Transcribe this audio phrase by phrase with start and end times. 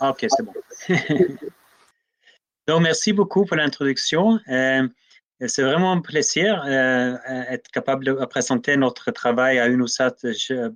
[0.00, 0.52] Ok, c'est bon.
[2.68, 4.38] Donc, merci beaucoup pour l'introduction.
[4.48, 4.86] Euh,
[5.46, 10.16] c'est vraiment un plaisir d'être capable de présenter notre travail à UNOSAT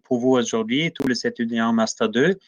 [0.04, 2.38] pour vous aujourd'hui, tous les étudiants Master 2.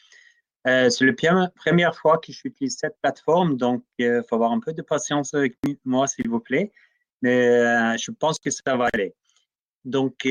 [0.64, 4.82] c'est la première fois que j'utilise cette plateforme, donc il faut avoir un peu de
[4.82, 6.71] patience avec moi, s'il vous plaît.
[7.21, 9.12] Mais je pense que ça va aller.
[9.85, 10.27] Donc,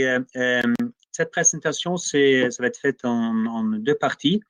[1.13, 4.41] cette présentation, ça va être faite en, deux parties.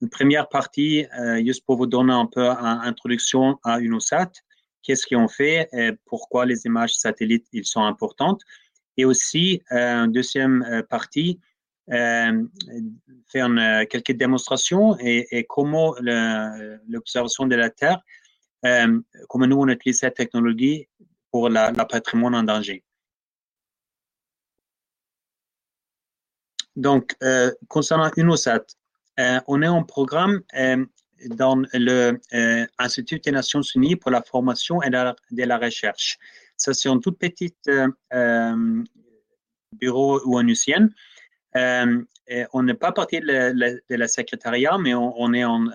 [0.00, 4.30] Une première partie, euh, juste pour vous donner un peu une introduction à UNOSAT,
[4.82, 8.42] qu'est-ce qu'on fait, et pourquoi les images satellites ils sont importantes?
[8.96, 11.40] Et aussi, euh, une deuxième euh, partie,
[11.88, 13.48] faire
[13.88, 15.94] quelques démonstrations et, comment
[16.86, 18.02] l'observation de la Terre,
[19.30, 20.86] comment nous on utilise cette technologie
[21.30, 22.84] pour la, la patrimoine en danger.
[26.76, 27.16] Donc,
[27.68, 28.66] concernant UNOSAT,
[29.18, 30.84] euh, on est en programme euh,
[31.26, 36.18] dans l'Institut des Nations Unies pour la formation et la recherche.
[36.56, 37.54] Ça, c'est un tout petit
[39.72, 40.88] bureau onusien.
[41.54, 45.66] on n'est pas partie de la, secrétariat, mais on, est en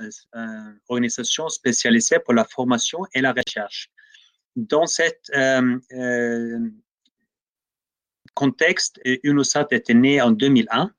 [0.88, 3.90] organisation spécialisée pour la formation et la recherche.
[4.56, 5.30] Dans cette
[8.34, 10.94] contexte, UNOSAT était né en 2001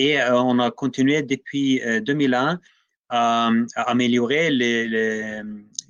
[0.00, 2.56] et euh, on a continué depuis 2001 euh,
[3.10, 4.50] à, améliorer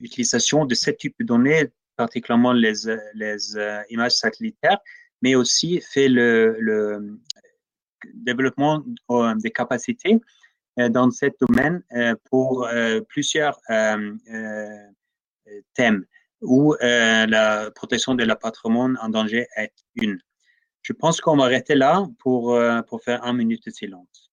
[0.01, 2.73] l'utilisation de ce type de données, particulièrement les,
[3.15, 4.79] les euh, images satellitaires,
[5.23, 7.21] mais aussi fait le,
[8.15, 8.83] développement
[9.37, 10.19] des capacités
[10.79, 11.83] dans ce domaine
[12.31, 12.67] pour
[13.09, 13.61] plusieurs
[15.75, 16.07] thèmes
[16.41, 20.19] où la protection de la patrimoine en danger est une.
[20.83, 24.30] Je pense qu'on va arrêter là pour, euh, pour faire un minute de silence.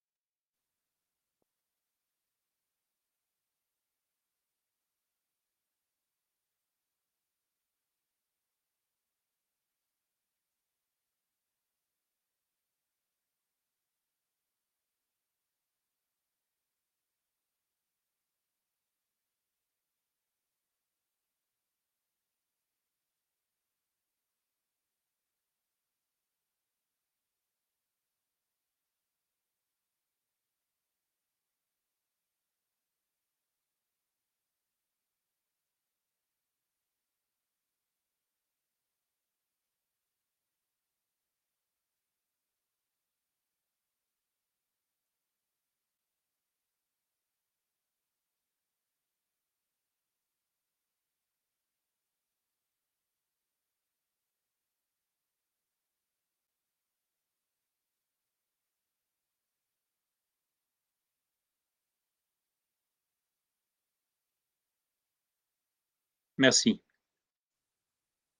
[66.37, 66.81] Merci.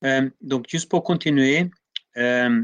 [0.04, 1.70] Euh, donc, juste pour continuer,
[2.18, 2.64] euh,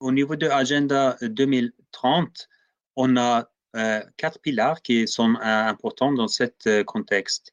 [0.00, 2.48] au niveau de l'agenda 2030,
[2.96, 7.52] on a euh, quatre piliers qui sont importants dans ce contexte.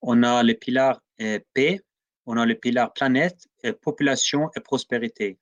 [0.00, 1.00] On a le pilar
[1.54, 1.80] P,
[2.26, 3.46] on a le pilar planète,
[3.80, 5.38] population et prospérité.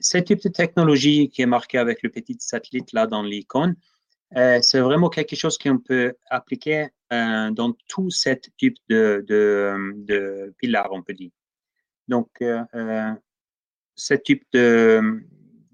[0.00, 3.74] ce type de technologie qui est marqué avec le petit satellite là dans l'icône,
[4.34, 10.54] c'est vraiment quelque chose qu'on peut appliquer euh, dans tout ce type de, de, de
[10.58, 11.30] pilar, on peut dire.
[12.08, 13.12] Donc, euh, euh,
[13.94, 15.22] ce type de,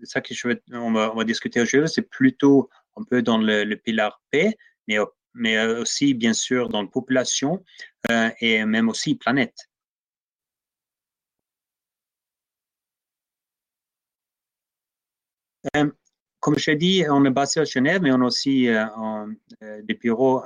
[0.03, 4.21] ça que je vais, on va, discuter aujourd'hui, c'est plutôt un peu dans le, pilar
[4.31, 4.57] P,
[4.89, 4.99] mais,
[5.35, 7.65] mais aussi, bien sûr, dans la population
[8.11, 9.57] euh, et même aussi planète.
[15.77, 15.91] Euh,
[16.41, 18.85] comme je dit, on est basé à Genève, mais on a aussi euh,
[19.83, 20.43] des bureaux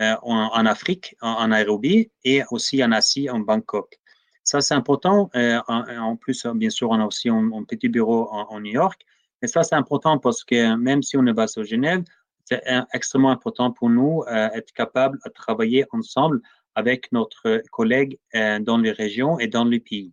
[0.00, 4.00] euh, en, Afrique, en, Nairobi, et aussi en Asie, en Bangkok.
[4.42, 5.30] Ça, c'est important.
[5.36, 9.02] Euh, en, plus, bien sûr, on a aussi un, petit bureau en, New York.
[9.42, 12.04] Et ça, c'est important parce que même si on est basé au Genève,
[12.46, 12.62] c'est
[12.94, 16.40] extrêmement important pour nous euh, être capable de travailler ensemble
[16.74, 20.10] avec notre collègue dans les régions et dans les pays.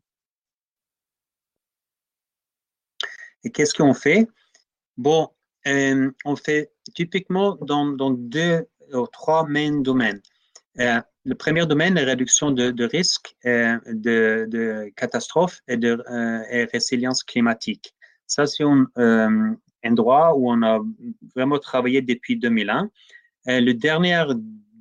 [3.45, 4.27] Et qu'est-ce qu'on fait?
[4.97, 5.29] Bon,
[5.65, 10.21] on fait typiquement dans deux aux trois main domaines.
[10.79, 16.65] Euh, le premier domaine est réduction de, de risques euh, de, catastrophes et de euh,
[16.71, 17.93] résilience climatique.
[18.25, 20.79] Ça, c'est un endroit où on a
[21.35, 22.89] vraiment travaillé depuis 2001.
[23.47, 24.35] les dernières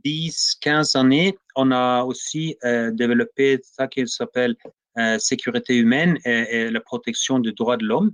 [0.04, 2.56] 10-15 années, on a aussi
[2.92, 4.54] développé ça qui s'appelle
[5.18, 8.12] sécurité humaine et, la protection des droits de l'homme.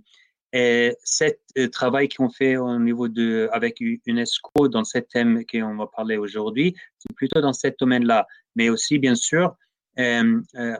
[0.57, 5.89] Et ce travail qu'on fait au niveau de, avec UNESCO dans ce thème qu'on va
[5.89, 8.27] parler aujourd'hui, c'est plutôt dans ce domaine-là.
[8.55, 9.57] Mais aussi, bien sûr,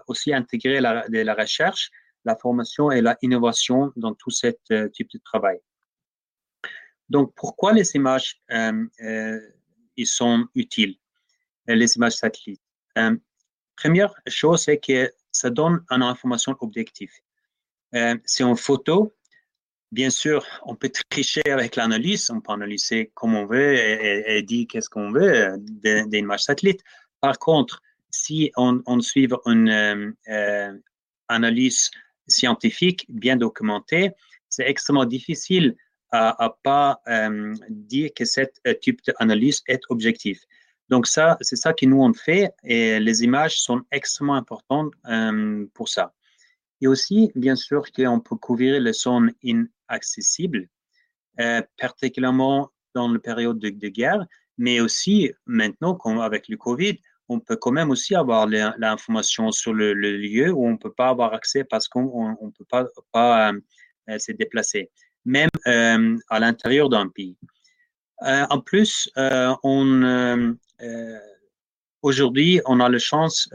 [0.07, 1.91] aussi intégrer la, recherche,
[2.25, 4.47] la formation et l'innovation dans tout ce
[4.93, 5.59] type de travail.
[7.09, 9.41] Donc, pourquoi les images euh, euh,
[9.97, 10.97] ils sont utiles,
[11.69, 12.63] euh, les images satellites?
[13.77, 17.11] Première chose, c'est que ça donne une information objective.
[17.93, 19.13] c'est une photo.
[19.93, 24.67] Bien sûr, on peut tricher avec l'analyse, on peut analyser comme on veut et, dire
[24.69, 26.83] qu'est-ce qu'on veut des images satellites.
[27.21, 30.15] Par contre, si on, suit une
[31.29, 31.91] analyse
[32.27, 34.11] scientifique bien documentée,
[34.49, 35.77] c'est extrêmement difficile
[36.15, 40.41] à, pas euh, dire que ce euh, type d'analyse est objectif.
[40.89, 45.67] Donc ça, c'est ça que nous on fait et les images sont extrêmement importantes euh,
[45.75, 46.13] pour ça.
[46.85, 50.69] Et aussi, bien sûr, qu'on peut couvrir les zones inaccessibles,
[51.79, 54.27] particulièrement dans la période de, guerre,
[54.59, 56.99] mais aussi maintenant, avec le Covid,
[57.31, 61.09] on peut quand même aussi avoir l'information sur le, lieu où on ne peut pas
[61.09, 63.53] avoir accès parce qu'on ne peut pas, pas
[64.19, 64.91] se déplacer
[65.25, 67.37] même euh, à l'intérieur d'un pays.
[68.23, 69.55] Euh, en plus, euh,
[72.03, 73.49] aujourd'hui, on a la chance,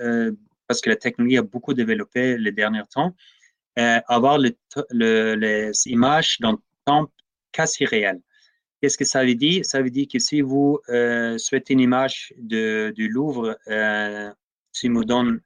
[0.69, 3.13] parce que la technologie a beaucoup développé les derniers temps,
[3.75, 7.12] avoir les images dans temps
[7.51, 8.21] quasi réel.
[8.80, 9.66] Qu'est-ce que ça veut dire?
[9.66, 10.80] Ça veut dire que si vous
[11.38, 13.57] souhaitez une image du Louvre,
[14.71, 15.42] si vous donne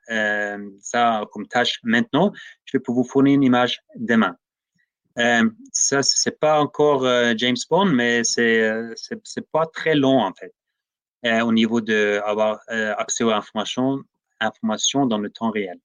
[0.81, 2.33] ça comme tâche maintenant,
[2.65, 4.35] je peux vous fournir une image demain.
[5.19, 10.19] Euh, ça, c'est pas encore euh, James Bond, mais c'est euh, c'est pas très long
[10.19, 10.53] en fait
[11.41, 14.03] au niveau de avoir accès aux informations,
[14.43, 15.79] informations dans le temps réel.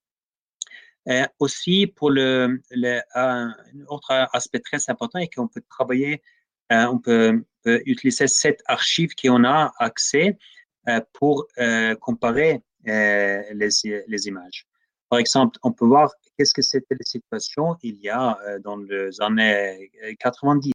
[1.39, 3.55] aussi, pour le, le un
[3.89, 6.23] autre aspect très important est qu'on peut travailler,
[6.71, 10.39] on peut, utiliser cette archive qu'on a accès
[11.13, 11.47] pour
[12.01, 13.71] comparer les,
[14.07, 14.67] les images.
[15.09, 18.77] Par exemple, on peut voir qu'est-ce que c'était la situation il y a euh, dans
[18.77, 19.91] les années
[20.21, 20.73] 90.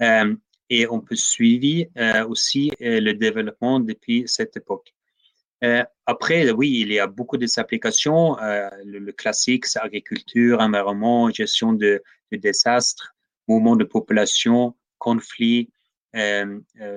[0.00, 0.34] Euh, euh,
[0.70, 1.86] et on peut suivre
[2.28, 4.94] aussi le développement depuis cette époque.
[6.06, 8.36] Après, oui, il y a beaucoup d'applications.
[8.84, 13.14] le, classique, c'est agriculture, environnement, gestion de, de désastres,
[13.46, 15.70] mouvement de population, conflits,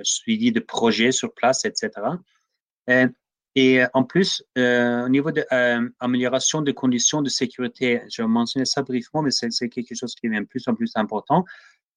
[0.04, 1.92] suivi de projets sur place, etc.
[3.56, 5.46] Et euh, en plus, euh, au niveau de
[6.02, 10.14] l'amélioration euh, des conditions de sécurité, je vais mentionner ça brièvement, mais c'est quelque chose
[10.14, 11.46] qui devient de plus en plus important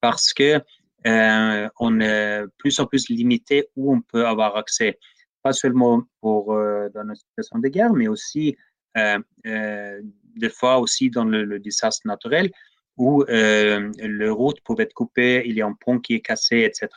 [0.01, 0.61] parce que
[1.05, 4.99] on est plus en plus limité où on peut avoir accès,
[5.43, 8.57] pas seulement pour dans une situation de guerre, mais aussi
[8.95, 12.51] des fois aussi dans le, désastre naturel
[12.97, 16.89] où le route peut être coupée, il y a un pont qui est cassé, etc.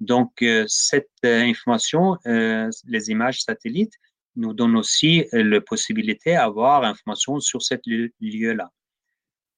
[0.00, 3.94] Donc, euh, cette euh, information, euh, les images satellites,
[4.38, 7.74] nous donnent aussi la possibilité d'avoir information sur ce
[8.20, 8.70] lieu-là.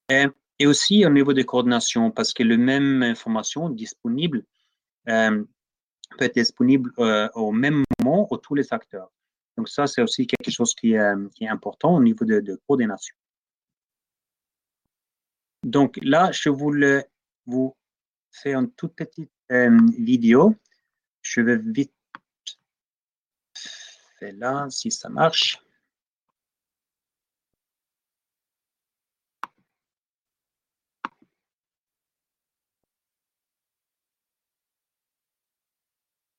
[0.08, 4.44] Et, aussi au niveau des coordinations, parce que la même information disponible
[6.10, 6.92] peut être disponible
[7.34, 9.10] au même moment à tous les acteurs.
[9.56, 13.16] Donc ça, c'est aussi quelque chose qui est, important au niveau de, de, coordination.
[15.64, 17.08] Donc là, je voulais
[17.44, 17.76] vous
[18.30, 20.54] faire une toute petite euh, vidéo.
[21.22, 21.92] Je vais vite
[24.18, 25.60] faire là, si ça marche.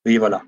[0.06, 0.42] Oui, voilà.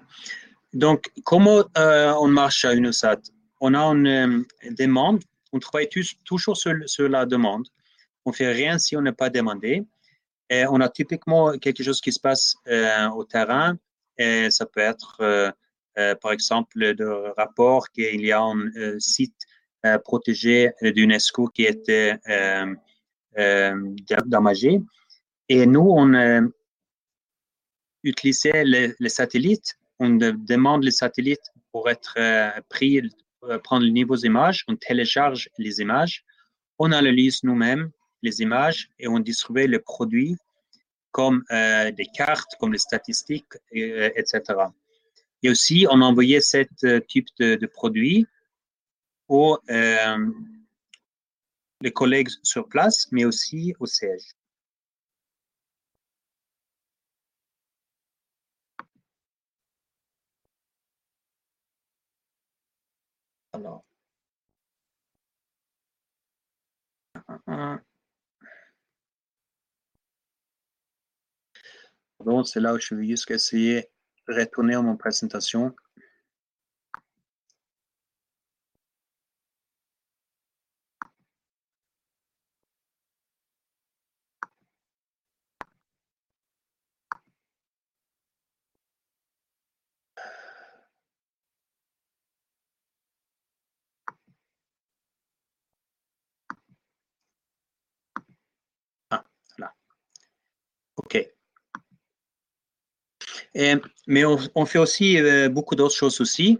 [0.73, 3.21] Donc, comment euh, on marche à UNOSAT?
[3.61, 5.89] On a une euh, demande, on travaille
[6.25, 7.69] toujours sur, la demande.
[8.25, 9.85] On ne fait rien si on n'est pas demandé.
[10.51, 13.79] On a typiquement quelque chose qui se passe euh, au terrain.
[14.19, 15.55] Ça peut être,
[15.95, 19.35] par exemple, le rapport qu'il y a un site
[20.05, 22.19] protégé d'UNESCO qui était
[24.27, 24.81] damagé.
[25.49, 26.53] Et nous, on
[28.03, 29.75] utilisait les, satellites.
[29.99, 32.15] On demande les satellites pour être
[32.69, 33.03] pris,
[33.65, 34.65] prendre les nouveaux images.
[34.69, 36.25] On télécharge les images.
[36.79, 37.91] On analyse nous-mêmes
[38.23, 40.37] les images et on distribuait les produits
[41.13, 44.41] comme euh, des cartes, comme les statistiques, etc.
[44.51, 44.67] Euh,
[45.43, 48.27] et aussi, on envoyait ce euh, type de, de produits
[49.29, 49.59] aux
[51.95, 54.35] collègues sur place, mais aussi au siège.
[63.63, 63.85] alors.
[72.45, 73.89] C'est là où je vais juste essayer
[74.29, 75.75] de retourner à mon présentation.
[104.07, 106.59] Mais on, fait aussi euh, beaucoup d'autres choses aussi.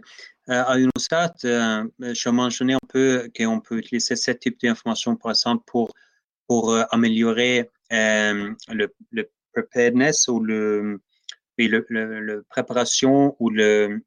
[0.49, 5.31] Euh, à UNOSAT, euh, je mentionné un peu qu'on peut utiliser ce type d'informations, par
[5.31, 5.93] exemple, pour,
[6.47, 10.99] pour améliorer le, le, preparedness ou le,
[11.57, 14.01] le, préparation ou le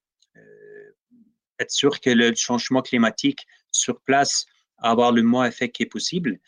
[1.59, 4.45] être sûr que le changement climatique sur place
[4.79, 6.39] a avoir le moins effet qui possible.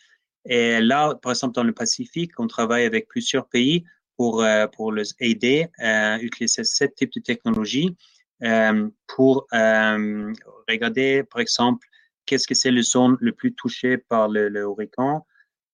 [0.45, 3.85] Et là, par exemple, dans le Pacifique, on travaille avec plusieurs pays
[4.19, 7.95] pour, euh, pour les aider à utiliser ce type de technologie
[8.43, 10.33] euh, pour euh,
[10.67, 11.87] regarder, par exemple,
[12.25, 14.65] qu'est-ce que c'est le zone le plus touché par le, le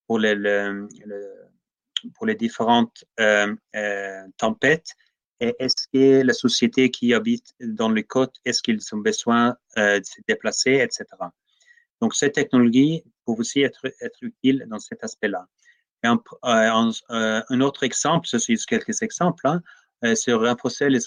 [0.06, 0.88] pour, le, le,
[2.14, 3.04] pour les différentes
[4.38, 4.90] tempêtes
[5.40, 10.02] et est-ce que la société qui habite dans les côtes, est-ce qu'ils ont besoin de
[10.04, 11.04] se déplacer, etc.
[12.00, 15.48] Donc, cette technologie peut aussi être, être utile dans cet aspect-là.
[16.06, 19.62] Un, euh, euh, un, autre exemple, ce sont quelques exemples, hein,
[20.04, 21.00] euh, c'est renforcer les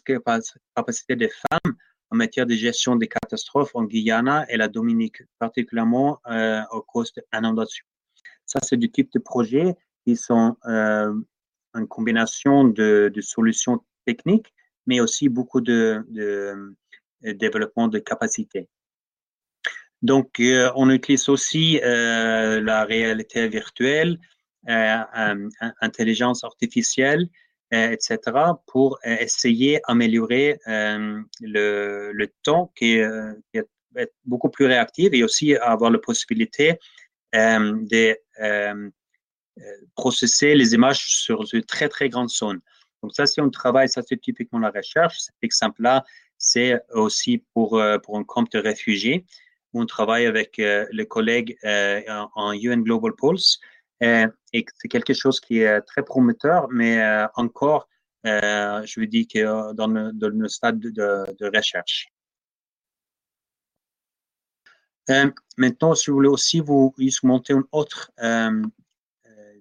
[0.75, 1.75] capacités des femmes
[2.11, 7.13] en matière de gestion des catastrophes en Guyana et la Dominique, particulièrement euh, au cause
[7.33, 7.87] d'inondations.
[8.47, 11.13] Ça, c'est du type de projet qui sont euh,
[11.75, 14.55] une combinaison de, solutions techniques,
[14.87, 16.03] mais aussi beaucoup de,
[17.23, 18.69] développement de capacités.
[20.03, 24.17] Donc, euh, on utilise aussi euh, la réalité virtuelle, euh,
[24.67, 27.29] intelligence artificielle,
[27.71, 28.19] etc.,
[28.67, 33.65] pour essayer d'améliorer le, temps qui est,
[34.25, 36.79] beaucoup plus réactif et aussi avoir la possibilité
[37.33, 38.17] de
[39.97, 42.61] processer les images sur une très, très grande zone.
[43.03, 45.19] Donc ça, si on travaille, ça c'est typiquement la recherche.
[45.19, 46.05] Cet exemple-là,
[46.37, 49.25] c'est aussi pour, pour un camp de réfugiés
[49.75, 52.01] on travaille avec euh, les collègues euh,
[52.35, 57.03] en, UN Global Pulse euh, et c'est quelque chose qui est très prometteur, mais
[57.35, 57.89] encore,
[58.25, 60.91] je veux dire que dans le, dans le stade de,
[61.39, 62.09] de recherche.
[65.57, 68.11] maintenant, si vous voulez aussi vous, vous monter une autre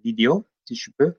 [0.03, 1.15] vidéo, si je peux.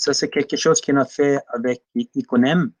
[0.00, 2.72] Ça, c'est quelque chose qu'on a fait avec Iconem.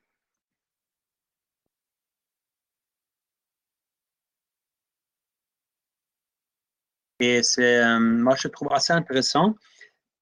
[7.20, 9.54] Et c'est, euh, moi, je trouve assez intéressant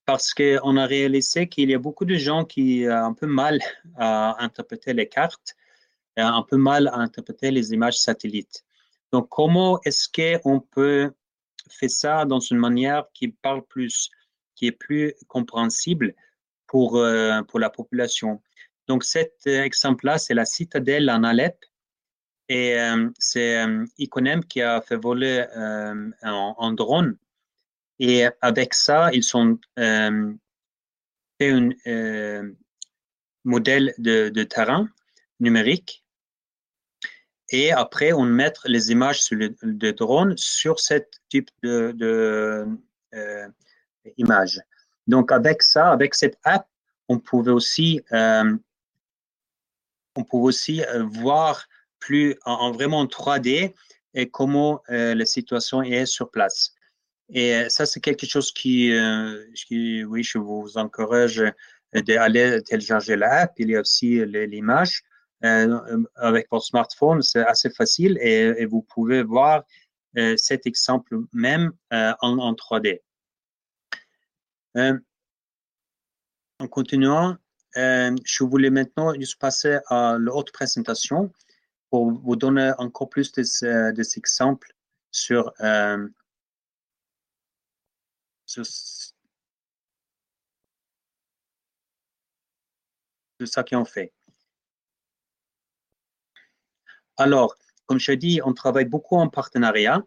[0.04, 3.60] parce qu'on a réalisé qu'il y a beaucoup de gens qui ont un peu mal
[3.96, 5.54] à interpréter les cartes,
[6.16, 8.64] un peu mal à interpréter les images satellites.
[9.12, 11.12] Donc, comment est-ce qu'on peut
[11.68, 14.10] faire ça dans une manière qui parle plus,
[14.54, 16.14] qui est plus compréhensible
[16.66, 18.42] pour, euh, pour la population?
[18.86, 21.56] Donc, cet euh, exemple-là, c'est la citadelle en Alep.
[22.48, 23.64] Et euh, c'est
[23.98, 25.44] Iconem qui a fait voler
[26.22, 27.16] en, drone.
[27.98, 31.52] Et avec ça, ils ont fait
[31.86, 32.50] un
[33.44, 34.88] modèle de, de, terrain
[35.40, 36.04] numérique.
[37.50, 40.94] Et après, on met les images sur le, drone sur ce
[41.28, 42.66] type de, de
[45.06, 46.68] donc, avec ça, avec cette app,
[47.08, 48.56] on pouvait aussi, euh,
[50.14, 51.66] on pouvait aussi euh, voir
[52.00, 53.74] plus en, vraiment 3D
[54.14, 56.74] et comment euh, la situation est sur place.
[57.30, 58.90] Et ça, c'est quelque chose qui,
[59.54, 61.44] qui, oui, je vous encourage
[61.92, 63.52] d'aller télécharger l'app.
[63.58, 65.02] Il y a aussi l'image.
[65.42, 69.64] avec votre smartphone, c'est assez facile et, vous pouvez voir
[70.36, 73.00] cet exemple même en, en 3D.
[74.76, 74.98] Euh,
[76.60, 77.36] en continuant,
[77.76, 81.32] euh, je voulais maintenant juste passer à l'autre présentation
[81.90, 84.74] pour vous donner encore plus des, euh, exemples
[85.10, 85.52] sur,
[88.46, 88.64] sur,
[93.46, 94.12] ça qu'on fait.
[97.16, 100.02] Alors, comme je dis, on travaille beaucoup en partenariat.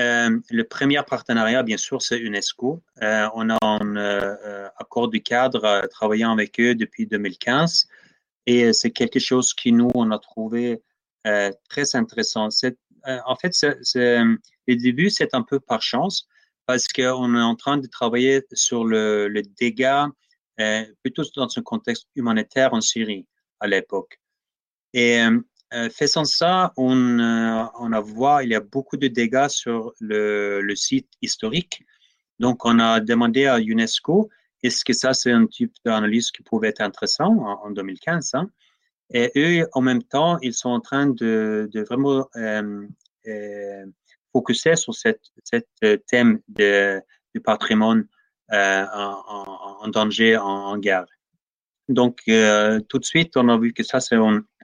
[0.00, 2.82] Euh, le premier partenariat, bien sûr, c'est UNESCO.
[3.02, 7.88] Euh, on a un euh, accord de cadre travaillant avec eux depuis 2015
[8.46, 10.82] et c'est quelque chose qui nous, on a trouvé
[11.24, 12.48] très intéressant.
[13.06, 13.52] en fait,
[13.94, 16.26] le début, c'est un peu par chance
[16.66, 20.08] parce qu'on est en train de travailler sur le, dégât
[21.02, 23.26] plutôt dans un contexte humanitaire en Syrie
[23.60, 24.18] à l'époque.
[24.94, 25.20] Et
[25.72, 29.92] euh, faisant ça, on, euh, on a vu il y a beaucoup de dégâts sur
[30.00, 31.82] le, site historique.
[32.38, 34.28] Donc, on a demandé à UNESCO,
[34.62, 38.50] est-ce que ça, c'est un type d'analyse qui pouvait être intéressant en, 2015 hein?
[39.12, 42.86] Et eux, en même temps, ils sont en train de, vraiment euh,
[43.26, 43.86] euh,
[44.32, 47.00] focuser sur cette, cette thème de,
[47.34, 48.06] du patrimoine
[48.52, 51.06] euh, en, danger, en, guerre.
[51.88, 54.18] Donc, euh, tout de suite, on a vu que ça, c'est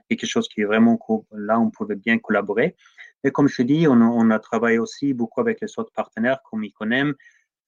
[0.09, 0.99] quelque chose qui est vraiment
[1.31, 2.75] là, on pouvait bien collaborer.
[3.23, 7.15] Et comme je dis, on, a travaillé aussi beaucoup avec les autres partenaires comme ICONEM,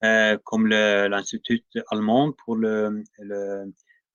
[0.04, 2.56] euh, comme l'Institut allemand pour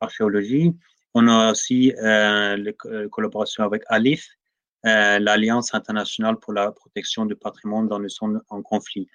[0.00, 0.76] l'archéologie.
[1.18, 2.74] On a aussi euh, les,
[3.08, 4.28] collaborations avec ALIF,
[4.84, 9.08] euh, l'Alliance internationale pour la protection du patrimoine dans les zones en conflit.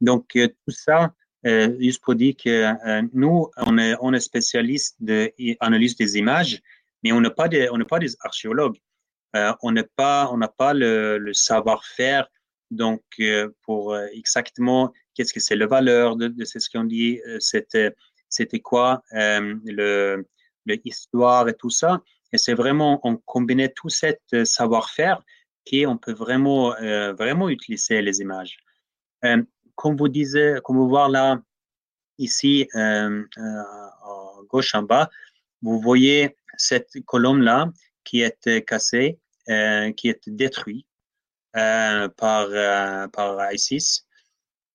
[0.00, 1.14] Donc, euh, tout ça,
[1.46, 6.60] euh, juste pour dire que euh, nous, on est, on est spécialiste de des images,
[7.04, 8.78] mais on n'est pas des, pas des archéologues.
[9.36, 12.26] Euh, on n'est pas, n'a pas le, savoir-faire.
[12.72, 17.20] Donc, euh, pour euh, exactement qu'est-ce que c'est la valeur de, de ce qu'on dit,
[17.28, 17.92] euh, c'était,
[18.28, 20.26] c'était quoi le,
[20.66, 22.00] l'histoire et tout ça.
[22.32, 25.22] Et c'est vraiment, on combinait tout cet savoir-faire
[25.70, 26.74] qu'on peut vraiment,
[27.12, 28.58] vraiment utiliser les images.
[29.76, 31.40] comme vous disiez, comme vous voyez là,
[32.18, 33.08] ici, à
[34.48, 35.10] gauche en bas,
[35.62, 37.70] vous voyez cette colonne-là
[38.04, 39.18] qui est cassée,
[39.48, 40.86] euh, qui est détruite
[41.56, 44.06] euh, par, euh, par ISIS.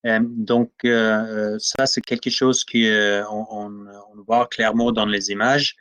[0.05, 5.75] Euh, donc, euh, ça, c'est quelque chose qu'on on, on, voit clairement dans les images.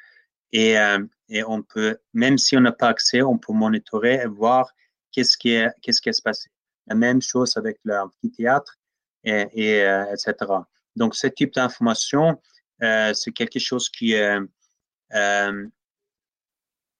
[0.50, 0.76] Et,
[1.28, 4.72] et on peut, même si on n'a pas accès, on peut monitorer et voir
[5.12, 6.48] qu'est-ce qui est, qu'est-ce qui est passé.
[6.86, 8.76] La même chose avec l'amphithéâtre,
[9.24, 10.34] et, et etc.
[10.96, 12.40] Donc, ce type d'information,
[12.80, 14.38] c'est quelque chose qui est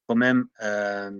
[0.09, 1.11] quand même euh,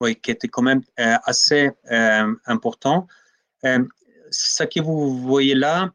[0.00, 3.06] oui, qui était quand même euh, assez euh, important.
[3.64, 3.84] Euh,
[4.30, 5.92] ce que vous voyez là,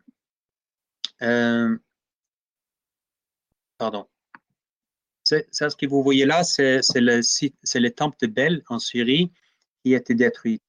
[3.78, 4.08] pardon,
[5.24, 8.80] c'est ce que vous voyez là, c'est le site, c'est le temple de Bel en
[8.80, 9.32] Syrie
[9.84, 10.62] qui a été détruit.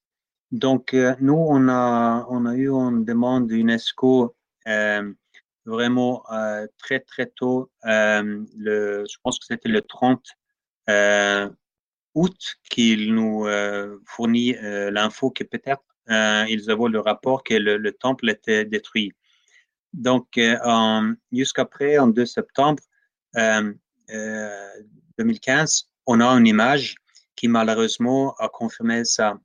[0.53, 4.37] Donc, nous, on a, on a eu une demande d'UNESCO
[4.69, 5.13] euh,
[5.65, 6.23] vraiment
[6.79, 7.71] très, très tôt.
[7.83, 10.23] Je pense que c'était le 30
[10.91, 11.49] euh,
[12.15, 17.79] août qu'il nous euh, fournit euh, l'info que peut-être ils avaient le rapport que le,
[17.79, 19.15] le, temple était détruit.
[19.95, 20.39] Donc,
[21.33, 22.83] jusqu'après, en 2 septembre
[23.35, 26.97] 2015, on a une image
[27.37, 29.39] qui malheureusement a confirmé ça.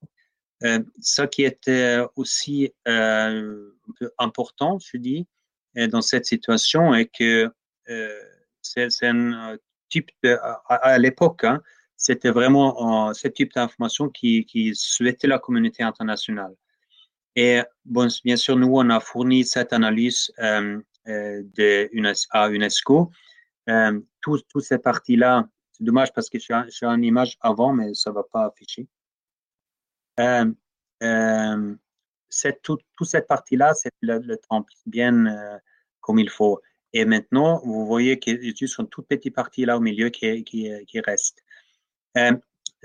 [0.64, 3.72] Euh, ce qui était aussi euh,
[4.18, 5.28] important, je dis,
[5.76, 7.50] dans cette situation est que
[7.90, 8.20] euh,
[8.62, 11.62] c'est un type de, à, à l'époque, hein,
[12.00, 16.56] c'était vraiment euh, ce type d'information qui, souhaitait la communauté internationale.
[17.36, 21.90] Et bien sûr, nous, on a fourni cette analyse euh, euh de
[22.32, 23.12] à UNESCO.
[23.70, 28.12] Euh, Toutes tout ces parties-là, c'est dommage parce que j'ai une image avant, mais ça
[28.12, 28.88] ne va pas afficher.
[30.22, 31.76] Euh,
[32.64, 35.60] toute tout cette partie-là, c'est le, le, temple bien
[36.00, 36.62] comme il faut.
[36.94, 40.10] Et maintenant, vous voyez qu'il y a juste une toute petite partie là au milieu
[40.10, 41.44] qui reste.
[42.18, 42.32] Euh,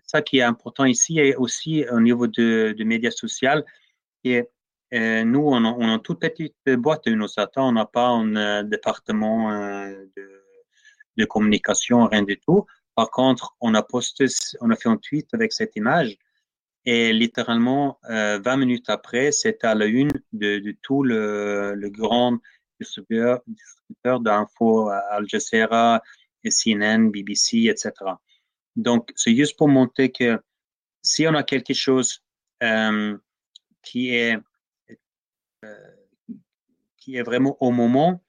[0.04, 3.62] ça qui est important ici est aussi au niveau de, de médias sociaux.
[4.24, 4.44] Et
[4.92, 8.36] euh, nous, on a, on a, toute petite boîte de nos on n'a pas un
[8.36, 10.44] euh, département euh, de,
[11.16, 12.66] de, communication, rien du tout.
[12.94, 14.26] Par contre, on a posté,
[14.60, 16.16] on a fait un tweet avec cette image
[16.84, 21.90] et littéralement, 20 euh, minutes après, c'est à la une de, de tout le, le
[21.90, 22.38] grand
[22.78, 26.02] distributeur, distributeur d'infos Al Jazeera,
[26.44, 27.92] CNN, BBC, etc.
[28.76, 30.40] Donc, c'est juste pour montrer que
[31.02, 32.22] si on a quelque chose
[32.62, 33.16] euh,
[33.82, 34.36] qui est
[35.64, 35.94] euh,
[36.96, 38.22] qui est vraiment au moment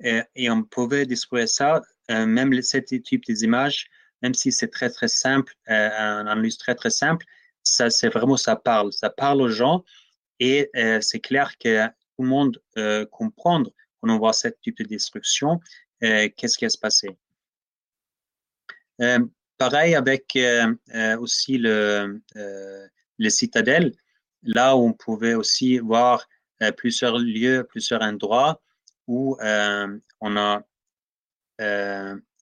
[0.00, 3.88] et, et on pouvait distribuer ça, euh, même ce type des images,
[4.22, 7.24] même si c'est très très simple, euh, un analyse très très simple,
[7.62, 8.92] ça, c'est vraiment, ça parle.
[8.92, 9.84] Ça parle aux gens
[10.40, 13.62] et euh, c'est clair que tout le monde euh, comprend
[14.00, 15.60] quand on voit ce type de destruction,
[16.02, 17.16] euh, qu'est-ce qui va se passer.
[19.60, 22.20] Euh, pareil avec euh, euh, aussi le,
[23.18, 23.92] le citadelle,
[24.42, 26.28] là où on pouvait aussi voir
[26.76, 28.60] plusieurs lieux, plusieurs endroits
[29.06, 29.36] où
[30.20, 30.62] on a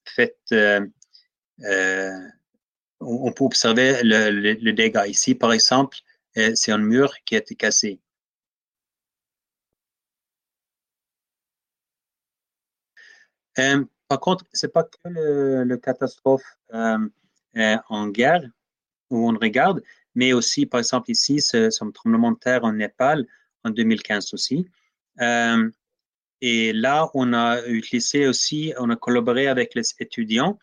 [0.05, 0.37] fait
[3.00, 5.07] on, peut observer le, dégât.
[5.07, 5.98] Ici, par exemple,
[6.35, 8.00] c'est un mur qui a été cassé.
[14.09, 18.42] Par contre, c'est pas que le, catastrophe en guerre
[19.11, 19.83] où on regarde,
[20.14, 23.27] mais aussi, par exemple, ici, ce, ce tremblement de terre en Népal
[23.64, 24.66] en 2015 aussi.
[25.21, 25.71] Euh,
[26.40, 30.59] et là, on a utilisé aussi, on a collaboré avec les étudiants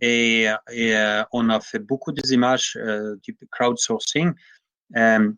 [0.00, 4.32] et, euh, on a fait beaucoup d'images euh, du crowdsourcing.
[4.96, 5.32] Euh,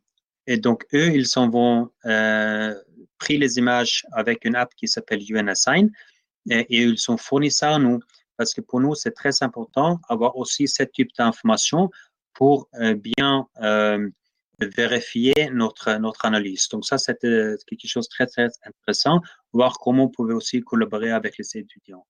[0.46, 2.74] et donc, eux, ils s'en vont euh,
[3.18, 5.90] pris les images avec une app qui s'appelle UNAssign
[6.48, 8.00] et, ils ont fourni ça à nous
[8.36, 11.90] parce que pour nous, c'est très important d'avoir aussi ce type d'informations
[12.32, 13.46] pour bien
[14.60, 16.68] vérifier notre, notre analyse.
[16.68, 19.20] Donc ça, c'était quelque chose de très, très intéressant,
[19.52, 22.06] voir comment on pouvait aussi collaborer avec les étudiants.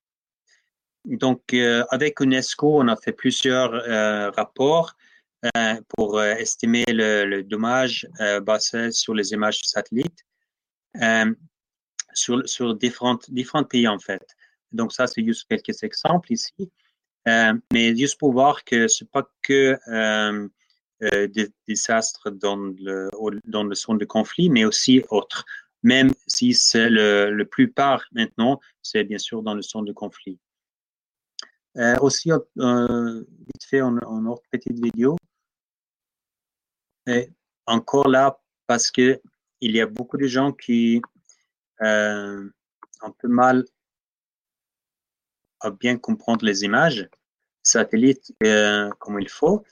[1.05, 4.95] Donc, euh, avec UNESCO, on a fait plusieurs euh, rapports
[5.57, 10.27] euh, pour euh, estimer le, dommage euh, basé sur les images satellites
[12.15, 14.27] sur, différents pays, en fait.
[14.73, 16.71] Donc, ça, c'est juste quelques exemples ici.
[17.73, 19.79] mais juste pour voir que c'est pas que
[21.03, 23.09] euh, des désastres dans le,
[23.45, 25.47] dans le zone de conflit, mais aussi autres,
[25.83, 30.39] même si c'est le, le plupart maintenant, c'est bien sûr dans le zone de conflit.
[31.79, 35.17] Euh, aussi, euh, vite fait, en, en, autre petite vidéo.
[37.65, 39.23] Encore là, parce que
[39.63, 41.01] il y a beaucoup de gens qui
[41.83, 42.49] euh,
[43.03, 43.65] un peu mal
[45.61, 47.09] à bien comprendre les images
[47.63, 49.65] satellites euh, comme il faut.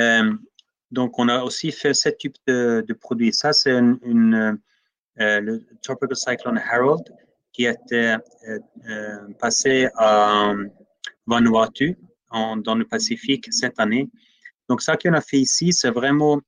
[0.00, 0.32] Euh,
[0.90, 3.32] donc, on a aussi fait ce type de, de produit.
[3.32, 4.58] Ça, c'est une,
[5.20, 7.04] euh, le Tropical Cyclone Harold
[7.52, 8.18] qui euh,
[9.40, 10.52] passé à
[11.26, 11.98] Vanuatu
[12.30, 14.08] dans le Pacifique cette année.
[14.68, 16.40] Donc, ça qu'on a fait ici, c'est vraiment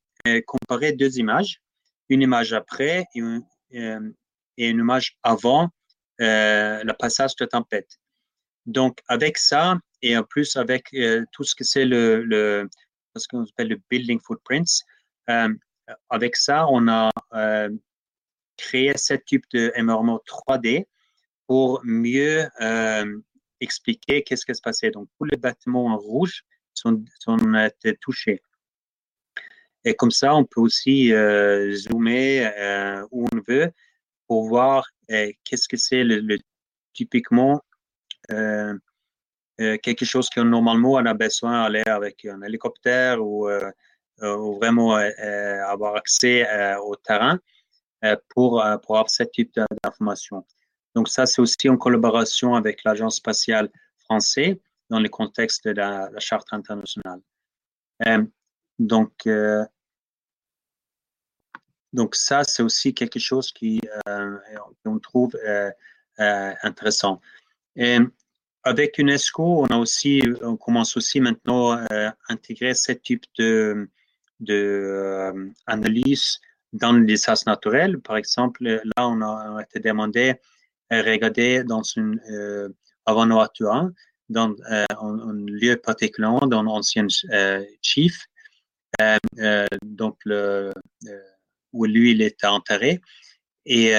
[0.46, 1.60] comparer deux images,
[2.08, 4.14] une image après et une,
[4.60, 5.70] et une image avant
[6.18, 7.98] le passage de tempête.
[8.66, 10.94] Donc, avec ça, et en plus avec
[11.32, 12.68] tout ce que c'est le,
[13.16, 14.84] ce qu'on appelle le building footprints.
[15.30, 15.48] Euh,
[16.08, 17.70] avec ça, on a euh,
[18.56, 20.84] créé ce type de MRMO 3D
[21.46, 23.18] pour mieux euh,
[23.60, 24.90] expliquer qu'est-ce qui se passait.
[24.90, 26.44] Donc, tous les bâtiments en rouge
[26.74, 27.38] sont, sont
[28.00, 28.42] touchés.
[29.84, 33.72] Et comme ça, on peut aussi euh, zoomer euh, où on veut
[34.30, 36.04] pour voir euh, qu'est-ce que c'est
[36.92, 37.60] typiquement
[38.30, 38.76] euh,
[39.58, 43.72] quelque chose que normalement on a besoin d'aller avec un hélicoptère ou, euh,
[44.22, 46.46] euh, vraiment avoir accès
[46.78, 47.40] au terrain
[48.28, 50.46] pour, pour avoir ce type d'information.
[50.94, 54.54] Donc ça, c'est aussi en collaboration avec l'Agence spatiale française
[54.90, 57.20] dans le contexte de la, la charte internationale.
[58.78, 59.12] donc,
[61.92, 64.36] donc ça, c'est aussi quelque chose qui euh,
[64.84, 65.70] on trouve euh,
[66.20, 67.20] euh, intéressant.
[67.76, 67.98] Et
[68.62, 73.88] avec UNESCO, on a aussi, on commence aussi maintenant à intégrer ce type de,
[74.40, 76.40] de euh, analyse
[76.72, 77.98] dans les désastres naturels.
[78.00, 80.34] Par exemple, là, on a, été demandé
[80.90, 82.68] à regarder dans une euh,
[83.06, 83.92] avant Vanuatu 1,
[84.28, 88.26] dans euh, un, un, lieu particulier, dans l'ancien euh, chief,
[89.00, 90.72] euh, euh, donc le,
[91.72, 93.00] où lui il était enterré.
[93.66, 93.92] Et,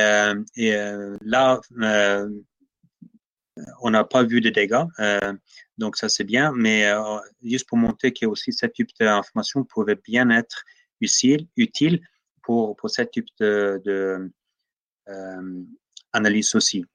[0.55, 0.73] et
[1.21, 1.60] là,
[3.81, 5.34] on n'a pas vu de dégâts, euh,
[5.77, 9.95] donc ça c'est bien, mais euh, juste pour montrer que aussi ce type d'information pouvait
[9.95, 10.63] bien être
[10.99, 12.01] utile, utile
[12.43, 14.31] pour, pour ce type de, de
[15.10, 15.63] euh,
[16.13, 16.86] analyse aussi.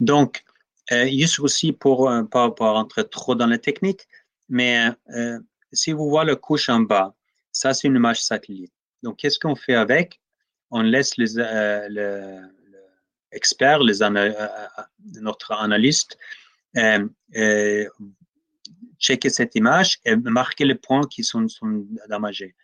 [0.00, 0.44] Donc,
[0.90, 4.08] euh, juste aussi pour ne pas, pas, rentrer trop dans la technique,
[4.48, 5.38] mais euh,
[5.72, 7.14] si vous voyez le couche en bas,
[7.52, 8.72] ça c'est une image satellite.
[9.02, 10.20] Donc, qu'est-ce qu'on fait avec?
[10.70, 11.88] On laisse les, euh,
[13.80, 14.32] les ana euh,
[14.78, 14.82] euh,
[15.20, 16.16] notre analyste,
[16.76, 17.88] euh, euh,
[18.98, 22.54] checker cette image et marquer les points qui sont, sont damagés.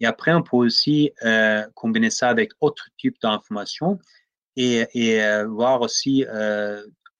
[0.00, 3.98] Et après, on peut aussi euh, combiner ça avec autres types d'informations
[4.56, 4.86] et,
[5.22, 6.24] euh, voir aussi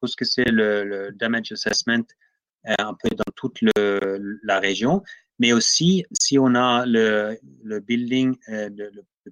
[0.01, 2.05] tout ce que c'est le, damage assessment
[2.65, 5.03] un peu dans toute la région,
[5.39, 8.91] mais aussi si on a le, le building, de,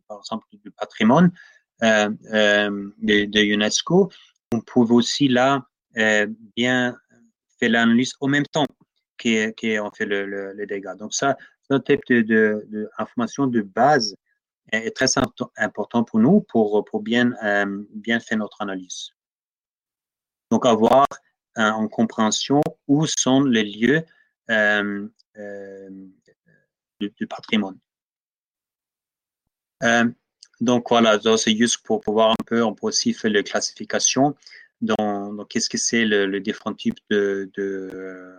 [0.08, 1.30] par exemple, du patrimoine,
[1.82, 4.10] euh, euh, de, de, UNESCO,
[4.52, 6.96] on pouvait aussi là euh, bien
[7.58, 8.66] faire l'analyse en même temps
[9.20, 10.94] qu'on fait le, le, le, dégât.
[10.94, 11.36] Donc ça,
[11.70, 14.14] un type d'information de, de, de, base
[14.70, 15.06] est très
[15.56, 19.10] important pour nous pour, pour bien, euh, bien faire notre analyse.
[20.50, 21.06] Donc avoir
[21.56, 24.04] en compréhension où sont les lieux
[27.00, 27.78] du, patrimoine.
[30.60, 34.34] donc voilà, c'est juste pour pouvoir un peu, on peut aussi faire la classification
[34.80, 38.34] dans, qu'est-ce que c'est le, différent type de, de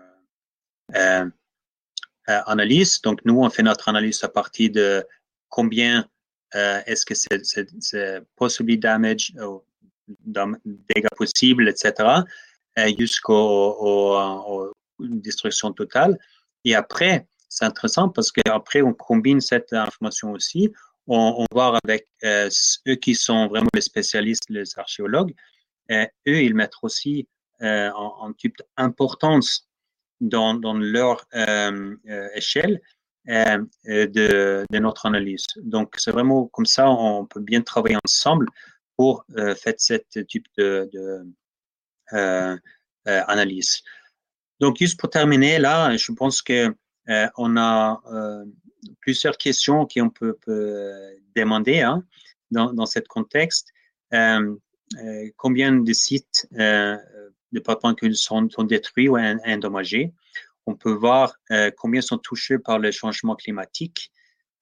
[2.27, 3.01] analyse?
[3.01, 5.05] Donc nous, on fait notre analyse à partir de
[5.49, 6.07] combien
[6.55, 9.33] euh, est-ce que c'est possible damage,
[10.65, 11.93] dégâts possibles, etc.,
[12.77, 12.91] euh,
[14.99, 16.17] jusqu'aux destruction totale.
[16.63, 20.71] Et après, c'est intéressant parce qu'après, on combine cette information aussi.
[21.07, 22.49] On, on voit avec euh,
[22.87, 25.33] eux qui sont vraiment les spécialistes, les archéologues,
[25.91, 27.27] eux, ils mettent aussi
[27.61, 29.67] en, en type d'importance
[30.19, 31.25] dans, dans, leur
[32.33, 32.81] échelle
[33.29, 35.45] euh, de, de, notre analyse.
[35.57, 38.47] Donc, c'est vraiment comme ça, on peut bien travailler ensemble
[38.95, 41.25] pour euh, faire ce type de, de
[42.13, 42.57] euh,
[43.07, 43.81] euh, analyse.
[44.65, 46.73] Donc, juste pour terminer, là, je pense que
[47.09, 48.01] euh, on a
[48.99, 50.81] plusieurs questions qu'on peut, peut,
[51.35, 52.03] demander hein,
[52.49, 53.67] dans, dans ce contexte.
[55.37, 60.11] combien de sites de patrimoine sont, sont détruits ou endommagés?
[60.65, 64.11] on peut voir euh, combien sont touchés par le changement climatique,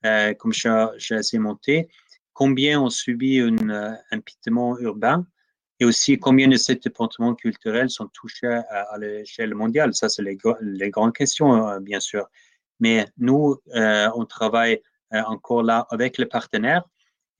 [0.05, 1.87] euh, comme j'ai monté,
[2.33, 5.25] combien ont subi un euh, empitement urbain?
[5.79, 9.93] Et aussi combien de ces départements culturels sont touchés à, l'échelle mondiale?
[9.93, 12.27] Ça, c'est les, grandes questions, bien sûr.
[12.79, 14.81] Mais nous, on travaille
[15.11, 16.83] encore là avec les partenaires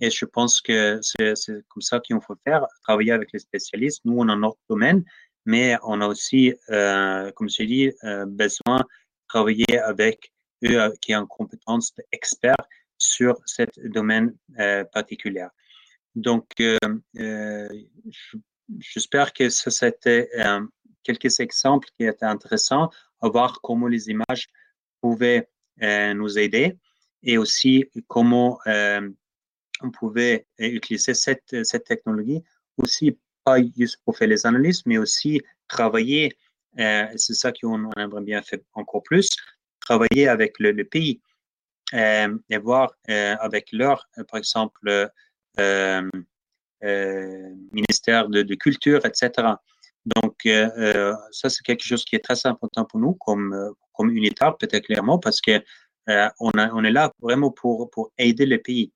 [0.04, 1.34] et je pense que c'est
[1.70, 4.02] comme ça qu'il faut faire, travailler avec les spécialistes.
[4.04, 5.04] Nous, on a notre domaine,
[5.46, 8.86] mais on a aussi, euh, comme je dis, euh, besoin de
[9.30, 10.34] travailler avec
[10.66, 12.68] eux euh, qui ont compétence d'experts
[12.98, 14.34] sur ce domaine
[14.94, 15.48] particulier.
[16.16, 16.46] Donc,
[18.80, 20.30] j'espère que ça, c'était
[21.04, 22.90] quelques exemples qui étaient intéressants
[23.22, 24.48] à voir comment les images
[25.02, 25.50] pouvaient
[25.80, 26.78] nous aider
[27.24, 32.44] et aussi comment on pouvait utiliser cette, cette technologie
[32.78, 36.38] aussi pas juste pour faire les analyses, mais aussi travailler,
[36.80, 39.30] euh, c'est ça qu'on aimerait bien faire encore plus,
[39.80, 41.22] travailler avec le, pays
[41.94, 45.10] euh, et voir euh, avec leur, par exemple,
[47.72, 49.32] ministère de, culture, etc.
[50.16, 54.86] Donc, ça, c'est quelque chose qui est très important pour nous comme, comme unitaire, peut-être
[54.86, 55.62] clairement, parce que
[56.40, 58.92] on, est là vraiment pour, pour aider le pays.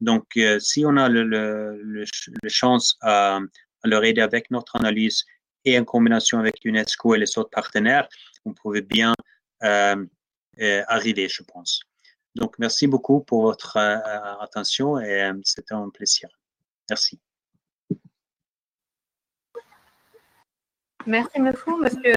[0.00, 2.04] Donc, si on a le,
[2.48, 3.40] chance à,
[3.84, 5.24] leur aider avec notre analyse
[5.64, 8.08] et en combination avec l'UNESCO et les autres partenaires,
[8.44, 9.14] on pouvait bien
[9.62, 10.04] euh,
[10.60, 11.82] euh, arriver, je pense.
[12.38, 16.28] Donc, merci beaucoup pour votre euh, attention et c'était un plaisir.
[16.88, 17.20] Merci.
[21.04, 22.14] Merci beaucoup, monsieur.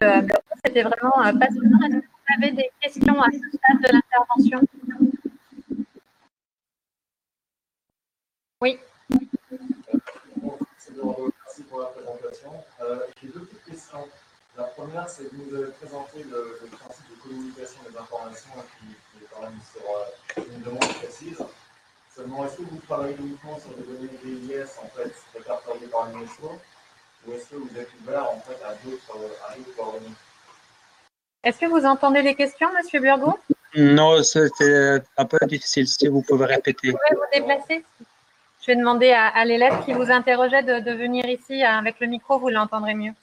[0.63, 1.79] C'était vraiment passionnant.
[1.87, 4.61] Est-ce que vous avez des questions à ce stade de l'intervention?
[8.61, 8.79] Oui
[11.71, 12.51] pour la présentation.
[12.81, 14.07] Euh, J'ai deux petites questions.
[14.57, 18.87] La première, c'est que vous avez présenté le, le, principe de communication des informations qui,
[18.87, 21.37] qui est quand même sur euh, une demande précise.
[22.13, 26.59] Seulement, est-ce que vous travaillez uniquement sur des données GIS en fait répertoriées par l'UNESCO
[27.25, 30.15] ou est-ce que vous êtes ouvert en fait à d'autres coordonnées?
[31.43, 33.39] Est-ce que vous entendez les questions, Monsieur Burgo
[33.75, 35.87] Non, c'était un peu difficile.
[35.87, 36.91] Si vous pouvez répéter.
[36.91, 37.85] Vous pouvez vous déplacer?
[38.61, 42.49] Je vais demander à, l'élève qui vous interrogeait de, venir ici avec le micro, vous
[42.49, 43.13] l'entendrez mieux.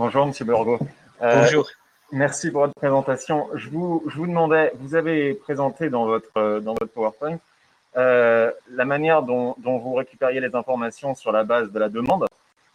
[0.00, 0.78] Bonjour, Monsieur Borgo.
[1.20, 1.68] Euh, Bonjour.
[2.10, 3.50] Merci pour votre présentation.
[3.54, 7.38] Je vous, je vous demandais, vous avez présenté dans votre, dans votre PowerPoint
[7.98, 12.24] euh, la manière dont, dont, vous récupériez les informations sur la base de la demande.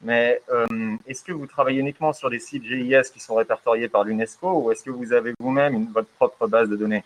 [0.02, 0.68] Mais euh,
[1.08, 4.72] est-ce que vous travaillez uniquement sur des sites GIS qui sont répertoriés par l'UNESCO ou
[4.72, 7.04] est-ce que vous avez vous-même votre propre base de données?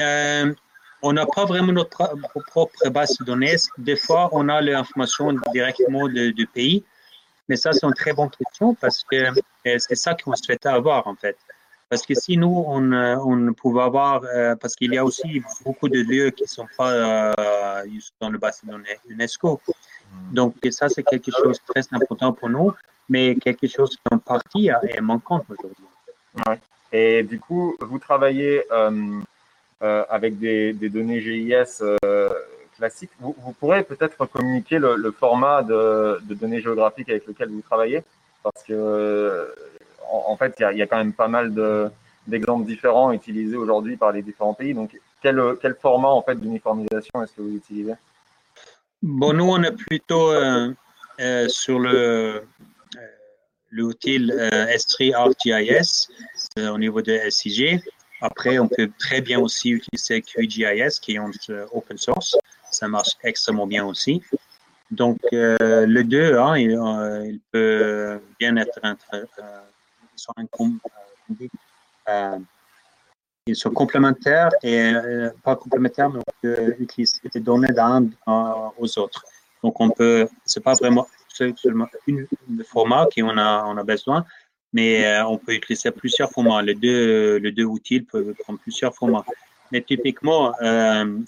[0.00, 0.52] Euh,
[1.02, 2.16] On n'a pas vraiment notre
[2.48, 3.54] propre base de données.
[3.78, 6.84] Des fois, on a l'information directement du pays.
[7.52, 11.06] Mais ça, c'est une très bonne question parce que euh, c'est ça qu'on souhaitait avoir
[11.06, 11.36] en fait.
[11.90, 14.22] Parce que si nous, on, on pouvait avoir,
[14.58, 17.34] parce qu'il y a aussi beaucoup de lieux qui ne sont pas
[18.18, 19.60] dans le données UNESCO.
[20.32, 22.72] Donc, ça, c'est quelque chose de très important pour nous,
[23.10, 25.84] mais quelque chose qui en partie est manquant aujourd'hui.
[26.92, 29.20] Et du coup, vous travaillez euh,
[29.82, 31.82] euh, avec des, données GIS
[32.82, 33.06] euh.
[33.20, 38.02] Vous, pourrez peut-être communiquer le, format de, données géographiques avec lequel vous travaillez,
[38.42, 39.54] parce que
[40.10, 41.88] en, en fait, il y, a quand même pas mal de,
[42.26, 44.74] d'exemples différents utilisés aujourd'hui par les différents pays.
[44.74, 47.94] Donc, quel, format en fait d'uniformisation est-ce que vous utilisez?
[49.02, 50.72] Bon, nous, on est plutôt euh,
[51.20, 52.44] euh, sur le
[53.70, 56.08] l'outil S3 ArcGIS
[56.58, 57.80] au niveau de SIG.
[58.20, 61.30] Après, on peut très bien aussi utiliser QGIS qui est en
[61.72, 62.36] open source.
[62.72, 64.20] Ça marche extrêmement bien aussi.
[64.90, 69.24] Donc, le deux, hein, il, peut bien être euh,
[72.08, 72.38] euh,
[73.46, 78.98] ils sont complémentaires et euh, pas complémentaires, mais on peut utiliser des données d'un aux
[78.98, 79.24] autres.
[79.62, 82.26] Donc, on peut, c'est pas vraiment seulement une,
[82.64, 84.24] format qu'on a, on a besoin,
[84.72, 86.62] mais euh, on peut utiliser plusieurs formats.
[86.62, 89.24] Les deux, les deux outils peuvent prendre plusieurs formats.
[89.72, 90.52] Mais typiquement,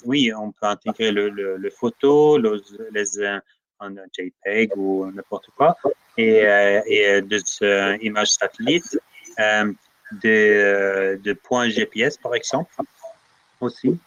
[0.05, 2.61] oui, on peut intégrer le, le, photo, les,
[2.93, 3.27] les
[3.81, 5.77] un JPEG ou n'importe quoi,
[6.17, 6.45] et,
[6.87, 7.43] et des
[8.03, 8.99] images satellites
[10.23, 12.71] de, de points GPS, par exemple,
[13.61, 13.99] aussi.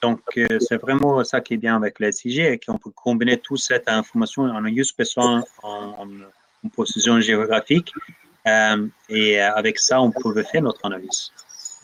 [0.00, 3.58] Donc, euh, c'est vraiment ça qui est bien avec la SIG qu'on peut combiner toute
[3.58, 6.08] cette information en juste besoin en,
[6.64, 7.92] en, position géographique.
[8.46, 11.30] Euh, et avec ça, on peut faire notre analyse.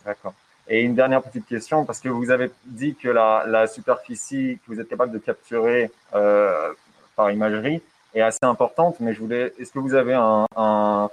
[0.04, 0.34] D'accord.
[0.68, 4.74] Et une dernière petite question, parce que vous avez dit que la, la superficie que
[4.74, 6.72] vous êtes capable de capturer euh,
[7.16, 7.80] par imagerie
[8.14, 11.08] est assez importante, mais je voulais, est-ce que vous avez un, un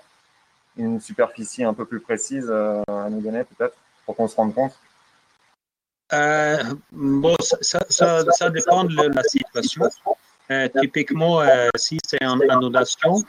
[0.78, 4.54] une superficie un peu plus précise euh, à nous donner peut-être pour qu'on se rende
[4.54, 4.74] compte?
[6.14, 6.58] Euh,
[6.92, 7.58] Bon, ça,
[7.90, 9.90] ça, ça, dépend de la situation.
[10.52, 11.42] Euh, typiquement,
[11.76, 13.24] si c'est en inondation,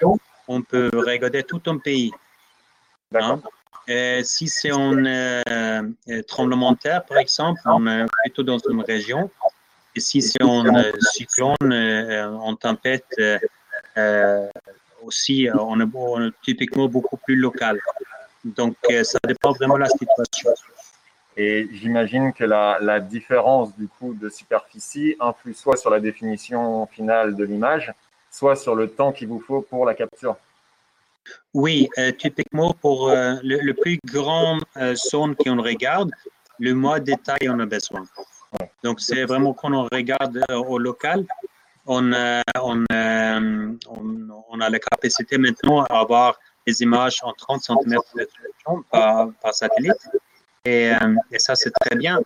[0.48, 2.12] on peut regarder tout un pays.
[3.14, 3.40] Hein?
[4.22, 4.94] Si c'est en
[6.26, 9.30] tremblement de terre, par exemple, on est plutôt dans une région.
[9.94, 10.64] Et si c'est en
[11.12, 13.06] cyclone, en tempête,
[15.06, 17.80] aussi, euh, on est, typiquement beaucoup plus local.
[18.44, 20.50] Donc, euh, ça dépend vraiment de la situation.
[21.36, 26.86] Et j'imagine que la, la, différence du coup de superficie influe soit sur la définition
[26.86, 27.92] finale de l'image,
[28.30, 30.36] soit sur le temps qu'il vous faut pour la capture.
[31.54, 34.58] Oui, euh, typiquement pour le, plus grand
[34.94, 36.10] zone qu'on regarde,
[36.58, 38.04] le moins de détail on a besoin.
[38.82, 41.26] Donc c'est vraiment quand on regarde au local,
[41.86, 42.42] on, a
[44.70, 48.00] la capacité maintenant à avoir des images en 30 cm
[48.90, 50.08] par, satellite.
[50.64, 52.20] Et, euh, ça, c'est très bien,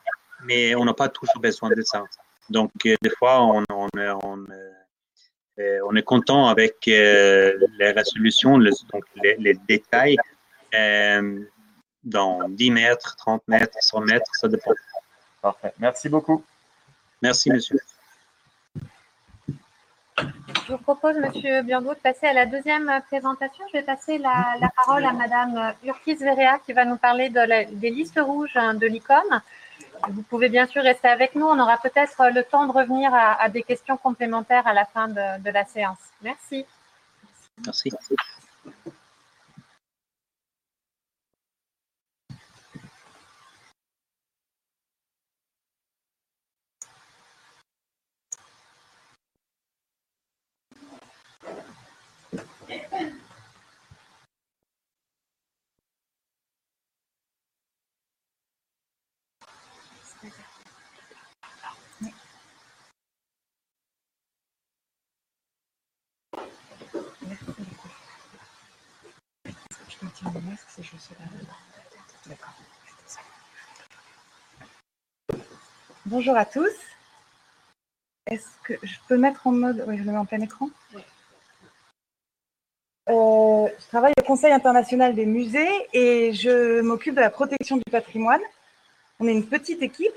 [0.44, 2.04] mais on n'a pas toujours besoin de ça.
[2.48, 3.64] Donc, euh, des fois, on,
[5.60, 10.16] on, euh, on est content avec les résolutions, donc les, les détails
[12.04, 14.72] dans 10 mètres, 30 mètres, 100 mètres, ça dépend.
[15.42, 15.72] Parfait.
[15.78, 16.42] Merci beaucoup.
[17.22, 17.78] Merci, monsieur.
[20.66, 23.64] Je vous propose, Monsieur Bianco, de passer à la deuxième présentation.
[23.72, 28.20] Je vais passer la, parole à Madame Urquiz Verea qui va nous parler des listes
[28.20, 29.40] rouges hein, de l'ICOM.
[30.08, 31.46] Vous pouvez bien sûr rester avec nous.
[31.46, 35.50] On aura peut-être le temps de revenir à, des questions complémentaires à la fin de,
[35.50, 35.98] la séance.
[36.22, 36.64] Merci.
[37.64, 37.90] Merci.
[76.10, 76.74] Bonjour à tous.
[78.26, 79.84] Est-ce que je peux mettre en mode?
[79.86, 80.68] Oui, je le mets en plein écran.
[83.08, 87.84] Euh, je travaille au Conseil international des musées et je m'occupe de la protection du
[87.92, 88.40] patrimoine.
[89.20, 90.10] On est une petite équipe.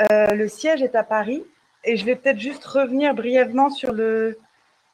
[0.00, 1.44] Euh, le siège est à Paris
[1.84, 3.92] et je vais peut-être juste revenir brièvement sur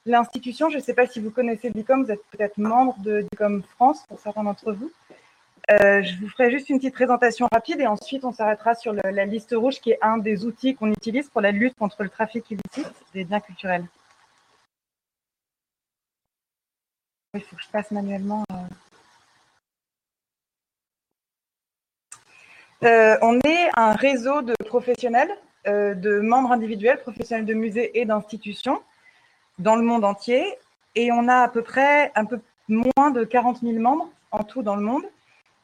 [0.04, 0.68] l'institution.
[0.68, 4.04] Je ne sais pas si vous connaissez DICOM, vous êtes peut-être membre de DICOM France
[4.08, 4.90] pour certains d'entre vous.
[5.70, 9.26] Euh, je vous ferai juste une petite présentation rapide et ensuite on s'arrêtera sur la
[9.26, 12.50] liste rouge qui est un des outils qu'on utilise pour la lutte contre le trafic
[12.50, 13.84] illicite des biens culturels.
[17.34, 18.44] Il faut que je passe manuellement.
[18.50, 18.56] Euh.
[22.84, 25.30] Euh, on est un réseau de professionnels,
[25.66, 28.80] de membres individuels, professionnels de musées et d'institutions
[29.58, 30.46] dans le monde entier.
[30.94, 34.62] Et on a à peu près un peu moins de 40 000 membres en tout
[34.62, 35.04] dans le monde.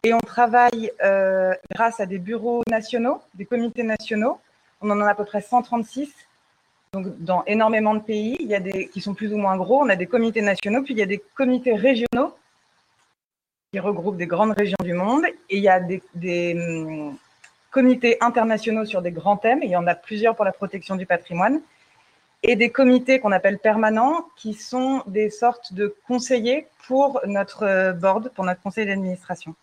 [0.04, 4.38] Et on travaille euh, grâce à des bureaux nationaux, des comités nationaux.
[4.82, 6.12] On en a à peu près 136
[6.92, 8.36] donc, dans énormément de pays.
[8.38, 9.82] Il y a des qui sont plus ou moins gros.
[9.82, 12.36] On a des comités nationaux, puis il y a des comités régionaux
[13.72, 15.24] qui regroupe des grandes régions du monde.
[15.48, 17.16] Et il y a des, hum,
[17.70, 21.06] comités internationaux sur des grands thèmes, il y en a plusieurs pour la protection du
[21.06, 21.60] patrimoine,
[22.44, 28.30] et des comités qu'on appelle permanents, qui sont des sortes de conseillers pour notre board,
[28.34, 29.56] pour notre conseil d'administration,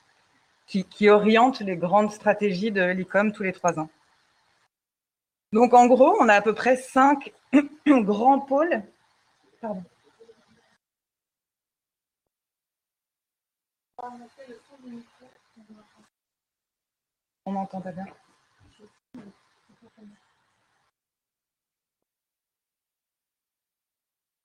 [0.72, 3.90] qui, qui orientent les grandes stratégies de l'ICOM tous les trois ans.
[5.52, 7.34] Donc en gros, on a à peu près cinq
[7.86, 8.82] grands pôles.
[9.60, 9.84] Pardon.
[17.46, 18.06] On m'entend pas bien.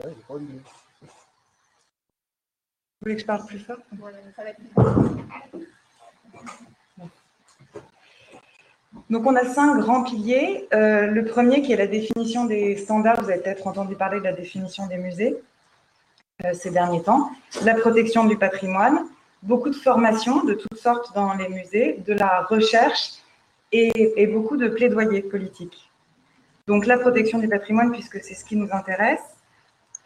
[0.03, 0.41] Vous
[3.01, 3.79] voulez que je parle plus fort?
[9.11, 10.67] Donc, on a cinq grands piliers.
[10.75, 13.23] Euh, le premier qui est la définition des standards.
[13.23, 15.37] Vous avez peut-être entendu parler de la définition des musées
[16.45, 17.31] euh, ces derniers temps.
[17.65, 19.07] La protection du patrimoine.
[19.43, 23.13] Beaucoup de formations de toutes sortes dans les musées, de la recherche
[23.71, 25.91] et, beaucoup de plaidoyer politiques.
[26.67, 29.21] Donc, la protection du patrimoine, puisque c'est ce qui nous intéresse,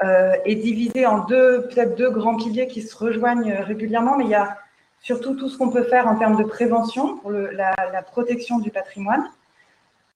[0.05, 4.31] euh, est divisée en deux, peut-être deux grands piliers qui se rejoignent régulièrement, mais il
[4.31, 4.59] y a
[5.01, 9.25] surtout tout ce qu'on peut faire en termes de prévention pour la, protection du patrimoine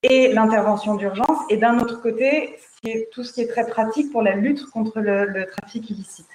[0.02, 2.58] et l'intervention d'urgence, et d'un autre côté,
[3.12, 6.28] tout ce qui est très pratique pour la lutte contre le, trafic illicite.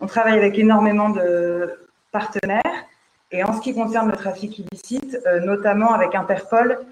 [0.00, 2.84] On travaille avec énormément de partenaires,
[3.30, 6.84] et en ce qui concerne le trafic illicite, euh, notamment avec Interpol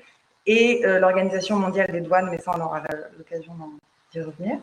[0.46, 2.82] et euh, l'Organisation mondiale des douanes, mais ça on aura
[3.18, 3.52] l'occasion
[4.12, 4.58] d'y revenir.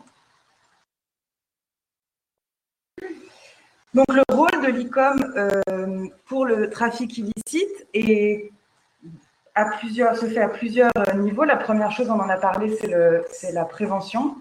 [3.92, 8.50] Donc le rôle de l'ICOM euh, pour le trafic illicite est
[9.56, 11.44] à plusieurs, se fait à plusieurs niveaux.
[11.44, 12.78] La première chose, on en a parlé,
[13.30, 14.36] c'est la prévention.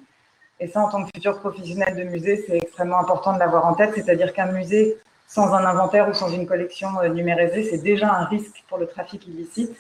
[0.60, 3.74] Et ça, en tant que futur professionnel de musée, c'est extrêmement important de l'avoir en
[3.74, 3.94] tête.
[3.96, 4.98] C'est-à-dire qu'un musée
[5.28, 8.88] sans un inventaire ou sans une collection euh, numérisée, c'est déjà un risque pour le
[8.88, 9.78] trafic illicite.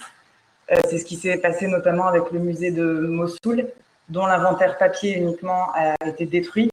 [0.72, 3.67] Euh, c'est ce qui s'est passé notamment avec le musée de Mossoul,
[4.09, 6.70] dont l'inventaire papier uniquement a été détruit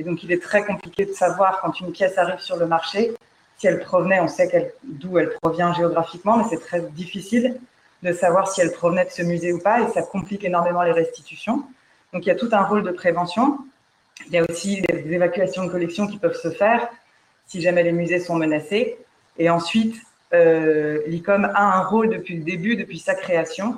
[0.00, 3.12] et donc, il est très compliqué de savoir quand une pièce arrive sur le marché,
[3.58, 7.60] si elle provenait, on sait d'où elle provient géographiquement, mais c'est très difficile
[8.02, 10.92] de savoir si elle provenait de ce musée ou pas, et ça complique énormément les
[10.92, 11.64] restitutions.
[12.14, 13.58] Donc, il y a tout un rôle de prévention.
[14.28, 16.88] Il y a aussi des évacuations de collections qui peuvent se faire
[17.44, 18.96] si jamais les musées sont menacés.
[19.36, 19.96] Et ensuite,
[20.32, 23.76] euh, l'ICOM a un rôle depuis le début, depuis sa création,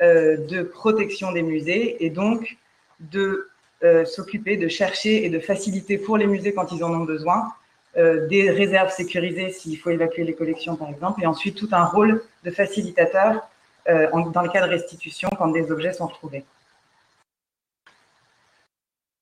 [0.00, 2.56] euh, de protection des musées et donc
[3.00, 3.50] de
[3.84, 7.52] euh, s'occuper de chercher et de faciliter pour les musées quand ils en ont besoin,
[7.96, 11.84] euh, des réserves sécurisées s'il faut évacuer les collections par exemple, et ensuite tout un
[11.84, 13.40] rôle de facilitateur
[13.88, 16.44] euh, dans le cas de restitution quand des objets sont retrouvés.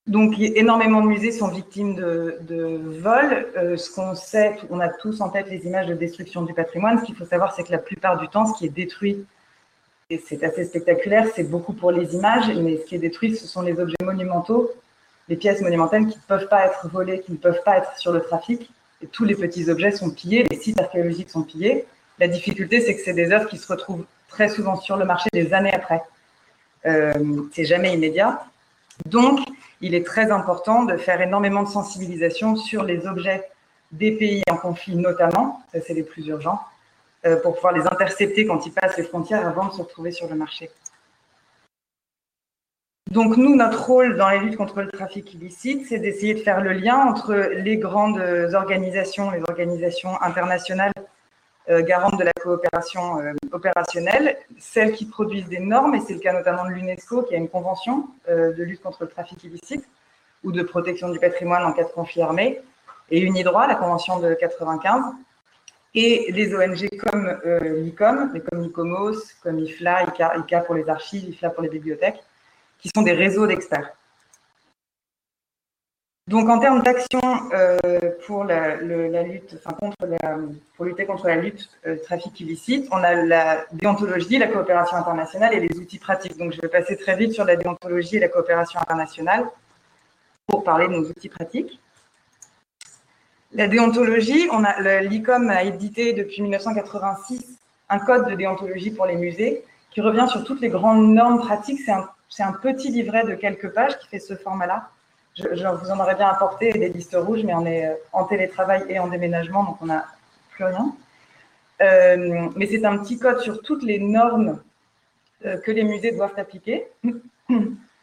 [0.07, 3.47] Donc, énormément de musées sont victimes de, de vols.
[3.79, 6.99] ce qu'on sait, on a tous en tête les images de destruction du patrimoine.
[6.99, 9.25] Ce qu'il faut savoir, c'est que la plupart du temps, ce qui est détruit
[10.19, 13.63] c'est assez spectaculaire, c'est beaucoup pour les images, mais ce qui est détruit, ce sont
[13.63, 14.73] les objets monumentaux,
[15.29, 18.13] les pièces monumentales qui ne peuvent pas être volées, qui ne peuvent pas être sur
[18.13, 18.71] le trafic.
[19.03, 21.87] Et tous les petits objets sont pillés, les sites archéologiques sont pillés.
[22.19, 25.29] La difficulté, c'est que c'est des œuvres qui se retrouvent très souvent sur le marché
[25.33, 26.03] des années après.
[26.87, 27.13] Euh,
[27.53, 28.45] c'est jamais immédiat.
[29.07, 29.41] Donc,
[29.81, 33.45] il est très important de faire énormément de sensibilisation sur les objets
[33.93, 36.61] des pays en conflit notamment, ça c'est les plus urgents,
[37.43, 40.35] pour pouvoir les intercepter quand ils passent les frontières avant de se retrouver sur le
[40.35, 40.71] marché.
[43.11, 46.61] Donc nous, notre rôle dans la lutte contre le trafic illicite, c'est d'essayer de faire
[46.61, 48.23] le lien entre les grandes
[48.55, 50.93] organisations, les organisations internationales
[51.69, 56.21] euh, garantes de la coopération euh, opérationnelle, celles qui produisent des normes, et c'est le
[56.21, 59.85] cas notamment de l'UNESCO qui a une convention de lutte contre le trafic illicite
[60.43, 62.61] ou de protection du patrimoine en cas de conflit armé,
[63.11, 65.03] et UNIDROIT, la convention de 95,
[65.95, 70.07] et des ONG comme euh, l'ICOM, comme ICOMOS, comme IFLA,
[70.39, 72.23] ICA, pour les archives, IFLA pour les bibliothèques,
[72.79, 73.93] qui sont des réseaux d'experts.
[76.29, 77.21] Donc, en termes d'action
[77.53, 79.97] euh, pour la, lutte, enfin, contre
[80.77, 85.55] pour lutter contre la lutte euh, trafic illicite, on a la déontologie, la coopération internationale
[85.55, 86.37] et les outils pratiques.
[86.39, 89.45] Donc, je vais passer très vite sur la déontologie et la coopération internationale
[90.47, 91.81] pour parler de nos outils pratiques.
[93.53, 99.17] La déontologie, on a, l'ICOM a édité depuis 1986 un code de déontologie pour les
[99.17, 101.81] musées qui revient sur toutes les grandes normes pratiques.
[102.29, 104.91] C'est un, petit livret de quelques pages qui fait ce format-là.
[105.37, 108.85] Je, vous en aurais bien apporté des listes rouges, mais on est euh, en télétravail
[108.89, 110.07] et en déménagement, donc on n'a
[110.51, 110.95] plus rien.
[111.81, 114.61] Euh, mais c'est un petit code sur toutes les normes
[115.45, 116.87] euh, que les musées doivent appliquer.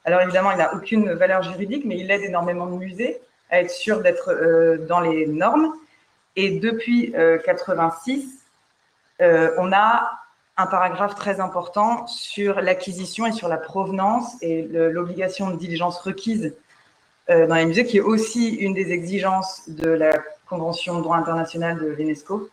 [0.06, 3.72] Alors évidemment, il n'a aucune valeur juridique, mais il aide énormément de musées à être
[3.72, 5.74] sûr d'être euh, dans les normes.
[6.36, 8.46] Et depuis 86,
[9.20, 10.12] on a
[10.56, 16.54] un paragraphe très important sur l'acquisition et sur la provenance et l'obligation de diligence requise
[17.28, 20.12] dans les musées, qui est aussi une des exigences de la
[20.48, 22.52] Convention de droit international de l'UNESCO.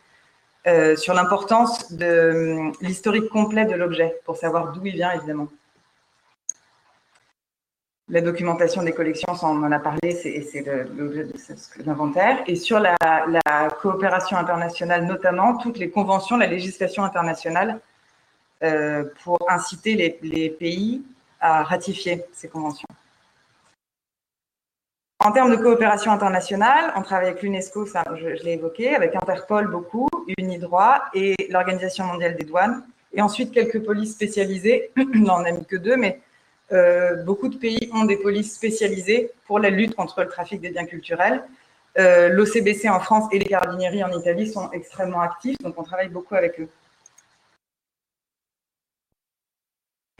[0.67, 5.49] Euh, sur l'importance de euh, l'historique complet de l'objet, pour savoir d'où il vient, évidemment.
[8.15, 10.65] La documentation des collections, on en a parlé, c'est
[10.97, 12.45] l'objet de l'inventaire.
[12.47, 12.95] Et sur la,
[13.83, 17.81] coopération internationale, notamment, toutes les conventions, la législation internationale,
[18.63, 21.03] euh, pour inciter les pays
[21.41, 22.87] à ratifier ces conventions.
[25.19, 29.67] En termes de coopération internationale, on travaille avec l'UNESCO, ça je, l'ai évoqué, avec Interpol
[29.67, 30.09] beaucoup,
[30.39, 32.85] Unidroit et l'Organisation mondiale des douanes.
[33.13, 36.21] Et ensuite quelques polices spécialisées, on n'en a mis que deux, mais
[36.73, 40.71] euh, beaucoup de pays ont des polices spécialisées pour la lutte contre le trafic des
[40.71, 41.45] biens culturels.
[41.99, 46.09] Euh, L'OCBC en France et les carabinieri en Italie sont extrêmement actifs, donc on travaille
[46.09, 46.69] beaucoup avec eux.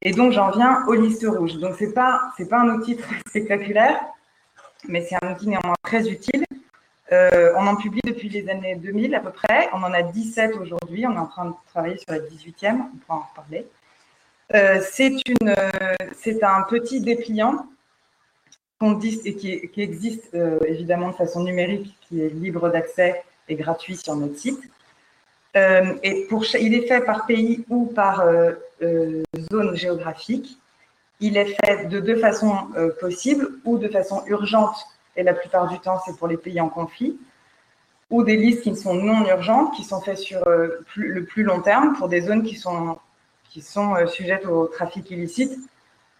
[0.03, 1.55] Et donc j'en viens aux listes rouges.
[1.55, 4.01] Donc pas c'est pas un outil très spectaculaire,
[4.87, 6.45] mais c'est un outil néanmoins très utile.
[7.13, 9.69] Euh, on en publie depuis les années 2000 à peu près.
[9.73, 11.07] On en a 17 aujourd'hui.
[11.07, 12.81] On est en train de travailler sur la 18e.
[12.95, 13.67] On pourra en reparler.
[14.53, 17.67] Euh, c'est un petit dépliant
[19.01, 24.37] qui, existe euh, évidemment de façon numérique, qui est libre d'accès et gratuit sur notre
[24.37, 24.61] site.
[25.55, 28.27] il est fait par pays ou par
[29.51, 30.59] zone géographique.
[31.21, 34.77] Il est fait de deux façons euh, possibles, ou de façon urgente,
[35.17, 37.19] et la plupart du temps c'est pour les pays en conflit,
[38.11, 41.61] ou des listes qui sont non urgentes, qui sont faites sur euh, le plus long
[41.61, 42.99] terme pour des zones qui sont,
[43.55, 45.53] qui sont euh, sujettes au trafic illicite.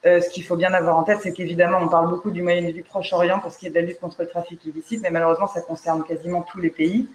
[0.05, 2.85] ce qu'il faut bien avoir en tête, c'est qu'évidemment, on parle beaucoup du Moyen du
[2.85, 5.63] Proche-Orient parce qu'il y a de la lutte contre le trafic illicite, mais malheureusement, ça
[5.63, 7.09] concerne quasiment tous les pays,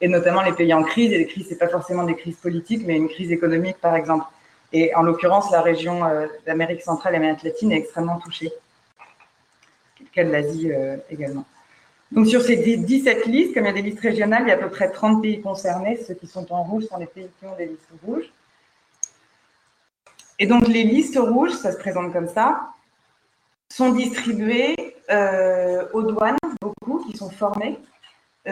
[0.00, 1.12] et notamment les pays en crise.
[1.12, 4.24] Et les crises, ce pas forcément des crises politiques, mais une crise économique, par exemple.
[4.72, 8.52] Et en l'occurrence, la région euh, d'Amérique centrale et d'Amérique latine est extrêmement touchée,
[10.14, 11.44] cas de l'Asie euh, également.
[12.10, 14.54] Donc sur ces 17 listes, comme il y a des listes régionales, il y a
[14.54, 15.96] à peu près 30 pays concernés.
[15.96, 18.30] Ceux qui sont en rouge sont les pays qui ont des listes rouges.
[20.42, 22.70] Et donc les listes rouges, ça se présente comme ça,
[23.68, 24.74] sont distribuées
[25.08, 27.78] euh, aux douanes, beaucoup qui sont formés,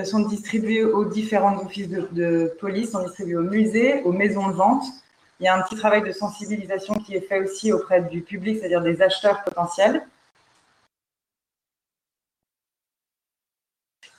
[0.04, 4.52] sont distribuées aux différents offices de, de, police, sont distribuées aux musées, aux maisons de
[4.52, 4.84] vente,
[5.40, 8.58] il y a un petit travail de sensibilisation qui est fait aussi auprès du public,
[8.60, 10.06] c'est-à-dire des acheteurs potentiels.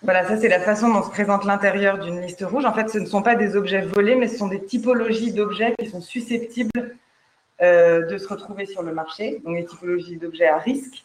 [0.01, 2.65] Voilà, ça c'est la façon dont se présente l'intérieur d'une liste rouge.
[2.65, 5.73] En fait, ce ne sont pas des objets volés, mais ce sont des typologies d'objets
[5.79, 6.97] qui sont susceptibles
[7.61, 11.03] euh, de se retrouver sur le marché, donc des typologies d'objets à risque.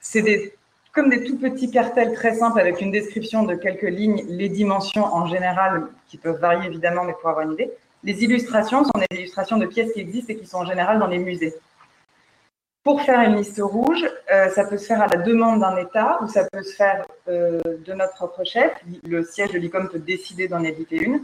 [0.00, 0.54] C'est
[0.92, 5.04] comme des tout petits cartels très simples avec une description de quelques lignes, les dimensions
[5.04, 7.72] en général, qui peuvent varier évidemment, mais pour avoir une idée.
[8.04, 11.06] Les illustrations sont des illustrations de pièces qui existent et qui sont en général dans
[11.06, 11.54] les musées.
[12.84, 16.18] Pour faire une liste rouge, euh, ça peut se faire à la demande d'un État
[16.22, 18.72] ou ça peut se faire euh, de notre propre chef.
[19.06, 21.22] Le siège de l'ICOM peut décider d'en éditer une.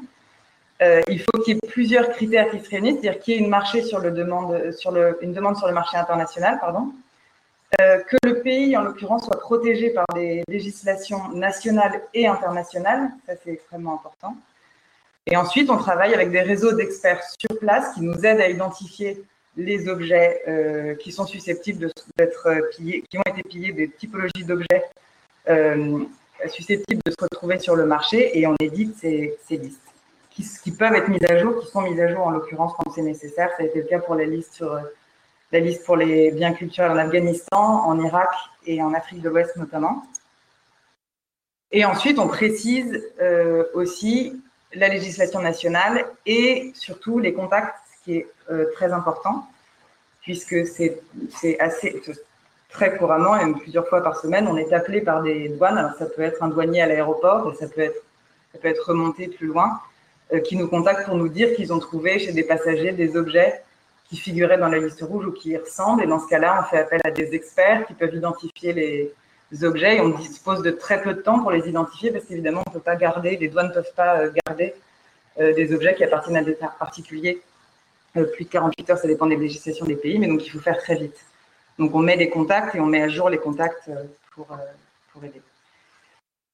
[0.82, 3.40] Euh, il faut qu'il y ait plusieurs critères qui se réunissent, c'est-à-dire qu'il y ait
[3.40, 5.18] une, marché sur le demande, sur le,
[5.72, 6.92] marché international, pardon,
[7.78, 13.52] que le pays, en l'occurrence, soit protégé par des législations nationales et internationales, ça c'est
[13.52, 14.36] extrêmement important,
[15.26, 19.22] et ensuite, on travaille avec des réseaux d'experts sur place qui nous aident à identifier
[19.56, 24.84] les objets euh, qui sont susceptibles d'être pillés, qui ont été pillés, des typologies d'objets
[25.48, 26.04] euh,
[26.48, 29.89] susceptibles de se retrouver sur le marché, et on édite ces, listes
[30.62, 33.02] qui, peuvent être mises à jour, qui sont mises à jour en l'occurrence quand c'est
[33.02, 33.50] nécessaire.
[33.56, 34.78] Ça a été le cas pour la liste sur
[35.52, 38.28] la liste pour les biens culturels en Afghanistan, en Irak
[38.66, 40.04] et en Afrique de l'Ouest notamment.
[41.72, 44.40] Et ensuite, on précise euh, aussi
[44.72, 49.46] la législation nationale et surtout les contacts, ce qui est euh, très important,
[50.22, 51.00] puisque c'est
[51.58, 52.02] assez
[52.68, 55.78] très couramment, et plusieurs fois par semaine, on est appelé par des douanes.
[55.78, 58.00] Alors ça peut être un douanier à l'aéroport ça peut être,
[58.52, 59.89] ça peut être remonté plus loin, euh,
[60.44, 63.62] qui nous contactent pour nous dire qu'ils ont trouvé chez des passagers des objets
[64.10, 66.02] qui figuraient dans la liste rouge ou qui y ressemblent.
[66.02, 69.14] Et dans ce cas-là, on fait appel à des experts qui peuvent identifier les,
[69.64, 72.70] objets et on dispose de très peu de temps pour les identifier parce qu'évidemment, on
[72.70, 74.74] ne peut pas garder, les douanes ne peuvent pas euh, garder
[75.40, 77.42] euh, des objets qui appartiennent à des particuliers.
[78.16, 80.60] Euh, plus de 48 heures, ça dépend des législations des pays, mais donc il faut
[80.60, 81.18] faire très vite.
[81.80, 83.90] Donc on met des contacts et on met à jour les contacts
[84.36, 84.46] pour,
[85.12, 85.42] pour aider.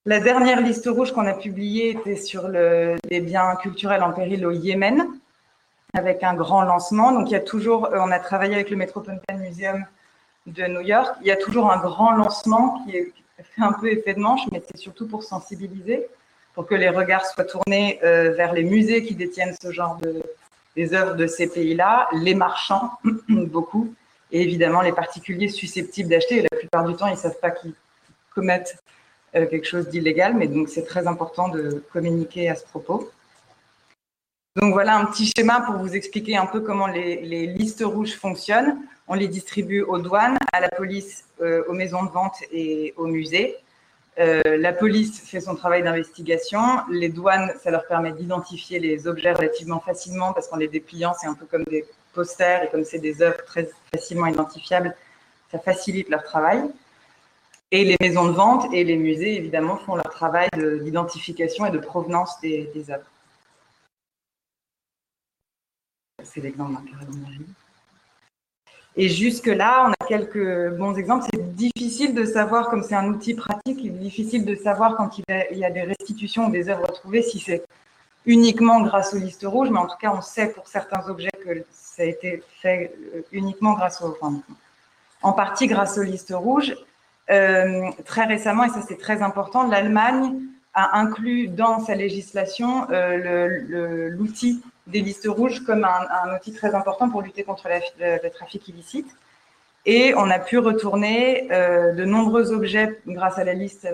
[0.07, 4.47] La dernière liste rouge qu'on a publiée était sur le, les biens culturels en péril
[4.47, 5.05] au Yémen,
[5.95, 7.11] avec un grand lancement.
[7.11, 9.85] Donc il y a toujours, on a travaillé avec le Metropolitan Museum
[10.47, 14.15] de New York, il y a toujours un grand lancement qui, fait un peu effet
[14.15, 16.07] de manche, mais c'est surtout pour sensibiliser,
[16.55, 20.23] pour que les regards soient tournés vers les musées qui détiennent ce genre de
[20.77, 22.93] des œuvres de ces pays-là, les marchands,
[23.29, 23.93] beaucoup,
[24.31, 26.43] et évidemment les particuliers susceptibles d'acheter.
[26.43, 27.75] La plupart du temps, ils ne savent pas qu'ils
[28.35, 28.77] commettent
[29.45, 33.11] quelque chose d'illégal, mais donc c'est très important de communiquer à ce propos.
[34.57, 38.79] Donc voilà un petit schéma pour vous expliquer un peu comment les, listes rouges fonctionnent.
[39.07, 43.07] On les distribue aux douanes, à la police, euh, aux maisons de vente et aux
[43.07, 43.57] musées.
[44.19, 46.63] Euh, la police fait son travail d'investigation.
[46.91, 51.27] Les douanes, ça leur permet d'identifier les objets relativement facilement parce qu'en les dépliant, c'est
[51.27, 51.85] un peu comme des
[52.15, 54.97] posters et comme c'est des œuvres très facilement identifiables,
[55.53, 56.63] ça facilite leur travail.
[57.77, 61.77] Et les maisons de vente et les musées, évidemment, font leur travail d'identification et de
[61.77, 63.05] provenance des, œuvres.
[66.23, 67.05] c'est l'exemple d'un carré.
[68.97, 71.27] Et jusque-là, on a quelques bons exemples.
[71.31, 75.19] C'est difficile de savoir, comme c'est un outil pratique, il est difficile de savoir quand
[75.19, 77.63] il y a des restitutions ou des œuvres retrouvées si c'est
[78.25, 81.63] uniquement grâce aux listes rouges, mais en tout cas, on sait pour certains objets que
[81.73, 84.41] ça a été fait euh, uniquement grâce aux, enfin,
[85.21, 86.75] en partie grâce aux listes rouges.
[87.31, 90.35] Euh, très récemment, et ça c'est très important, l'Allemagne
[90.75, 97.09] a inclus dans sa législation euh, l'outil des listes rouges comme un, outil très important
[97.09, 97.69] pour lutter contre
[97.99, 99.09] le, trafic illicite.
[99.87, 103.89] Et on a pu retourner euh, de nombreux objets grâce à la liste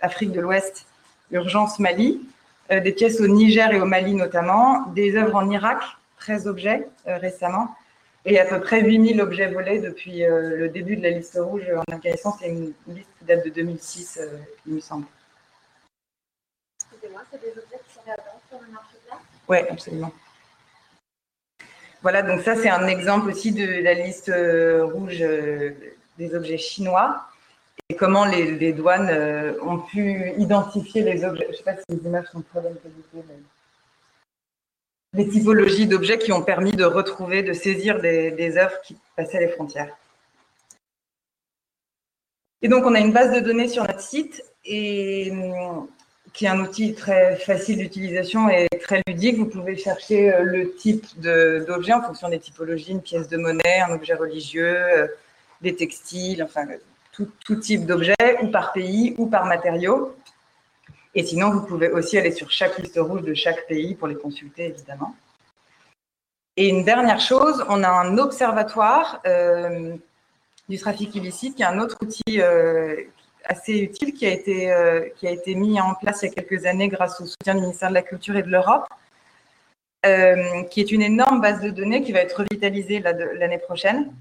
[0.00, 0.86] Afrique de l'Ouest,
[1.30, 2.20] Urgence Mali,
[2.70, 5.82] des pièces au Niger et au Mali notamment, des œuvres en Irak,
[6.18, 7.74] 13 objets récemment,
[8.24, 11.92] et à peu près 8000 objets volés depuis le début de la liste rouge en
[11.92, 12.36] Afghanistan.
[12.40, 14.20] C'est une liste qui date de 2006,
[14.66, 15.06] il me semble
[17.30, 18.96] c'est des objets qui sur le marché
[19.48, 20.12] Oui, absolument.
[22.02, 25.70] Voilà, donc ça c'est un exemple aussi de la liste euh, rouge euh,
[26.18, 27.26] des objets chinois
[27.88, 31.46] et comment les, douanes euh, ont pu identifier les objets.
[31.46, 33.24] Je ne sais pas si les images sont très bonne qualité.
[35.14, 39.48] Les typologies d'objets qui ont permis de retrouver, de saisir des, œuvres qui passaient les
[39.48, 39.96] frontières.
[42.62, 45.86] Et donc on a une base de données sur notre site hum,
[46.32, 49.36] qui est un outil très facile d'utilisation et très ludique.
[49.38, 53.80] Vous pouvez chercher euh, le type d'objet en fonction des typologies, une pièce de monnaie,
[53.88, 55.06] un objet religieux, euh,
[55.60, 56.66] des textiles, enfin
[57.12, 60.16] tout, tout type d'objet, ou par pays, ou par matériau.
[61.14, 64.16] Et sinon, vous pouvez aussi aller sur chaque liste rouge de chaque pays pour les
[64.16, 65.14] consulter, évidemment.
[66.56, 69.94] Et une dernière chose, on a un observatoire euh,
[70.68, 72.40] du trafic illicite, qui est un autre outil
[73.44, 76.34] assez utile qui a, été, euh, qui a été mis en place il y a
[76.34, 78.86] quelques années grâce au soutien du ministère de la Culture et de l'Europe,
[80.06, 84.12] euh, qui est une énorme base de données qui va être revitalisée l'année prochaine,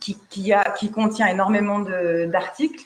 [0.00, 2.84] qui, qui, a, qui contient énormément d'articles,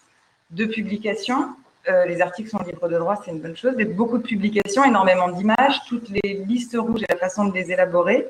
[0.50, 1.54] de, publications.
[1.88, 4.84] Euh, les articles sont libres de droit, c'est une bonne chose, mais beaucoup de publications,
[4.84, 8.28] énormément d'images, toutes les listes rouges et la façon de les élaborer.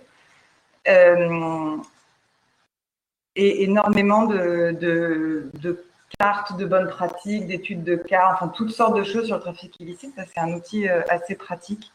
[3.34, 5.82] et énormément de,
[6.18, 9.78] cartes de bonnes pratiques, d'études de cas, enfin toutes sortes de choses sur le trafic
[9.80, 10.14] illicite.
[10.16, 11.92] Ça, c'est un outil euh, assez pratique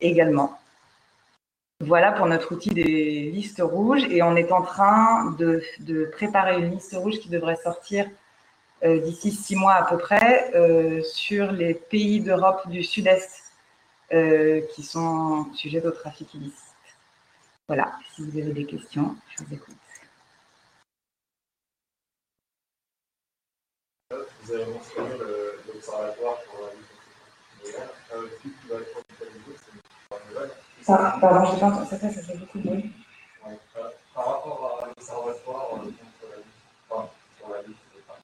[0.00, 0.58] également.
[1.80, 5.62] Voilà pour notre outil des listes rouges et on est en train de,
[6.10, 8.10] préparer une liste rouge qui devrait sortir euh,
[8.82, 13.44] d'ici six mois à peu près euh, sur les pays d'Europe du Sud-Est
[14.74, 16.54] qui sont sujets au trafic illicite.
[17.66, 19.76] Voilà, si vous avez des questions, je vous écoute.
[24.10, 25.10] Vous avez mentionné
[25.66, 26.98] l'observatoire pour la lutte
[28.14, 29.02] euh, être
[30.80, 32.92] c'est ah, Pardon, je pas entendu ça, ça fait beaucoup de bruit.
[33.46, 36.46] Euh, par rapport à l'observatoire euh, contre la lutte,
[36.88, 38.16] enfin, sur la lutte des femmes,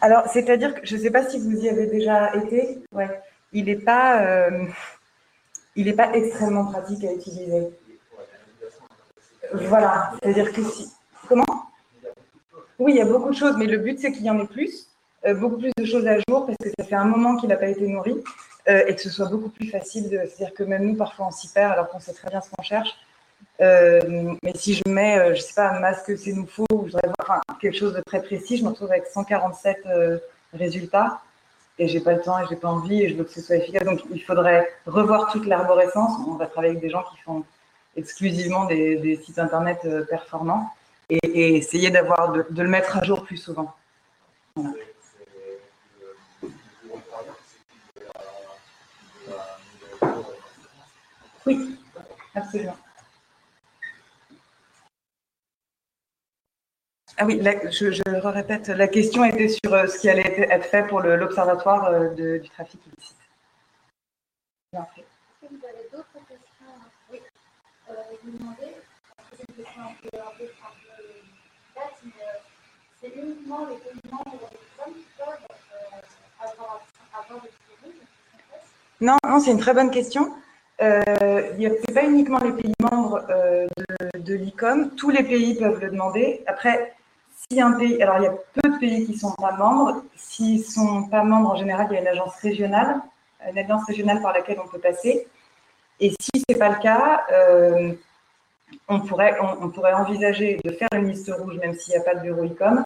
[0.00, 2.82] Alors, c'est-à-dire que je ne sais pas si vous y avez déjà été.
[2.92, 3.20] Ouais.
[3.52, 4.66] Il n'est pas, euh,
[5.76, 7.68] il pas extrêmement pratique à utiliser.
[9.52, 10.90] Voilà, c'est-à-dire que si.
[11.28, 11.66] Comment?
[12.78, 14.46] Oui, il y a beaucoup de choses, mais le but, c'est qu'il y en ait
[14.46, 14.88] plus,
[15.26, 17.56] euh, beaucoup plus de choses à jour, parce que ça fait un moment qu'il n'a
[17.56, 18.16] pas été nourri,
[18.68, 20.08] euh, et que ce soit beaucoup plus facile.
[20.08, 22.62] C'est-à-dire que même nous, parfois, on s'y perd, alors qu'on sait très bien ce qu'on
[22.62, 22.96] cherche.
[23.60, 26.86] Euh, mais si je mets, je ne sais pas, un masque c'est nous faut, ou
[26.86, 29.86] je voudrais voir quelque chose de très précis, je me retrouve avec 147
[30.52, 31.20] résultats
[31.78, 33.56] et j'ai pas le temps et j'ai pas envie et je veux que ce soit
[33.56, 33.84] efficace.
[33.84, 36.12] Donc il faudrait revoir toute l'arborescence.
[36.26, 37.44] On va travailler avec des gens qui font
[37.96, 40.70] exclusivement des, sites internet euh, performants
[41.10, 43.74] et, essayer d'avoir de, le mettre à jour plus souvent.
[51.44, 51.76] Oui,
[52.34, 52.76] absolument.
[57.18, 57.40] Ah oui,
[57.70, 62.42] je, je répète, la question était sur ce qui allait être fait pour l'Observatoire du
[62.54, 63.16] trafic illicite.
[64.72, 66.72] Est-ce que vous avez d'autres questions?
[67.10, 67.18] Oui.
[67.90, 67.94] Euh,
[68.24, 68.38] je vous
[69.36, 70.44] c'est une question un peu, un peu,
[71.74, 72.38] bête, mais euh,
[73.00, 78.06] c'est uniquement les pays membres des hommes qui peuvent euh, avoir, avoir des touristes
[79.02, 80.32] Non, non c'est une très bonne question.
[80.80, 85.54] Euh, ce n'est pas uniquement les pays membres euh, de, de l'ICOM, tous les pays
[85.54, 86.42] peuvent le demander.
[86.46, 86.94] Après,
[87.50, 90.02] si un pays, alors il y a peu de pays qui ne sont pas membres,
[90.16, 93.00] s'ils ne sont pas membres, en général, il y a une agence régionale,
[93.48, 95.26] une alliance régionale par laquelle on peut passer.
[96.00, 97.92] Et si ce n'est pas le cas, euh,
[98.88, 102.14] on, pourrait, on, pourrait envisager de faire une liste rouge, même s'il n'y a pas
[102.14, 102.82] de bureau ICOM.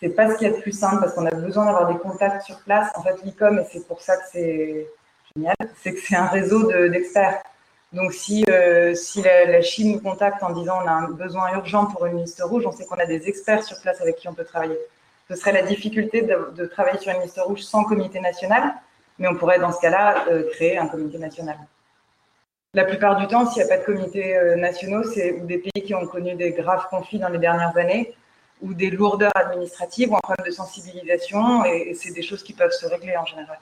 [0.00, 1.92] Ce n'est pas ce qu'il y a de plus simple parce qu'on a besoin d'avoir
[1.92, 2.90] des contacts sur place.
[2.94, 4.86] En fait, l'ICOM, et c'est pour ça que c'est
[5.34, 7.42] génial, c'est que c'est un réseau d'experts.
[7.94, 8.92] Donc, si, euh,
[9.24, 12.66] la, Chine nous contacte en disant on a un besoin urgent pour une liste rouge,
[12.66, 14.78] on sait qu'on a des experts sur place avec qui on peut travailler.
[15.30, 18.74] Ce serait la difficulté de, de travailler sur une liste rouge sans comité national,
[19.18, 21.56] mais on pourrait dans ce cas-là euh, créer un comité national.
[22.74, 25.84] La plupart du temps, s'il n'y a pas de comités euh, nationaux, c'est des pays
[25.84, 28.12] qui ont connu des graves conflits dans les dernières années,
[28.60, 32.72] ou des lourdeurs administratives, ou un problème de sensibilisation, et, c'est des choses qui peuvent
[32.72, 33.58] se régler en général.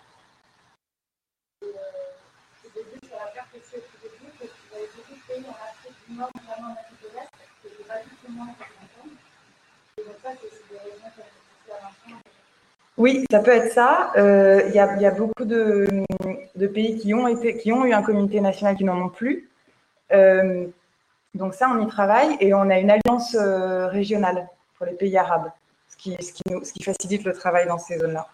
[12.98, 14.12] Oui, ça peut être ça.
[14.16, 15.88] Euh, il y, a beaucoup de,
[16.72, 19.48] pays qui ont, été, qui ont eu un comité national qui n'en ont plus.
[20.12, 20.66] Euh,
[21.34, 25.16] donc ça, on y travaille et on a une alliance euh, régionale pour les pays
[25.16, 25.50] arabes,
[25.88, 28.28] ce qui, ce qui, ce qui facilite le travail dans ces zones-là.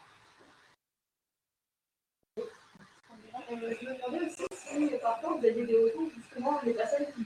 [3.48, 7.24] Je me demandais aussi si parfois vous aviez des retours justement des personnes qui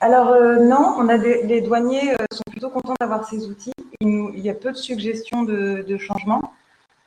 [0.00, 3.72] alors non, on a des, les douaniers euh, sont plutôt contents d'avoir ces outils.
[4.00, 6.52] Il, y a peu de suggestions de, de changements.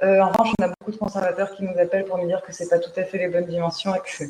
[0.04, 2.54] Euh, en revanche, on a beaucoup de conservateurs qui nous appellent pour nous dire que
[2.54, 4.24] c'est pas tout à fait les bonnes dimensions et que ce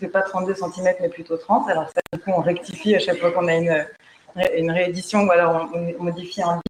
[0.00, 1.68] n'est pas 32 cm mais plutôt 30.
[1.68, 5.70] Alors ça, du coup, on rectifie à chaque fois qu'on a une, réédition ou alors
[5.72, 6.60] on, modifie en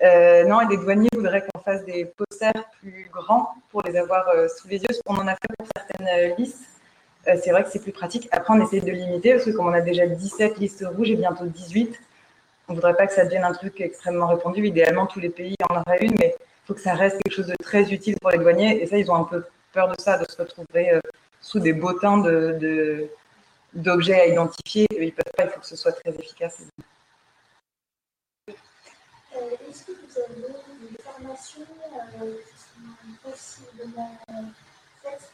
[0.00, 0.48] ligne.
[0.48, 4.26] non, et les douaniers voudraient qu'on fasse des posters plus grands pour les avoir
[4.56, 6.70] sous les yeux, qu'on en a fait pour certaines listes.
[7.28, 8.28] Euh, c'est vrai que c'est plus pratique.
[8.32, 11.16] Après, on essaie de limiter parce que comme on a déjà 17 listes rouges et
[11.16, 12.00] bientôt 18,
[12.68, 14.66] on ne voudrait pas que ça devienne un truc extrêmement répandu.
[14.66, 17.48] Idéalement, tous les pays en auraient une, mais il faut que ça reste quelque chose
[17.48, 18.82] de très utile pour les douaniers.
[18.82, 21.00] Et ça, ils ont un peu peur de ça, de se retrouver euh,
[21.40, 22.18] sous des bottins
[23.74, 24.86] d'objets de, à identifier.
[24.90, 26.62] Ils peuvent pas, il faut que ce soit très efficace.
[29.68, 34.18] Est-ce que vous avez des formations qui sont possiblement
[35.02, 35.30] faites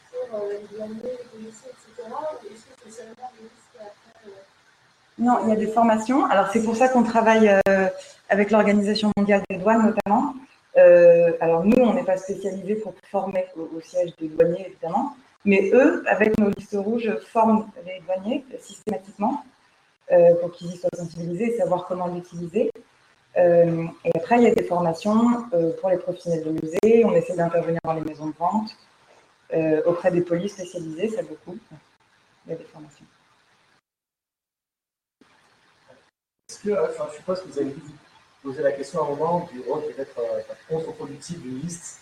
[5.18, 6.26] non, il y a des formations.
[6.26, 7.88] Alors, c'est pour ça qu'on travaille euh,
[8.28, 10.34] avec l'Organisation mondiale des douanes, notamment.
[10.76, 15.16] Euh, alors, nous, on n'est pas spécialisés pour former au, siège des douaniers, évidemment.
[15.46, 19.42] Mais eux, avec nos listes rouges, forment les douaniers systématiquement
[20.12, 22.70] euh, pour qu'ils y soient sensibilisés et savoir comment l'utiliser.
[23.36, 25.44] Et après, il y a des formations
[25.80, 27.04] pour les professionnels de musée.
[27.04, 28.70] On essaie d'intervenir dans les maisons de vente.
[29.54, 31.56] Euh, auprès des polices spécialisées, ça beaucoup.
[32.46, 33.04] Il y a des formations.
[36.48, 37.76] Est-ce que, enfin, je suppose que vous avez
[38.42, 42.00] posé la question à un moment du rôle peut-être euh, contre-productif d'une liste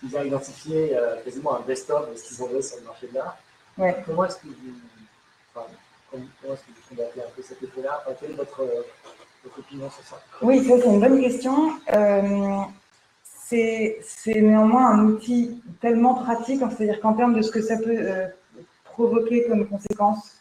[0.00, 3.14] qui ont identifié euh, quasiment un best-of de ce qu'ils ont sur le marché de
[3.14, 3.38] l'art.
[3.78, 3.96] Ouais.
[4.04, 4.54] Comment est-ce que vous,
[5.54, 5.66] enfin,
[6.10, 8.02] comment, est-ce que vous combattez un peu cet effet-là?
[8.04, 8.64] Enfin, Quelle est votre,
[10.42, 11.72] Oui, ça c'est une bonne question.
[11.92, 12.60] Euh,
[13.54, 18.26] c'est néanmoins un outil tellement pratique, c'est-à-dire qu'en termes de ce que ça peut euh,
[18.84, 20.38] provoquer comme conséquence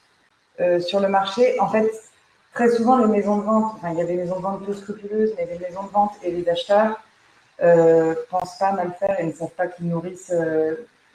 [0.62, 1.92] euh, sur le marché, en fait,
[2.54, 4.74] très souvent, les maisons de vente, enfin, il y a des maisons de vente peu
[4.74, 7.02] scrupuleuses, mais les maisons de vente et les acheteurs
[7.62, 10.34] ne pensent pas mal faire et ne savent pas qu'ils nourrissent,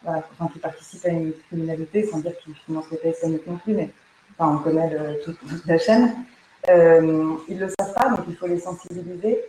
[0.05, 3.91] enfin, qu'ils participent à une criminalité, sans dire qu'ils financent les PSN non plus, mais
[4.39, 6.15] on connaît toute, la chaîne.
[6.69, 9.45] Ils ne le savent pas, donc il faut les sensibiliser.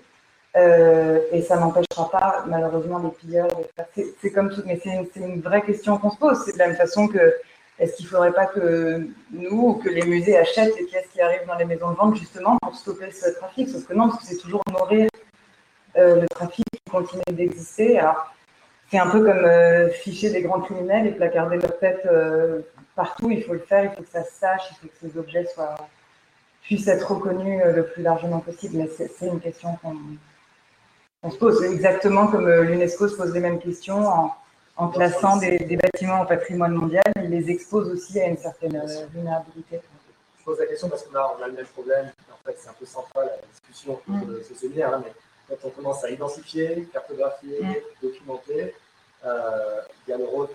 [0.57, 3.49] Euh, et ça n'empêchera pas, malheureusement, les pilleurs.
[3.95, 6.41] C'est comme tout, mais c'est une, vraie question qu'on se pose.
[6.45, 7.36] C'est de la même façon que
[7.80, 11.22] est-ce qu'il ne faudrait pas que nous ou que les musées achètent les pièces qui
[11.22, 13.70] arrivent dans les maisons de vente justement pour stopper ce trafic?
[13.70, 15.09] Sauf que non, parce que c'est toujours nourrir
[15.97, 17.99] euh, le trafic qui continue d'exister.
[17.99, 18.34] Alors,
[18.89, 22.07] c'est un peu comme euh, ficher des grands criminels et placarder leur tête
[22.95, 23.30] partout.
[23.30, 25.45] Il faut le faire, il faut que ça se sache, il faut que ces objets
[25.53, 25.76] soient,
[26.68, 28.78] puissent être reconnus le plus largement possible.
[28.78, 29.95] Mais c'est une question qu'on
[31.24, 34.03] on se pose exactement comme euh, l'UNESCO se pose les mêmes questions
[34.76, 37.03] en, classant des, bâtiments au patrimoine mondial.
[37.15, 39.80] Il les expose aussi à une certaine euh, vulnérabilité.
[40.45, 42.11] pose la question parce qu'on a, on a le même problème.
[42.32, 44.93] En fait, c'est un peu central à la discussion de ce séminaire.
[44.93, 45.13] Hein, mais
[45.49, 48.76] quand on commence à identifier, cartographier, documenter,
[49.26, 50.49] euh, il y a le rôle,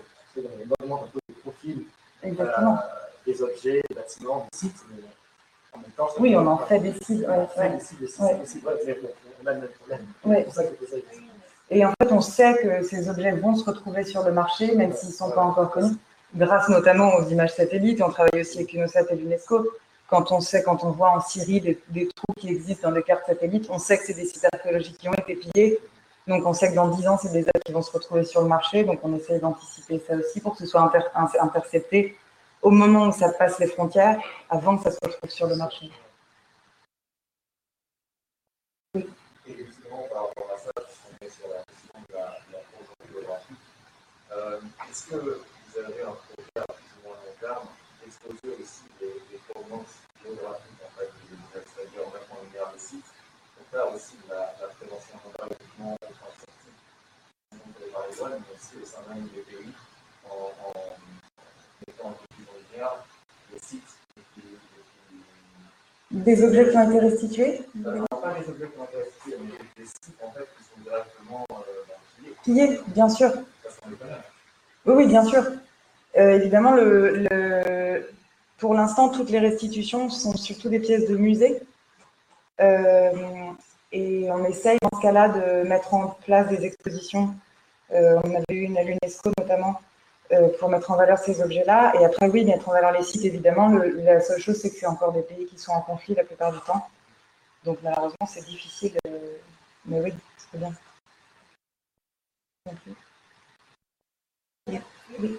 [0.79, 1.85] augmente un peu le profil
[2.23, 2.75] euh,
[3.25, 4.83] des objets, des bâtiments, des sites.
[4.89, 5.22] Mais en
[5.97, 6.93] temps, oui, on en fait des.
[6.93, 7.51] C'est pour
[10.53, 10.97] ça que ça
[11.69, 14.93] et en fait, on sait que ces objets vont se retrouver sur le marché, même
[14.93, 15.95] s'ils ne sont pas encore connus,
[16.35, 18.01] grâce notamment aux images satellites.
[18.01, 19.67] On travaille aussi avec UNOSAT et l'UNESCO.
[20.07, 23.25] Quand on sait, quand on voit en Syrie des, trous qui existent dans des cartes
[23.25, 25.79] satellites, on sait que c'est des sites archéologiques qui ont été pillés.
[26.27, 28.41] Donc on sait que dans 10 ans, c'est des œuvres qui vont se retrouver sur
[28.41, 28.83] le marché.
[28.83, 30.91] Donc on essaye d'anticiper ça aussi pour que ce soit
[31.41, 32.15] intercepté
[32.63, 35.91] au moment où ça passe les frontières, avant que ça se retrouve sur le marché.
[38.95, 39.05] Oui.
[39.45, 44.35] Et justement, par rapport à ça, on est sur la question de la, de la
[44.35, 44.59] euh,
[44.89, 47.67] Est-ce que vous avez un projet à plus ou moins long terme
[48.01, 49.39] d'exposer aussi des, des
[50.23, 51.11] géographiques en fait,
[51.53, 53.11] c'est-à-dire mettre en lumière des sites,
[53.57, 55.19] pour faire aussi de la, la prévention
[55.59, 56.05] uniquement au
[57.51, 59.73] de mais aussi au sein même des pays
[60.29, 60.73] en, en
[62.03, 62.11] en
[62.73, 63.05] lumière
[63.51, 63.83] les sites
[66.11, 69.37] des objets qui ont été restitués euh, Non, pas des objets qui ont été restitués,
[69.41, 72.79] mais des sites en fait qui sont directement euh, pillés.
[72.87, 73.31] bien sûr.
[74.85, 75.43] Oui, oui, bien sûr.
[76.17, 78.07] Euh, évidemment, le, le,
[78.57, 81.61] pour l'instant, toutes les restitutions sont surtout des pièces de musée.
[82.61, 83.11] Euh,
[83.91, 87.33] et on essaye, dans ce cas-là, de mettre en place des expositions.
[87.91, 89.79] Euh, on avait eu une à l'UNESCO, notamment,
[90.59, 91.93] pour mettre en valeur ces objets-là.
[91.99, 93.69] Et après, oui, mettre en valeur les sites, évidemment.
[93.69, 96.51] la seule chose, c'est que c'est encore des pays qui sont en conflit la plupart
[96.51, 96.87] du temps.
[97.63, 98.97] Donc, malheureusement, c'est difficile.
[99.85, 100.73] mais oui, c'est bien.
[105.19, 105.37] Oui,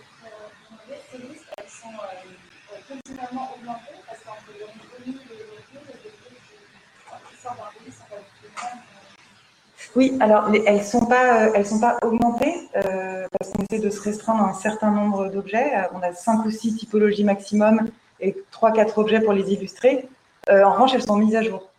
[10.21, 14.01] alors elles ne sont, pas, euh, sont pas augmentées euh, parce qu'on essaie de se
[14.01, 15.73] restreindre à un certain nombre d'objets.
[15.95, 17.89] On a cinq ou six typologies maximum
[18.21, 20.09] et trois, quatre objets pour les illustrer.
[20.51, 21.71] Euh, en revanche, elles sont mises à jour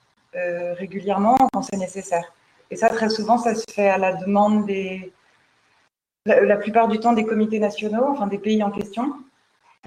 [0.78, 2.34] régulièrement quand c'est nécessaire.
[2.70, 5.14] Et ça, très souvent, ça se fait à la demande des,
[6.26, 9.14] la, plupart du temps des comités nationaux, enfin des pays en question.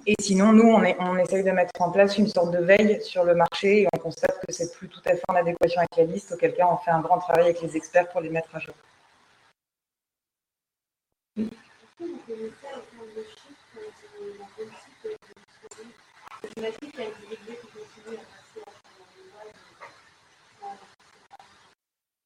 [0.06, 3.34] Et sinon, nous, on, essaye de mettre en place une sorte de veille sur le
[3.34, 6.32] marché et on constate que c'est plus tout à fait en adéquation avec la liste,
[6.32, 8.74] auquel cas on fait un grand travail avec les experts pour les mettre à jour.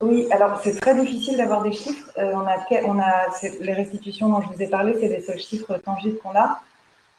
[0.01, 2.11] Oui, alors c'est très difficile d'avoir des chiffres.
[2.19, 3.27] Euh, on a
[3.61, 6.61] les restitutions dont je vous ai parlé, c'est les seuls chiffres tangibles qu'on a.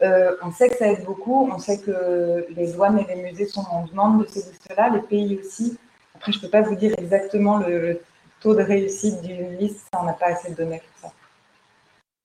[0.01, 3.45] Euh, on sait que ça aide beaucoup, on sait que les douanes et les musées
[3.45, 5.77] sont en demande de ces listes-là, les pays aussi.
[6.15, 8.01] Après, je ne peux pas vous dire exactement le,
[8.43, 11.15] taux de réussite d'une liste, on n'a pas assez de données pour ça.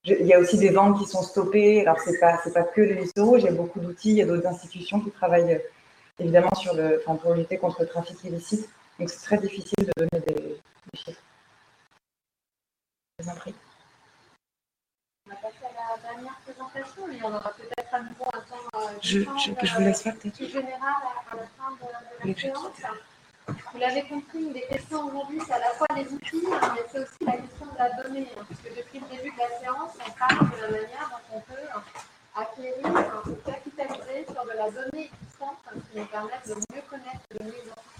[0.05, 2.37] il y a aussi des ventes qui sont stoppées, alors ce n'est pas,
[2.75, 5.13] que les listes rouges, il y a beaucoup d'outils, il y a d'autres institutions qui
[5.13, 5.59] travaillent euh,
[6.19, 10.25] évidemment sur le, pour lutter contre le trafic illicite, donc c'est très difficile de donner
[10.27, 10.59] des,
[10.95, 11.23] chiffres.
[16.03, 19.81] Dernière présentation, mais on aura peut-être à nouveau un temps euh, je, je, je, vous
[19.81, 20.45] laisse faire peut-être.
[20.45, 20.95] général
[21.31, 22.73] à, la fin de, la séance.
[23.73, 26.83] Vous l'avez compris, une des questions aujourd'hui, c'est à la fois les outils, hein, mais
[26.93, 28.29] c'est aussi la question de la donnée.
[28.39, 31.41] Hein, puisque depuis le début de la séance, on parle de la manière dont on
[31.41, 31.69] peut
[32.37, 37.45] acquérir, capitaliser sur de la donnée existante hein, qui nous permettent de mieux connaître, de
[37.45, 37.98] mieux identifier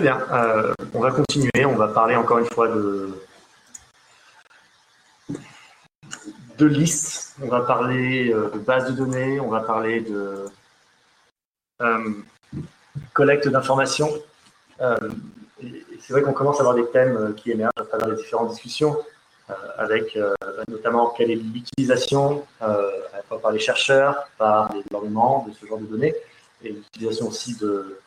[0.00, 0.20] Bien.
[0.30, 1.64] Euh, on va continuer.
[1.64, 3.18] On va parler encore une fois de,
[6.56, 7.34] de listes.
[7.42, 9.40] On va parler euh, de bases de données.
[9.40, 10.44] On va parler de
[11.82, 12.10] euh,
[13.12, 14.10] collecte d'informations.
[14.78, 18.96] c'est vrai qu'on commence à avoir des thèmes qui émergent à travers les différentes discussions,
[19.76, 20.16] avec
[20.68, 26.14] notamment quelle est l'utilisation, par les chercheurs, par les gouvernements de ce genre de données,
[26.62, 27.98] et l'utilisation aussi de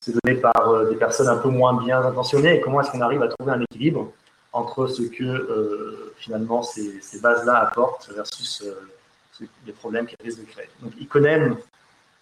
[0.00, 3.22] c'est donné par euh, des personnes un peu moins bien intentionnées comment est-ce qu'on arrive
[3.22, 4.12] à trouver un équilibre
[4.52, 10.50] entre ce que euh, finalement ces, bases-là apportent versus euh, les problèmes qu'elles risquent de
[10.50, 10.68] créer.
[10.82, 11.56] Donc Iconem,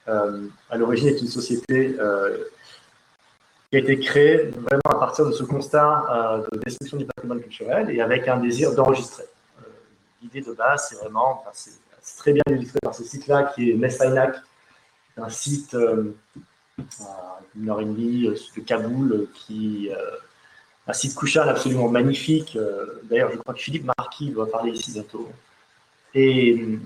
[0.06, 1.96] à l'origine, est une société
[3.68, 7.90] qui a été créée vraiment à partir de ce constat de destruction du patrimoine culturel
[7.90, 9.24] et avec un désir d'enregistrer.
[10.22, 14.36] L'idée de base, c'est vraiment, c'est très bien illustré par ce site-là qui est Messainak,
[15.16, 15.76] un site
[17.56, 19.90] une heure et demie de Kaboul qui
[20.86, 22.56] un site couchal absolument magnifique.
[23.04, 25.28] D'ailleurs, je crois que Philippe Marquis va parler ici bientôt.
[26.14, 26.78] Et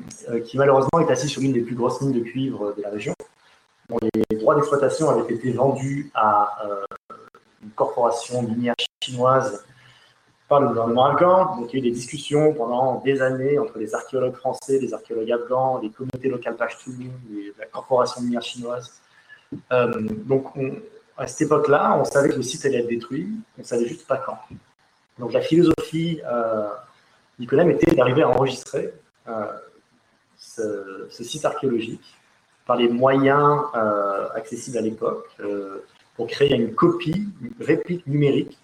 [0.46, 3.14] qui malheureusement est assis sur l'une des plus grosses mines de cuivre de la région.
[3.88, 6.58] Dont les droits d'exploitation avaient été vendus à
[7.62, 9.64] une corporation minière chinoise
[10.48, 11.56] par le gouvernement afghan.
[11.56, 14.92] Donc, il y a eu des discussions pendant des années entre les archéologues français, les
[14.92, 16.92] archéologues afghans, les communautés locales Pashtun,
[17.58, 19.01] la corporation minière chinoise.
[19.72, 20.46] Euh, donc,
[21.16, 23.28] à cette époque-là, on savait que le site allait être détruit,
[23.58, 24.38] on ne savait juste pas quand.
[25.18, 26.68] Donc, la philosophie euh,
[27.38, 28.92] Nicolas était d'arriver à enregistrer
[29.28, 29.46] euh,
[30.36, 32.04] ce, site archéologique
[32.66, 35.28] par les moyens euh, accessibles à l'époque
[36.16, 38.58] pour créer une copie, une réplique numérique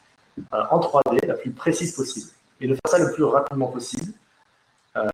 [0.55, 2.31] euh, en 3D la plus précise possible
[2.61, 4.13] et de faire ça le plus rapidement possible
[4.97, 5.11] euh,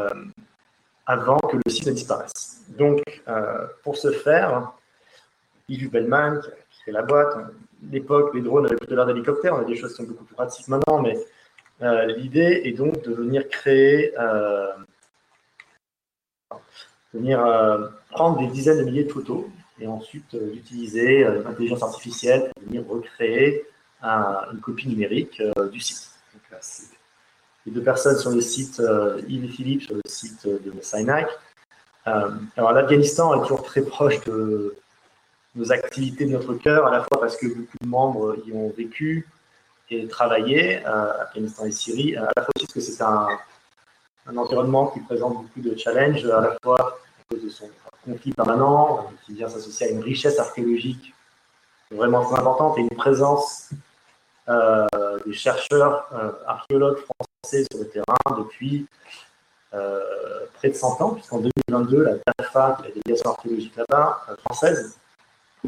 [1.06, 2.62] avant que le site ne disparaisse.
[2.68, 4.72] Donc, euh, pour ce faire,
[5.68, 7.36] Yves Bellman, qui a créé la boîte,
[7.90, 10.34] l'époque, les drones avaient plutôt l'air d'hélicoptères, on a des choses qui sont beaucoup plus
[10.34, 11.18] pratiques maintenant, mais
[12.06, 14.14] l'idée est donc de venir créer,
[17.12, 19.44] venir prendre des dizaines de milliers de photos
[19.80, 23.66] et ensuite d'utiliser l'intelligence artificielle pour venir recréer
[24.52, 26.10] une copie numérique euh, du site.
[26.32, 26.60] Donc,
[27.66, 30.72] les deux personnes sur le site, euh, Yves et Philippe sur le site de.
[32.06, 34.76] Euh, alors l'Afghanistan est toujours très proche de
[35.54, 38.72] nos activités de notre cœur, à la fois parce que beaucoup de membres y ont
[38.76, 39.28] vécu
[39.90, 43.28] et travaillé, Afghanistan et Syrie, à la fois aussi parce que c'est un,
[44.26, 47.68] un, environnement qui présente beaucoup de challenges, à la fois à cause de son
[48.04, 51.14] conflit permanent, qui vient s'associer à une richesse archéologique
[51.90, 53.70] vraiment très importante et une présence
[54.48, 54.86] euh,
[55.24, 58.86] des chercheurs euh, archéologues français sur le terrain depuis
[59.72, 60.00] euh,
[60.54, 64.98] près de 100 ans, puisqu'en 2022, la DAFA, la délégation archéologique là-bas, française,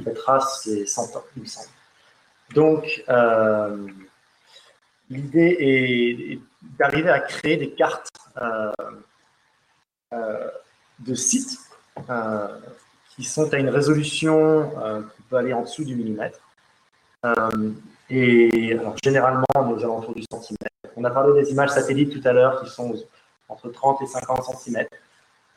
[0.02, 1.68] fêtera ses 100 ans, il me semble.
[2.54, 3.04] Donc,
[5.10, 6.40] l'idée est,
[6.78, 8.08] d'arriver à créer des cartes
[11.00, 11.58] de sites
[13.14, 14.70] qui sont à une résolution
[15.16, 16.40] qui peut aller en dessous du millimètre.
[18.08, 20.70] Et alors, généralement, aux alentours du centimètre.
[20.96, 22.94] On a parlé des images satellites tout à l'heure qui sont
[23.48, 24.86] entre 30 et 50 cm.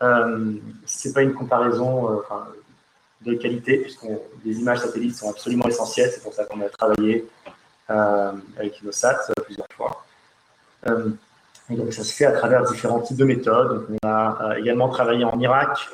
[0.02, 2.22] Euh, Ce n'est pas une comparaison euh,
[3.22, 4.06] de qualité, puisque
[4.46, 6.10] les images satellites sont absolument essentielles.
[6.14, 7.28] C'est pour ça qu'on a travaillé
[7.90, 10.06] euh, avec Inosat plusieurs fois.
[10.88, 11.10] Euh,
[11.70, 13.88] donc, ça se fait à travers différents types de méthodes.
[14.04, 15.90] on a également travaillé en Irak,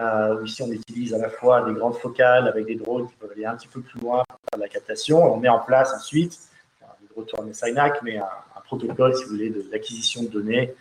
[0.00, 3.32] euh, ici, on utilise à la fois des grandes focales avec des drones qui peuvent
[3.32, 5.34] aller un petit peu plus loin pour faire de la captation.
[5.34, 6.38] On met en place ensuite,
[6.80, 8.26] le retour à SINAC, mais un,
[8.64, 10.74] protocole, si vous voulez, d'acquisition de, données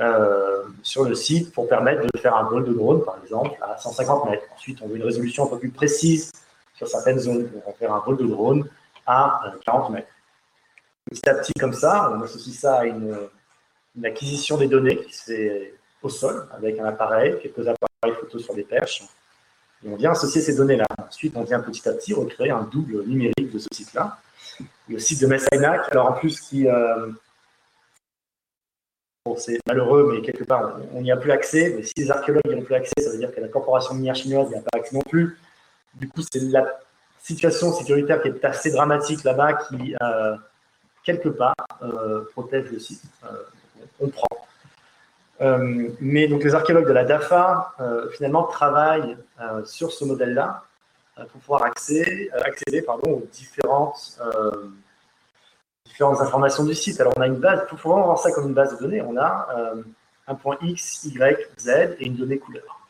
[0.00, 3.76] euh, sur le site pour permettre de faire un vol de drone, par exemple, à
[3.76, 4.44] 150 mètres.
[4.54, 6.30] Ensuite, on veut une résolution un peu plus précise
[6.74, 7.50] sur certaines zones.
[7.54, 8.68] On va faire un vol de drone
[9.06, 10.08] à 40 euh, mètres.
[11.10, 13.16] Petit à petit, comme ça, on associe ça à une,
[14.04, 18.54] acquisition des données qui se fait au sol avec un appareil, quelques appareils photo sur
[18.54, 19.02] des perches.
[19.84, 20.86] Et on vient associer ces données-là.
[21.08, 24.18] Ensuite, on vient petit à petit recréer un double numérique de ce site-là.
[24.88, 26.68] Le site de Messainac, alors en plus, qui.
[26.68, 27.08] Euh,
[29.36, 31.74] c'est malheureux, mais quelque part, on n'y a plus accès.
[31.76, 34.14] Mais si les archéologues n'y ont plus accès, ça veut dire que la corporation minière
[34.14, 35.38] chinoise n'y a pas accès non plus.
[35.94, 36.78] Du coup, c'est la
[37.20, 40.36] situation sécuritaire qui est assez dramatique là-bas qui, euh,
[41.04, 43.02] quelque part, euh, protège le site.
[44.00, 44.28] on prend.
[45.40, 50.64] Euh, mais donc les archéologues de la DAFA euh, finalement travaillent euh, sur ce modèle-là
[51.16, 54.20] pour pouvoir accéder, accéder pardon, aux différentes,
[55.98, 57.00] différentes informations du site.
[57.00, 59.02] Alors on a une base, il faut vraiment voir ça comme une base de données.
[59.02, 59.48] On a
[60.28, 62.80] un point X, Y, Z et une donnée couleur.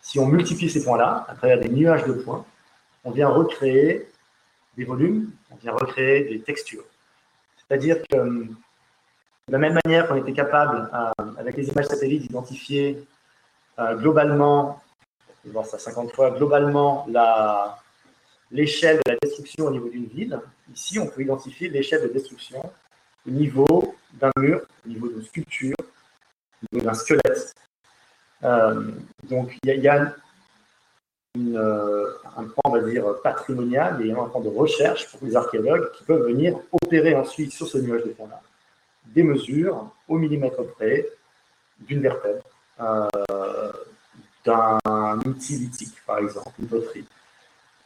[0.00, 2.46] Si on multiplie ces points-là à travers des nuages de points,
[3.04, 4.08] on vient recréer
[4.78, 6.84] des volumes, on vient recréer des textures.
[7.58, 8.48] C'est-à-dire que de
[9.48, 13.04] la même manière qu'on était capable, euh, avec les images satellites, d'identifier
[13.78, 14.80] euh, globalement,
[15.44, 17.06] on va voir ça 50 fois, globalement
[18.50, 19.16] l'échelle de la
[19.58, 20.38] au niveau d'une ville,
[20.74, 22.62] ici on peut identifier l'échelle de destruction
[23.26, 27.54] au niveau d'un mur, au niveau d'une sculpture, au niveau d'un squelette.
[28.44, 28.90] Euh,
[29.28, 30.14] donc il y, a,
[31.34, 36.04] un point, on va dire, patrimonial et un point de recherche pour les archéologues qui
[36.04, 38.40] peuvent venir opérer ensuite sur ce nuage de points-là
[39.06, 41.08] des mesures au millimètre près
[41.80, 42.42] d'une vertèbre,
[42.80, 43.72] euh,
[44.44, 47.04] d'un outil lithique, par exemple, une poterie.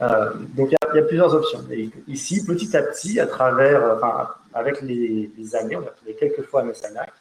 [0.03, 1.64] Euh, donc il y, a plusieurs options.
[2.07, 6.61] Ici, petit à petit, à travers, enfin, avec les, années, on a trouvé quelques fois
[6.61, 7.12] à Messanac,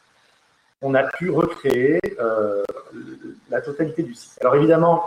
[0.82, 2.62] on a pu recréer euh,
[3.50, 4.38] la totalité du site.
[4.40, 5.04] Alors évidemment,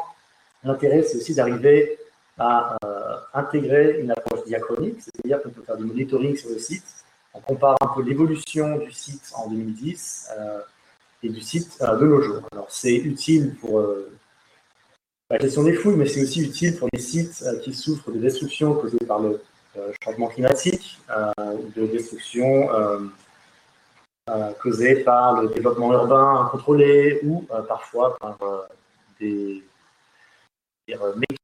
[0.63, 1.99] l'intérêt, c'est aussi d'arriver
[2.37, 2.77] à
[3.33, 6.85] intégrer une approche diachronique, c'est-à-dire qu'on peut faire du monitoring sur le site
[7.33, 10.31] on compare un peu l'évolution du site en 2010
[11.23, 12.41] et du site de nos jours.
[12.51, 13.83] Alors, c'est utile pour
[15.29, 18.73] la gestion des fouilles, mais c'est aussi utile pour les sites qui souffrent de destruction
[18.73, 19.41] causées par le
[20.03, 22.67] changement climatique, de destruction
[24.59, 28.37] causée par le développement urbain incontrôlé ou parfois par
[29.19, 29.63] des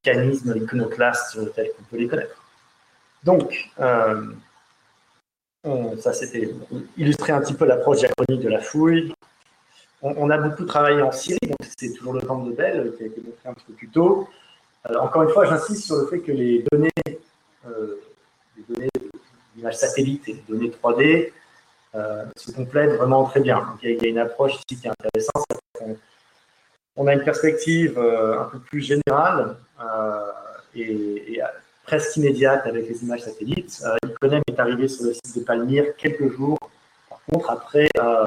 [0.04, 2.42] mécanismes iconoclastes tels qu'on peut les connaître.
[3.24, 4.32] Donc, euh,
[6.00, 6.54] ça c'était
[6.96, 9.14] illustrer un petit peu l'approche diachronique de la fouille.
[10.08, 13.06] On, a beaucoup travaillé en Syrie, donc c'est toujours le camp de Bell qui a
[13.08, 14.28] été montré un petit peu plus tôt.
[14.88, 16.92] Euh, encore une fois, j'insiste sur le fait que les données,
[17.68, 17.96] euh,
[18.56, 18.90] les données
[19.56, 21.32] d'images satellites et les données 3D
[22.36, 23.66] se complètent vraiment très bien.
[23.82, 25.46] Il, y a, une approche ici qui est intéressante.
[26.98, 29.58] On, a une perspective un peu plus générale
[30.76, 31.42] et,
[31.86, 33.82] presque immédiate avec les images satellites.
[33.86, 36.58] Euh, Iconem est arrivé sur le site de Palmyre quelques jours,
[37.10, 38.26] par contre, après euh,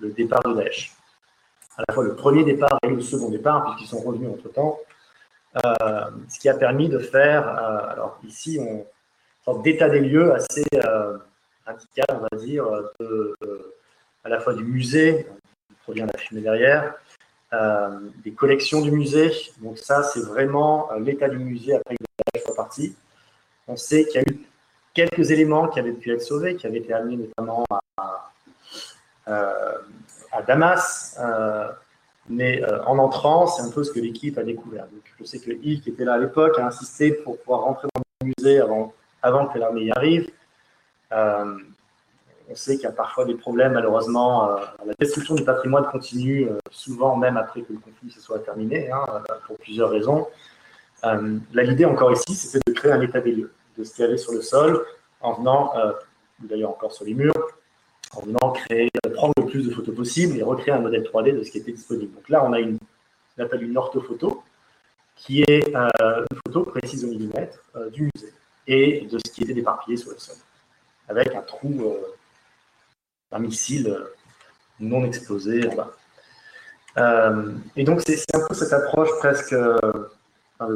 [0.00, 0.92] le départ de Daesh.
[1.76, 4.78] À la fois le premier départ et le second départ, puisqu'ils sont revenus entre-temps.
[5.64, 8.86] Euh, ce qui a permis de faire, alors ici, on,
[9.44, 10.64] sorte d'état des lieux assez
[11.64, 12.64] radical, on va dire,
[14.24, 15.26] à la fois du musée,
[15.68, 16.94] qui provient de la fumée derrière,
[18.22, 19.32] des collections du musée.
[19.62, 21.96] Donc ça, c'est vraiment l'état du musée après
[22.54, 22.94] partie.
[23.66, 24.40] On sait qu'il y a eu
[24.94, 27.64] quelques éléments qui avaient pu être sauvés, qui avaient été amenés notamment
[27.96, 28.29] à,
[29.28, 29.74] euh,
[30.46, 31.18] Damas.
[31.20, 31.68] Euh,
[32.28, 34.86] mais euh, en entrant, c'est un peu ce que l'équipe a découvert.
[35.18, 38.02] Je sais que Yves, qui était là à l'époque, a insisté pour pouvoir rentrer dans
[38.22, 38.60] le musée
[39.22, 40.30] avant, que l'armée y arrive.
[41.10, 44.48] on sait qu'il y a parfois des problèmes, malheureusement.
[44.84, 49.04] la destruction du patrimoine continue souvent, même après que le conflit se soit terminé, hein,
[49.46, 50.28] pour plusieurs raisons.
[51.52, 54.42] L'idée encore ici, c'était de créer un état des lieux, de se tirer sur le
[54.42, 54.86] sol
[55.20, 55.72] en venant,
[56.38, 57.59] d'ailleurs encore sur les murs,
[58.14, 61.42] en venant créer, prendre le plus de photos possible et recréer un modèle 3D de
[61.42, 62.14] ce qui était disponible.
[62.14, 64.42] Donc là, on a une, qu'on appelle une orthophoto,
[65.16, 67.58] qui est euh, une photo précise au millimètre
[67.92, 68.32] du musée
[68.66, 70.36] et de ce qui était déparpillé sur le sol,
[71.08, 71.96] avec un trou,
[73.32, 73.96] un missile
[74.78, 75.68] non explosé
[77.76, 79.54] et donc, c'est un peu cette approche presque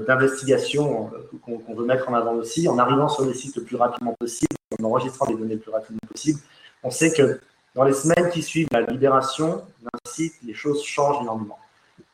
[0.06, 3.76] d'investigation euh, qu'on veut mettre en avant aussi, en arrivant sur les sites le plus
[3.76, 6.40] rapidement possible, en enregistrant les données le plus rapidement possible.
[6.84, 7.40] On sait que
[7.74, 11.58] dans les semaines qui suivent la libération d'un site, les choses changent énormément.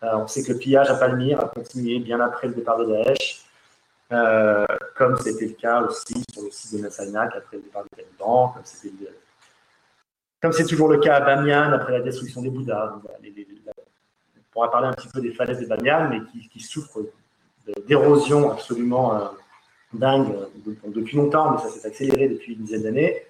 [0.04, 2.86] Euh, on sait que le pillage à Palmyre a continué bien après le départ de
[2.86, 3.44] Daesh,
[4.12, 4.64] euh,
[4.96, 8.54] comme c'était le cas aussi sur le site de Nassalnak après le départ des talibans,
[10.40, 12.94] comme c'est toujours le cas à Bamiyan après la destruction des Bouddhas.
[13.04, 17.00] on pourra parler un petit peu des falaises de Bamiyan, mais qui, qui souffrent
[17.86, 19.28] d'érosion absolument euh,
[19.92, 20.32] dingue
[20.86, 23.26] depuis longtemps, mais ça s'est accéléré depuis une dizaine d'années.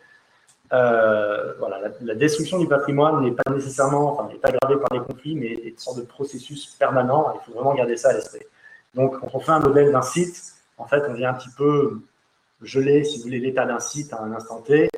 [0.72, 5.34] Euh, voilà, la, destruction du patrimoine n'est pas nécessairement, enfin, n'est aggravée par les conflits,
[5.34, 7.34] mais est une sorte de processus permanent.
[7.34, 8.44] Il faut vraiment garder ça à l'esprit.
[8.94, 12.00] Donc, quand on fait un modèle d'un site, en fait, on vient un petit peu
[12.62, 14.88] geler, si vous voulez, l'état d'un site à un instant T,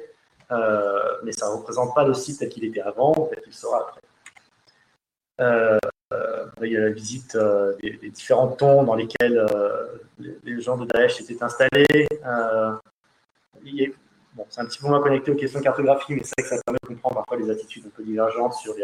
[0.50, 3.78] euh, mais ça ne représente pas le site tel qu'il était avant, tel qu'il sera
[3.80, 4.00] après.
[5.40, 5.78] Euh,
[6.62, 7.36] il y a la visite
[7.82, 9.86] des, différents tons dans lesquels euh,
[10.44, 12.06] les, gens de Daesh étaient installés.
[12.26, 12.72] Euh,
[14.34, 16.56] bon, c'est un petit peu moins connecté aux questions de cartographie, mais c'est vrai que
[16.56, 18.74] ça permet de comprendre parfois les attitudes un peu divergentes sur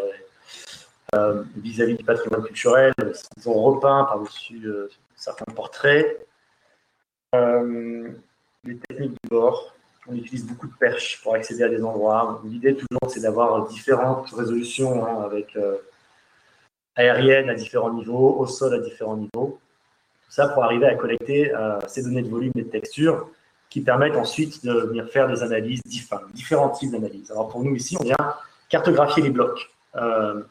[1.56, 2.92] vis-à-vis du patrimoine culturel.
[3.36, 4.62] Ils ont repeint par-dessus
[5.16, 6.26] certains portraits.
[7.32, 9.74] les techniques du bord.
[10.06, 12.40] On utilise beaucoup de perches pour accéder à des endroits.
[12.44, 15.56] L'idée, toujours, c'est d'avoir différentes résolutions hein, avec
[16.98, 19.60] aérienne à différents niveaux, au sol à différents niveaux.
[20.26, 23.30] Tout ça pour arriver à collecter euh, ces données de volume et de texture
[23.70, 27.30] qui permettent ensuite de venir faire des analyses, différents types d'analyses.
[27.30, 28.16] Alors pour nous ici, on vient
[28.68, 30.42] cartographier les blocs euh,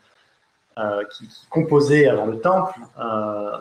[0.77, 2.80] euh, qui, composaient avant le temple.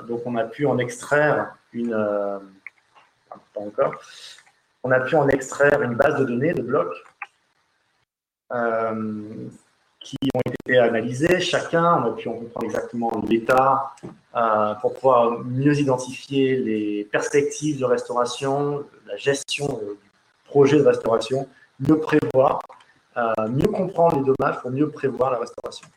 [0.07, 1.91] donc on a pu en extraire une...
[1.91, 3.95] pas encore.
[4.83, 6.95] On a pu en extraire une base de données de blocs
[10.07, 11.41] qui ont été analysés.
[11.41, 13.93] Chacun, on a pu en comprendre exactement l'état
[14.37, 20.09] euh, pour pouvoir mieux identifier les perspectives de restauration, la gestion du
[20.45, 21.49] projet de restauration,
[21.81, 22.61] mieux prévoir,
[23.17, 25.89] euh, mieux comprendre les dommages pour mieux prévoir la restauration.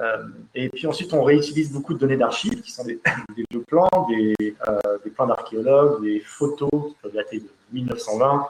[0.00, 0.24] Euh,
[0.54, 2.98] et puis ensuite, on réutilise beaucoup de données d'archives, qui sont des,
[3.36, 8.46] des plans, des, des plans d'archéologues, des photos qui peuvent dater de 1920.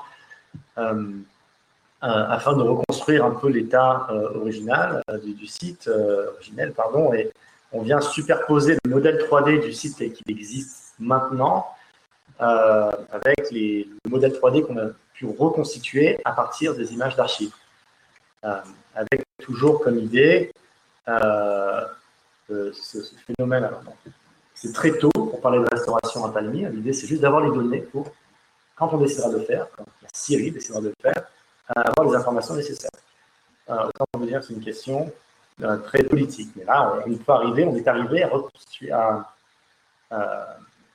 [2.05, 5.89] Euh, afin de reconstruire un peu l'état euh, original euh, du, site,
[6.35, 7.31] originel, pardon, et
[7.71, 11.69] on vient superposer le modèle 3D du site qui existe maintenant
[12.39, 17.55] avec les, le modèle 3D qu'on a pu puis reconstituées à partir des images d'archives.
[18.43, 20.53] avec toujours comme idée
[21.07, 22.73] ce,
[23.29, 23.71] phénomène.
[24.57, 26.71] c'est très tôt pour parler de restauration à Palmyre.
[26.71, 28.11] L'idée, c'est juste d'avoir les données pour,
[28.75, 31.29] quand on décidera de le faire, quand la Syrie décidera de le faire,
[31.77, 32.91] avoir les informations nécessaires.
[33.69, 35.13] autant vous dire que c'est une question
[35.85, 36.51] très politique.
[36.57, 38.25] Mais là, on, peut arriver, on est arrivé
[38.91, 39.29] à,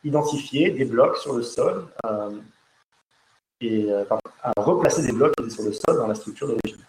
[0.03, 2.31] identifier des blocs sur le sol euh,
[3.59, 4.05] et euh,
[4.41, 6.83] à replacer des blocs sur le sol dans la structure d'origine.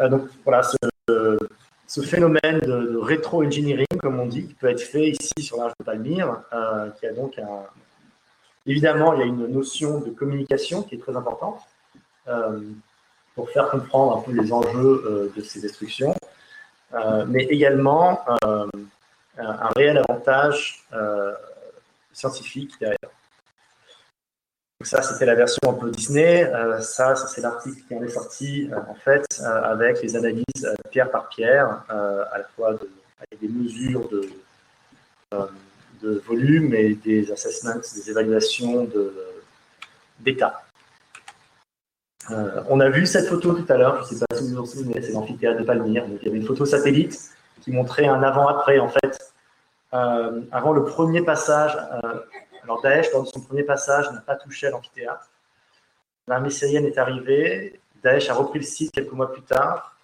[0.00, 5.42] Euh, donc voilà, ce, phénomène de, rétro-engineering, comme on dit, qui peut être fait ici
[5.42, 6.42] sur l'arche de Palmyre,
[6.98, 7.64] qui a donc un...
[8.66, 11.60] Évidemment, il y a une notion de communication qui est très importante
[13.34, 16.14] pour faire comprendre un peu les enjeux de ces destructions.
[16.92, 18.66] Euh, mais également euh,
[19.38, 21.32] un réel avantage euh,
[22.12, 22.98] scientifique derrière.
[24.80, 26.50] Donc ça, c'était la version un peu Disney.
[26.80, 31.84] ça, c'est l'article qui en est sorti, en fait, avec les analyses pierre par pierre,
[31.90, 34.30] à la fois avec des mesures de,
[36.02, 38.88] de volume et des assessments, des évaluations
[40.18, 40.62] d'état.
[42.28, 44.60] Euh, on a vu cette photo tout à l'heure, je ne sais pas si vous
[44.60, 46.04] vous souvenez, c'est l'amphithéâtre de Palmyre.
[46.06, 47.18] il y avait une photo satellite
[47.62, 49.32] qui montrait un avant-après, en fait.
[49.94, 52.20] Euh, avant le premier passage, euh,
[52.62, 55.28] alors Daesh, lors de son premier passage, n'a pas touché à l'amphithéâtre.
[56.28, 59.96] L'armée syrienne est arrivée, Daesh a repris le site quelques mois plus tard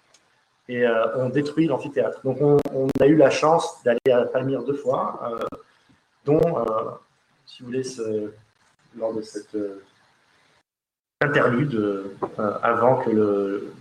[0.67, 0.85] et
[1.15, 2.19] ont détruit l'amphithéâtre.
[2.25, 5.39] Donc on, a eu la chance d'aller à Palmyre deux fois,
[6.25, 6.41] dont,
[7.45, 7.83] si vous voulez,
[8.97, 9.55] lors de cette
[11.21, 12.17] interlude euh,
[12.61, 13.73] avant que le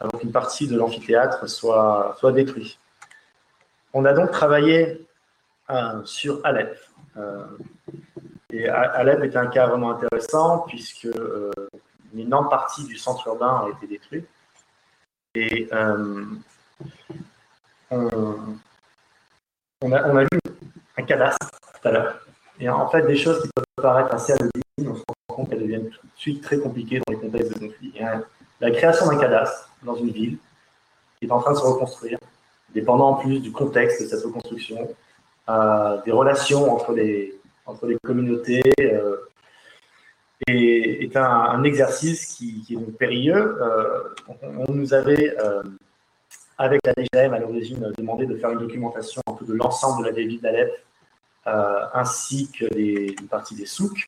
[0.00, 2.78] avant qu'une partie de l'amphithéâtre soit, détruite.
[3.92, 5.06] On a donc travaillé
[5.70, 6.78] euh, sur Alep.
[7.16, 7.44] Euh,
[8.50, 11.08] et Alep est un cas vraiment intéressant puisque
[12.12, 14.28] une énorme partie du centre urbain a été détruite.
[15.34, 16.38] Et on,
[17.90, 20.28] on, a, on, a, vu
[20.96, 22.20] un cadastre tout à l'heure.
[22.60, 25.60] Et en fait, des choses qui peuvent paraître assez anodines, on se rend compte qu'elles
[25.60, 27.94] deviennent tout de suite très compliquées dans les contextes de conflit.
[28.60, 30.36] La création d'un cadastre dans une ville
[31.18, 32.18] qui est en train de se reconstruire,
[32.74, 34.88] dépendant en plus du contexte de cette reconstruction,
[35.48, 39.16] euh, des relations entre les, entre les communautés, euh,
[40.46, 43.56] est, est un, exercice qui, est périlleux.
[43.60, 44.02] Euh,
[44.68, 45.36] on, nous avait,
[46.58, 50.10] avec la DGM à l'origine, demandé de faire une documentation un peu de l'ensemble de
[50.10, 50.72] la ville d'Alep
[51.94, 54.06] ainsi que les, une partie des souks,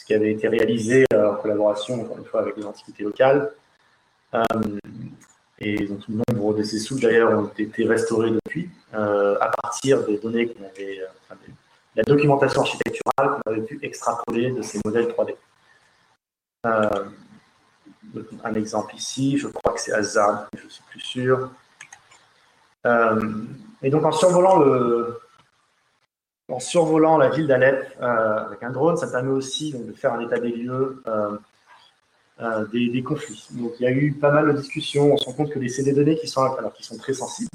[0.00, 3.52] ce qui avait été réalisé euh, en collaboration, encore une fois, avec les antiquités locales.
[4.34, 4.42] Euh,
[5.58, 10.46] et donc, nombre de ces souks, d'ailleurs, ont été restaurés depuis, à partir des données
[10.46, 11.00] qu'on avait,
[11.94, 15.34] la documentation architecturale qu'on avait pu extrapoler de ces modèles 3D.
[16.64, 21.50] un exemple ici, je crois que c'est Azad, je ne suis plus sûr.
[23.82, 25.20] et donc, en survolant le,
[26.50, 30.20] en survolant la ville d'Alep euh, avec un drone, ça permet aussi de faire un
[30.20, 31.36] état des lieux euh,
[32.40, 33.48] euh, des, conflits.
[33.52, 35.12] Donc il y a eu pas mal de discussions.
[35.12, 37.50] On se rend compte que les CD données qui sont, alors, très sensibles,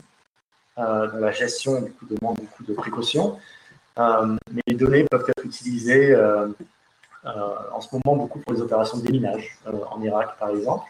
[0.78, 3.38] la gestion du coup, demande beaucoup de précautions,
[3.98, 6.16] mais les données peuvent être utilisées
[7.24, 9.58] en ce moment beaucoup pour les opérations de déminage,
[9.90, 10.86] en Irak par exemple.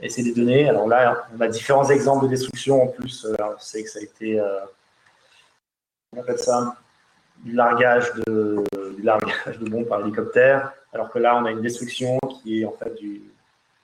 [0.00, 3.26] et c'est des données, alors là, on a différents exemples de destruction en plus.
[3.58, 4.40] sait que ça a été
[6.16, 6.76] on appelle ça
[7.38, 8.64] du largage de,
[9.70, 13.22] bombes par hélicoptère, alors que là, on a une destruction qui est en fait du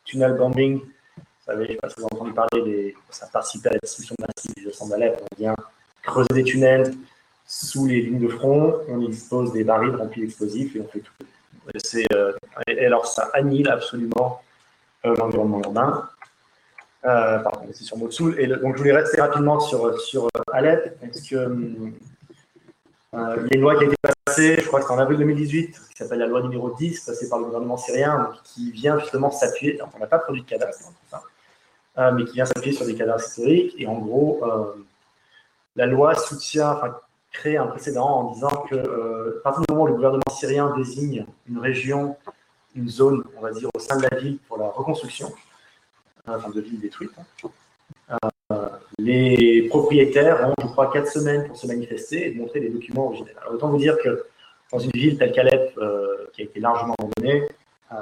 [0.04, 0.80] tunnel bombing.
[0.80, 3.70] Vous savez, je ne sais pas si vous avez entendu parler, des, ça participe à
[3.70, 5.22] la destruction massive du centre d'Alep.
[5.22, 5.56] On vient
[6.02, 6.94] creuser des tunnels
[7.46, 11.00] sous les lignes de front, on y dispose des barils remplis d'explosifs et on fait
[11.00, 11.12] tout.
[11.96, 12.32] Et, euh,
[12.84, 14.42] alors, ça annihile absolument
[15.04, 16.08] euh, l'environnement urbain.
[17.04, 18.38] Euh, pardon, c'est sur Motsoul.
[18.40, 21.92] Et donc, je voulais rester rapidement sur, sur Alep, parce que hum,
[23.16, 24.98] euh, il y a une loi qui a été passée, je crois que c'est en
[24.98, 28.98] avril 2018, qui s'appelle la loi numéro 10, passée par le gouvernement syrien, qui vient
[28.98, 30.90] justement s'appuyer, on n'a pas produit de cadastre,
[31.98, 33.74] euh, mais qui vient s'appuyer sur des cadastres historiques.
[33.78, 34.74] Et en gros, euh,
[35.76, 36.98] la loi soutient, enfin,
[37.32, 41.26] crée un précédent en disant que à partir du moment où le gouvernement syrien désigne
[41.48, 42.16] une région,
[42.74, 45.32] une zone, on va dire, au sein de la ville pour la reconstruction,
[46.26, 47.48] enfin de ville détruite, hein,
[48.98, 53.36] les propriétaires ont, je crois, quatre semaines pour se manifester et montrer les documents originels.
[53.40, 54.24] Alors, autant vous dire que
[54.72, 57.46] dans une ville telle qu'Alep, euh, qui a été largement abandonnée,
[57.92, 57.96] euh,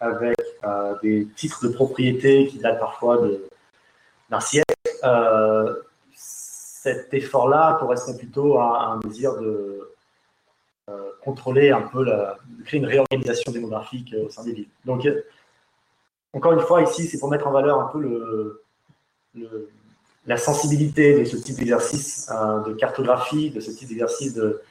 [0.00, 3.26] avec euh, des titres de propriété qui datent parfois
[4.28, 4.64] d'un siècle,
[6.12, 9.90] cet effort-là correspond plutôt à un désir de,
[11.22, 12.36] contrôler un peu, la,
[12.66, 14.68] créer une réorganisation démographique au sein des villes.
[14.84, 15.08] Donc,
[16.34, 18.62] encore une fois, ici, c'est pour mettre en valeur un peu le,
[20.26, 22.28] la sensibilité de ce type d'exercice
[22.66, 24.62] de cartographie, de ce type d'exercice de,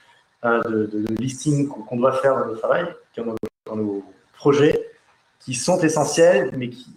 [0.43, 4.03] de, listing qu'on doit faire dans nos travail, dans nos,
[4.33, 4.89] projets,
[5.39, 6.87] qui sont essentiels, mais qui,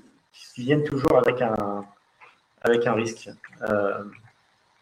[0.58, 1.84] viennent toujours avec un,
[2.62, 3.28] avec un risque.
[3.68, 4.04] Euh,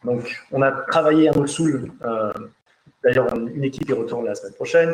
[0.04, 1.90] donc, on a travaillé à Mossoul.
[2.02, 2.32] Euh,
[3.02, 4.92] d'ailleurs, une équipe y retourne la semaine prochaine.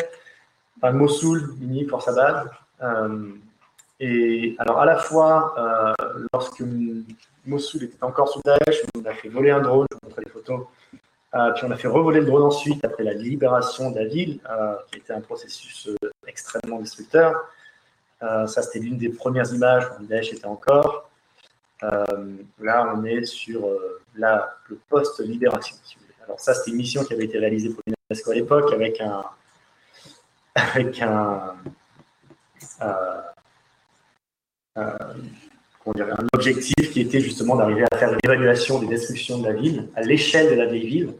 [0.80, 2.44] À Mossoul, Mini, Force à
[2.82, 3.28] euh,
[3.98, 5.94] et alors, à la fois,
[6.32, 6.62] lorsque
[7.46, 10.30] Mossoul était encore sous Daesh, on a fait voler un drone, je vous montrer les
[10.30, 10.66] photos.
[10.92, 14.40] puis on a fait revoler le drone ensuite après la libération de la ville,
[14.90, 15.88] qui était un processus
[16.26, 17.34] extrêmement destructeur.
[18.20, 21.10] ça, c'était l'une des premières images où Daesh était encore.
[21.82, 25.76] Euh, là, on est sur euh, le post-libération.
[26.24, 29.24] Alors ça, c'était une mission qui avait été réalisée pour l'UNESCO à l'époque avec un,
[30.54, 31.56] avec un,
[32.82, 33.22] euh,
[35.98, 39.88] un objectif qui était justement d'arriver à faire une évaluation des destructions de la ville
[39.96, 41.14] à l'échelle de la vieille ville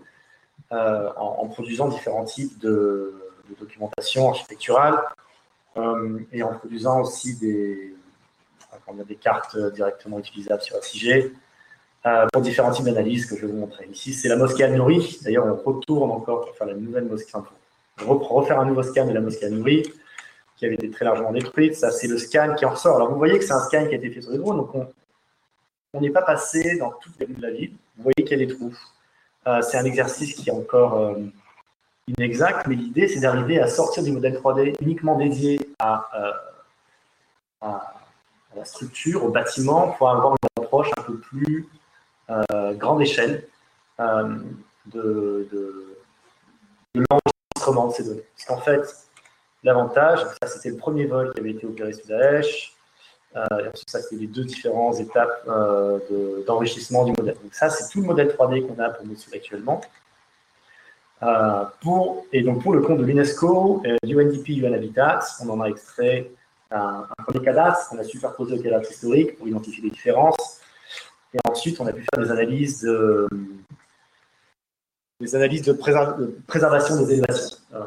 [0.71, 3.15] en, produisant différents types de,
[3.59, 5.01] documentation architecturale
[6.33, 7.95] et en produisant aussi des,
[8.99, 11.33] a des cartes euh, directement utilisables sur SIG
[12.07, 13.87] euh, pour différents types d'analyses que je vais vous montrer.
[13.93, 15.19] Ici, c'est la mosquée Al-Nouri.
[15.23, 17.33] D'ailleurs, on retourne encore pour faire la nouvelle mosquée,
[17.97, 19.83] pour refaire un nouveau scan de la mosquée Al-Nouri
[20.61, 21.74] qui avait été très largement détruite.
[21.74, 22.97] Ça, c'est le scan qui en ressort.
[22.97, 24.70] Alors, vous voyez que c'est un scan qui a été fait sur les drones, donc
[25.93, 27.73] on n'est pas passé dans les rues de la ville.
[27.97, 28.77] Vous voyez qu'il y a des trous.
[29.49, 31.16] Euh, c'est un exercice qui est encore
[32.07, 36.09] inexact, mais l'idée, c'est d'arriver à sortir du modèle 3D uniquement dédié à,
[37.61, 37.95] à
[38.57, 41.69] la structure, au bâtiment, pour avoir une approche un peu plus
[42.31, 43.47] euh, grande échelle
[43.99, 44.39] euh,
[44.87, 45.97] de, de,
[46.95, 48.24] l'enregistrement de ces données.
[48.37, 49.10] Parce qu'en fait,
[49.62, 52.74] l'avantage, ça c'était le premier vol qui avait été opéré sous Daesh,
[53.37, 53.47] euh,
[53.87, 55.99] ça c'était les deux différentes étapes euh,
[56.47, 57.37] d'enrichissement du modèle.
[57.43, 59.81] Donc ça c'est tout le modèle 3D qu'on a pour Mossoul actuellement.
[61.81, 65.66] pour, et donc pour le compte de l'UNESCO, du UNDP, UN Habitat, on en a
[65.66, 66.31] extrait
[66.70, 70.61] un, premier cadastre, on a superposé au cadastre historique pour identifier les différences.
[71.35, 73.28] Et ensuite, on a pu faire des analyses de,
[76.47, 77.85] préservation des élévations euh,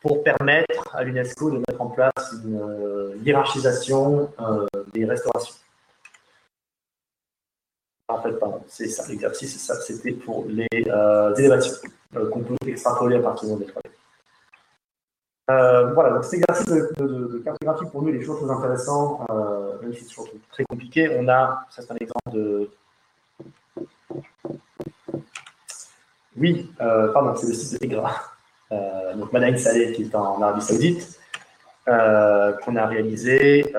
[0.00, 5.54] pour permettre à l'UNESCO de mettre en place une euh, hiérarchisation euh, des restaurations.
[8.08, 10.66] En fait, pardon, c'est ça, l'exercice, ça, c'était pour les
[11.38, 11.76] élévations
[12.12, 13.82] qu'on peut extrapoler à partir de 3
[15.50, 19.80] euh, voilà, donc cet exercice de, cartographie pour nous il est toujours très intéressant, euh,
[19.82, 21.16] même si c'est toujours très compliqué.
[21.18, 22.70] On a, ça c'est un exemple de.
[26.36, 28.14] Oui, euh, pardon, c'est le site de Tegra,
[28.70, 31.18] donc Manaïn Saleh qui est en Arabie Saoudite,
[31.86, 33.72] qu'on a réalisé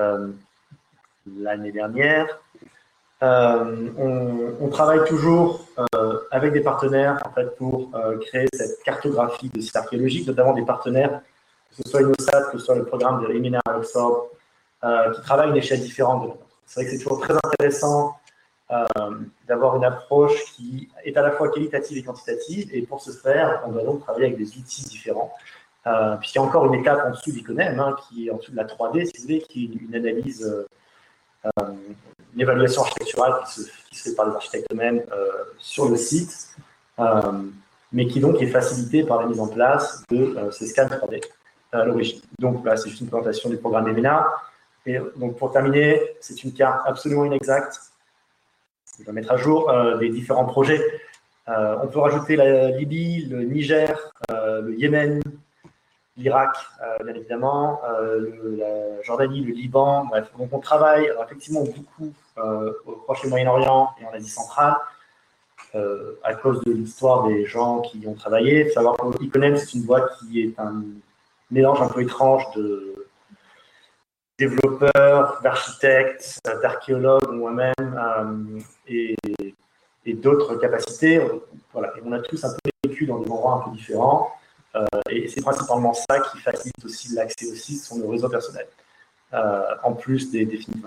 [1.38, 2.40] l'année dernière.
[3.20, 5.66] On, on, travaille toujours
[6.30, 7.90] avec des partenaires en fait, pour
[8.20, 11.22] créer cette cartographie de sites archéologiques, notamment des partenaires
[11.76, 14.28] que ce soit UNOSAT, que ce soit le programme de Eminar à Oxford,
[14.84, 16.34] euh, qui travaillent à une échelle différente de la
[16.66, 18.10] C'est vrai que c'est toujours très intéressant euh,
[19.46, 23.62] d'avoir une approche qui est à la fois qualitative et quantitative, et pour ce faire,
[23.66, 25.32] on doit donc travailler avec des outils différents.
[25.86, 28.52] Euh, puisqu'il y a encore une étape en dessous d'Iconem, hein, qui est en dessous
[28.52, 30.66] de la 3D, si vous voulez, qui est une analyse,
[31.44, 31.62] euh,
[32.34, 33.62] une évaluation architecturale qui
[33.98, 35.02] se, fait par les architectes eux-mêmes
[35.58, 36.56] sur le site,
[37.92, 41.20] mais qui donc est facilitée par la mise en place de ces scans 3D
[41.72, 42.20] à l'origine.
[42.38, 44.28] Donc là, c'est juste une présentation du programme d'Emena.
[44.86, 47.91] Et donc pour terminer, c'est une carte absolument inexacte.
[49.02, 50.80] Je vais mettre à jour euh, des différents projets.
[51.48, 55.20] Euh, on peut rajouter la Libye, le Niger, euh, le Yémen,
[56.16, 56.54] l'Irak,
[57.02, 60.04] bien évidemment, la Jordanie, le Liban.
[60.04, 62.12] Bref, donc on travaille effectivement beaucoup
[62.86, 64.76] au Proche et Moyen-Orient et en Asie centrale.
[65.74, 68.60] à cause de l'histoire des gens qui y ont travaillé.
[68.60, 70.82] Il faut savoir que Iconem, c'est une boîte qui est un
[71.50, 73.06] mélange un peu étrange de
[74.46, 79.16] développeurs, d'architectes, d'archéologues, moi-même, euh, et,
[80.14, 81.20] d'autres capacités.
[81.72, 81.92] Voilà.
[82.04, 84.30] On a tous un peu vécu dans des endroits un peu différents.
[84.74, 88.68] Euh, et c'est principalement ça qui facilite aussi l'accès aussi sur nos réseaux personnels,
[89.34, 90.82] euh, en plus des, des films.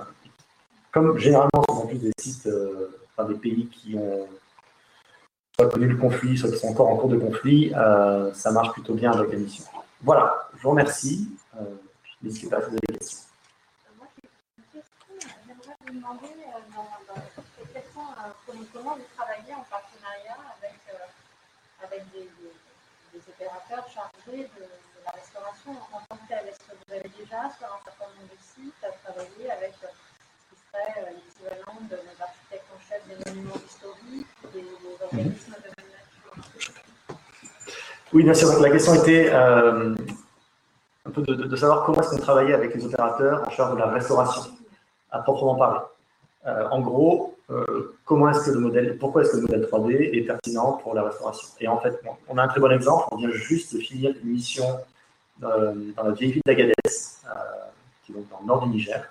[0.91, 6.49] Comme généralement, ce sont plus des sites, des pays qui ont connu le conflit, soit
[6.49, 7.71] qui sont encore en cours de conflit,
[8.33, 9.65] ça marche plutôt bien avec la mission.
[10.01, 11.29] Voilà, je vous remercie.
[11.57, 11.63] Euh,
[12.21, 13.19] N'hésitez pas à poser des questions
[15.85, 17.21] vous demander euh,
[17.73, 22.29] quels sont, euh, comment vous travaillez en partenariat avec, euh, avec des,
[23.15, 24.65] opérateurs chargés de,
[25.05, 28.27] la restauration en tant que telle Est-ce que vous avez déjà, sur un certain nombre
[28.27, 29.87] de sites, travaillé avec ce
[30.49, 34.97] qui serait l'équivalent de nos architectes en chef des monuments historiques ou des, mhm.
[34.99, 36.33] organismes de nature?
[38.11, 38.59] Oui, bien sûr.
[38.59, 39.31] La question était.
[41.07, 43.91] Un peu de, savoir comment est-ce qu'on travaillait avec les opérateurs en charge de la
[43.91, 44.41] restauration
[45.15, 45.79] à proprement parler.
[46.47, 50.09] Euh, en gros, euh, comment est-ce que le modèle, pourquoi est-ce que le modèle 3D
[50.13, 51.47] est pertinent pour la restauration?
[51.59, 53.05] Et en fait, on a un très bon exemple.
[53.11, 54.65] On vient juste de finir une mission
[55.43, 59.09] euh, dans la vieille ville d'Agadez, qui est donc dans le nord du Niger.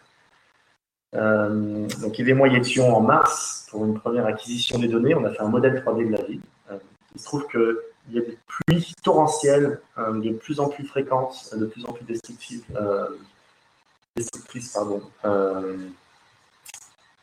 [1.13, 5.15] donc, et moi y étions en mars pour une première acquisition des données.
[5.15, 6.43] On a fait un modèle 3D de la ville.
[7.15, 7.77] il se trouve qu'il
[8.13, 12.65] y a des pluies torrentielles de plus en plus fréquentes, de plus en plus destructives,
[14.17, 15.77] destructrices, pardon, euh,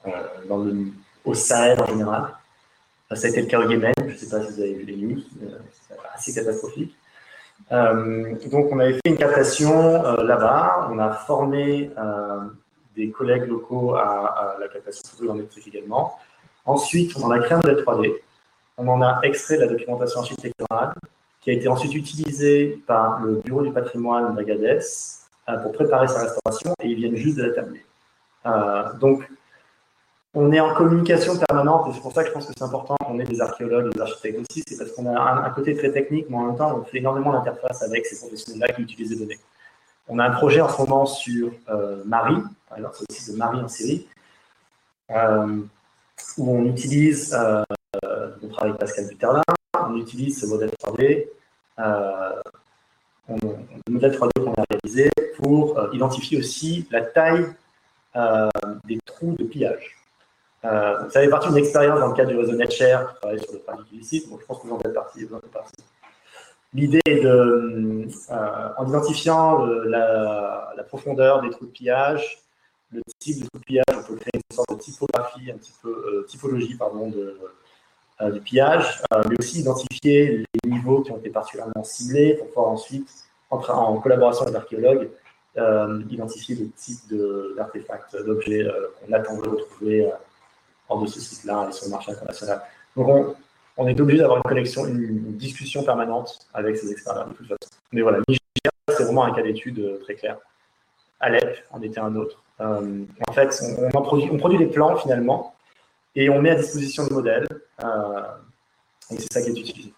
[0.06, 0.88] le,
[1.24, 2.36] au Sahel en général.
[3.14, 4.84] Ça a été le cas au Yémen, je ne sais pas si vous avez vu
[4.84, 5.22] les news,
[5.88, 6.96] c'est assez catastrophique.
[7.72, 10.90] Euh, donc, on avait fait une captation euh, là-bas.
[10.92, 11.92] On a formé
[12.96, 16.18] des collègues locaux à, la captation photogramétrique également.
[16.66, 18.16] Ensuite, on en a créé un modèle 3D.
[18.78, 20.94] On en a extrait la documentation architecturale
[21.40, 24.80] qui a été ensuite utilisée par le Bureau du patrimoine d'Agadez
[25.64, 27.86] pour préparer sa restauration et ils viennent juste de la terminer.
[29.00, 29.28] donc,
[30.34, 32.96] on est en communication permanente et c'est pour ça que je pense que c'est important
[33.06, 36.28] qu'on ait des archéologues des architectes aussi, c'est parce qu'on a un, côté très technique,
[36.30, 39.40] mais en même temps, on fait énormément d'interface avec ces professionnels-là qui utilisent les données.
[40.08, 43.60] On a un projet en ce moment sur euh, Marie, alors c'est aussi de Marie
[43.60, 44.08] en série,
[45.10, 45.62] euh,
[46.38, 47.64] où on utilise, euh,
[48.42, 49.44] on travaille avec Pascal Buterlin,
[49.82, 51.28] on utilise ce modèle 3D,
[53.28, 57.48] on, le modèle 3D qu'on a réalisé pour identifier aussi la taille
[58.86, 60.02] des trous de pillage.
[60.64, 63.60] Euh, ça fait partie d'une expérience dans le cadre du réseau NetShare, travailler sur le
[63.60, 65.26] trafic illicite, donc je pense que vous en faites partie.
[66.74, 72.40] L'idée est de, euh, en identifiant la, profondeur des trous de pillage,
[72.92, 76.26] le type de trous de pillage, on peut créer une sorte de typographie, un euh,
[76.28, 77.40] typologie pardon, de,
[78.34, 83.10] du pillage, mais aussi identifier les niveaux qui ont été particulièrement ciblés pour pouvoir ensuite,
[83.50, 85.10] en, en collaboration avec l'archéologue,
[86.10, 87.00] identifier le type
[87.56, 88.66] d'artefacts, d'objets
[89.00, 90.12] qu'on attend de retrouver
[91.00, 92.62] de ce site-là et sur le marché international.
[92.96, 93.36] Donc,
[93.78, 97.72] on, est obligé d'avoir une connexion, une, discussion permanente avec ces experts-là, de toute façon.
[97.92, 100.38] Mais voilà, Niger, c'est vraiment un cas d'étude euh, très clair.
[101.20, 102.44] Alep en était un autre.
[102.60, 103.62] Euh, en fait,
[103.94, 105.56] on produit des plans finalement
[106.16, 107.48] et on met à disposition le modèle.
[107.84, 108.24] Euh,
[109.12, 109.94] et c'est ça qui est utilisé.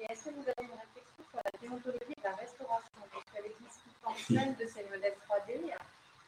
[0.00, 3.02] Et est-ce que vous avez une réflexion sur la déontologie de la restauration?
[3.12, 5.72] Parce que les discussions de ces modèles 3D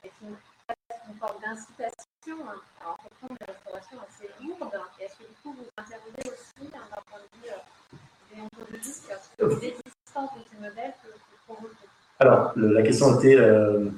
[0.04, 0.36] est une,
[1.08, 4.72] une forme d'incitation hein, en de la restauration assez lourde.
[5.00, 7.96] Est-ce que du coup vous interrogez aussi hein, d'un point de vue euh,
[8.34, 9.08] déontologique
[9.38, 11.10] que l'existence de ces modèles peut,
[11.46, 11.88] provoquer
[12.18, 13.90] Alors, la question était euh,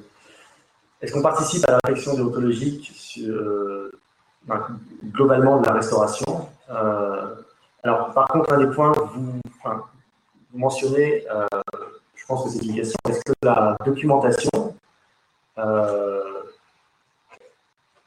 [1.01, 3.93] est-ce qu'on participe à la réflexion déontologique sur, euh,
[5.06, 11.24] globalement de la restauration Alors, par contre, un des points, vous, vous mentionnez,
[12.14, 14.74] je pense que c'est une question est-ce que la documentation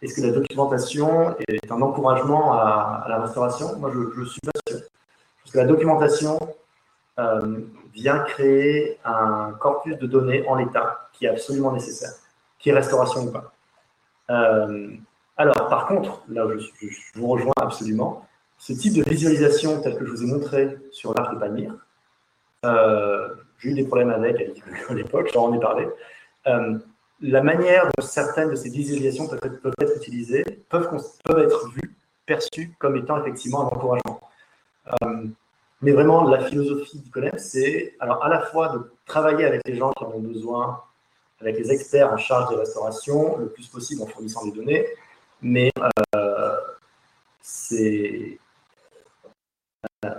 [0.06, 3.78] est-ce que la documentation est un encouragement à, la restauration?
[3.78, 4.82] Moi, je ne suis pas sûr.
[5.44, 6.38] Parce que la documentation
[7.18, 7.62] euh,
[7.94, 12.12] vient créer un corpus de données en l'état qui est absolument nécessaire,
[12.60, 13.52] qui est restauration ou pas.
[15.40, 16.68] Euh, alors, par contre, là où je,
[17.16, 21.34] vous rejoins absolument, ce type de visualisation tel que je vous ai montré sur l'arc
[21.34, 21.76] de Palmyre,
[22.66, 23.30] euh,
[23.60, 25.88] j'ai eu des problèmes avec à l'époque, j'en ai parlé
[27.22, 30.90] la manière dont certaines de ces visualisations peuvent être, peuvent utilisées peuvent,
[31.40, 31.96] être vues,
[32.26, 34.20] perçues comme étant effectivement un encouragement.
[34.88, 35.26] Euh,
[35.82, 39.76] mais vraiment, la philosophie du CONEP, c'est alors à la fois de travailler avec les
[39.76, 40.82] gens qui en ont besoin,
[41.42, 44.86] avec les experts en charge des restaurations, le plus possible en fournissant des données,
[45.42, 45.72] mais
[46.16, 46.58] euh,
[47.42, 48.40] c'est.
[50.06, 50.10] Euh,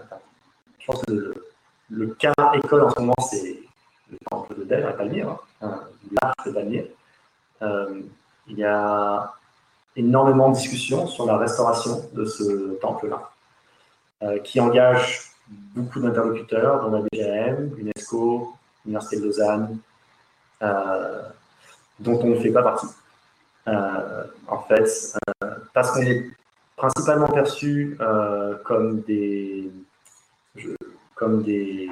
[0.78, 1.34] je pense que
[1.90, 3.59] le, cas école en ce moment, c'est
[4.10, 5.80] le temple de Dell à Palmyre, hein,
[6.20, 6.86] l'arche de Palmyre.
[7.62, 8.02] Euh,
[8.48, 9.34] il y a
[9.97, 13.32] énormément de discussions sur la restauration de ce temple-là,
[14.44, 19.78] qui engage beaucoup d'interlocuteurs, dont la DGM, l'UNESCO, l'Université de Lausanne,
[20.60, 22.86] dont on ne fait pas partie.
[23.66, 25.16] En fait,
[25.74, 26.30] parce qu'on est
[26.76, 27.98] principalement perçu
[28.64, 29.70] comme des,
[31.14, 31.88] comme des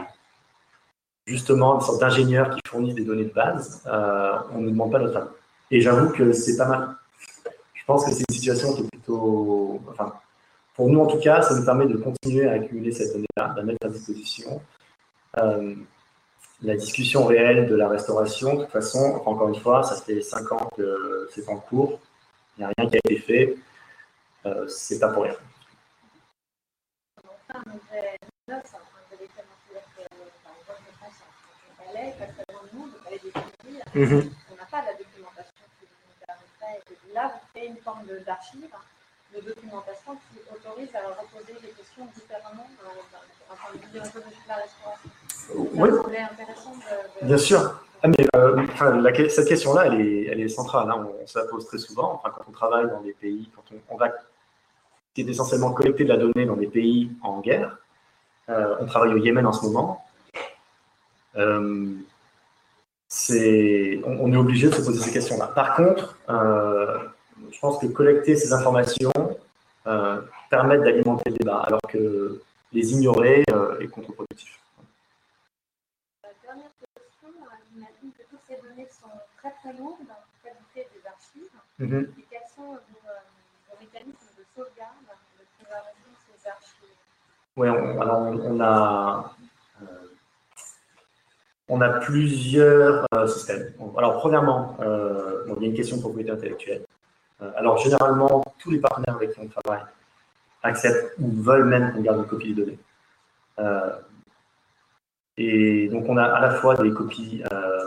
[1.27, 5.17] justement une sorte d'ingénieurs qui fournissent des données de base, on ne demande pas notre
[5.17, 5.29] avis.
[5.71, 6.97] Et j'avoue que c'est pas mal.
[7.75, 9.81] Je pense que c'est une situation qui est plutôt.
[9.91, 10.15] Enfin,
[10.75, 13.57] pour nous en tout cas, ça nous permet de continuer à accumuler cette donnée-là, de
[13.59, 14.61] la mettre à disposition.
[15.39, 15.75] Euh,
[16.65, 20.51] la discussion réelle de la restauration, de toute façon, encore une fois, ça fait cinq
[20.53, 22.01] ans que c'est en cours.
[22.57, 23.57] Il n'y a rien qui a été fait.
[24.47, 25.35] Euh, c'est pas pour rien.
[33.95, 34.31] Mhm.
[34.51, 36.83] On n'a pas la documentation qui nous permettrait.
[36.91, 38.67] Et là, vous créez une forme d'archive,
[39.35, 43.99] de documentation qui autorise à reposer les questions différemment d'un point de vue de
[44.49, 44.91] la restauration.
[45.53, 45.91] Oui.
[45.91, 47.81] Ça intéressant de, Bien sûr.
[48.03, 50.91] Ah, euh, cette question-là, elle est, centrale.
[50.91, 51.09] Hein.
[51.23, 52.15] On, se la pose très souvent.
[52.15, 54.11] Enfin, quand on travaille dans des pays, quand on, on va
[55.17, 57.79] essentiellement collecter de la donnée dans des pays en guerre.
[58.51, 60.05] Euh, on travaille au Yémen en ce moment.
[61.37, 61.95] Euh,
[64.05, 65.47] on, est obligé de se poser ces questions-là.
[65.47, 69.13] Par contre, je pense que collecter ces informations
[70.51, 72.43] permet d'alimenter le débat, alors que
[72.73, 73.45] les ignorer
[73.81, 74.61] est contre-productif.
[76.23, 77.29] La dernière question,
[77.71, 79.09] j'imagine que toutes ces données sont
[79.45, 82.17] très très lourdes en qualité des archives.
[82.19, 85.05] Et quels sont vos, mécanismes de sauvegarde,
[85.39, 86.97] de préservation de ces archives
[87.57, 89.35] Oui, alors on a
[91.69, 93.73] on a plusieurs euh, systèmes.
[93.97, 96.85] Alors, premièrement, euh, il y a une question de propriété intellectuelle.
[97.41, 99.83] Euh, alors, généralement, tous les partenaires avec qui on travaille
[100.63, 102.79] acceptent ou veulent même qu'on garde une copie des données.
[105.37, 107.43] Et donc, on a à la fois des copies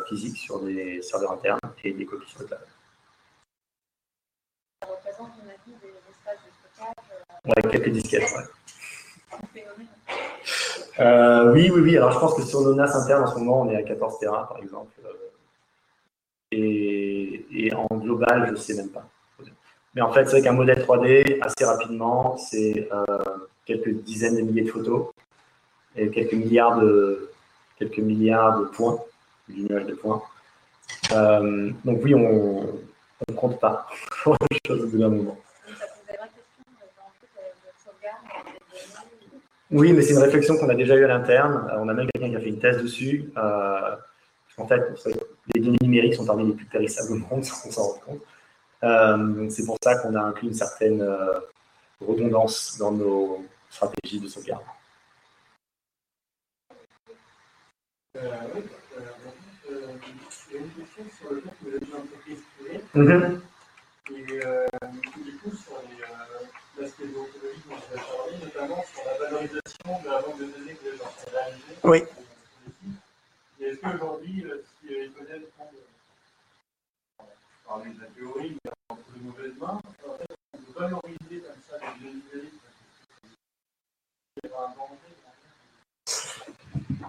[0.07, 2.59] physiques sur des serveurs internes et des copies sur le cloud.
[4.81, 6.93] Ça représente, on a dit, des espaces de stockage.
[7.45, 8.33] Ouais, quelques disquettes,
[10.99, 11.97] euh, oui, oui, oui.
[11.97, 14.19] Alors, je pense que sur nos NAS internes, en ce moment, on est à 14
[14.19, 14.91] Tera, par exemple.
[15.05, 15.13] Euh,
[16.51, 19.07] et, en global, je ne sais même pas.
[19.93, 23.05] Mais en fait, c'est vrai qu'un modèle 3D, assez rapidement, c'est euh,
[23.65, 25.07] quelques dizaines de milliers de photos
[25.95, 27.31] et quelques milliards de,
[27.77, 28.99] quelques milliards de points,
[29.47, 30.21] du nuage de points.
[31.11, 32.63] donc oui, on
[33.29, 33.87] ne compte pas
[34.23, 35.37] pour les choses au bout d'un moment.
[39.69, 41.69] Oui, mais c'est une réflexion qu'on a déjà eue à l'interne.
[41.71, 43.29] Euh, on a même quelqu'un qui a fait une thèse dessus.
[43.35, 43.95] Euh,
[44.57, 44.81] en fait,
[45.53, 48.21] les données numériques sont parmi les plus périssables au monde, sans s'en rendre compte.
[48.83, 51.39] Euh, c'est pour ça qu'on a inclus une certaine euh,
[51.99, 54.63] redondance dans nos stratégies de sauvegarde.
[58.06, 58.06] oui, il y a une question sur le fait que vous avez une entreprise
[62.95, 63.41] Mm-hmm.
[64.09, 64.13] Et
[65.23, 65.75] du coup, sur
[66.79, 70.75] l'aspect déontologique dont vous avez parlé, notamment sur la valorisation de la banque de données
[70.75, 71.75] que de réaliser.
[71.83, 72.03] Oui.
[73.59, 74.45] est-ce qu'aujourd'hui,
[74.81, 75.43] si les modèles
[77.67, 81.61] parler de la théorie, mais entre de mauvaises mains, en fait, on peut valoriser comme
[81.69, 82.51] ça les données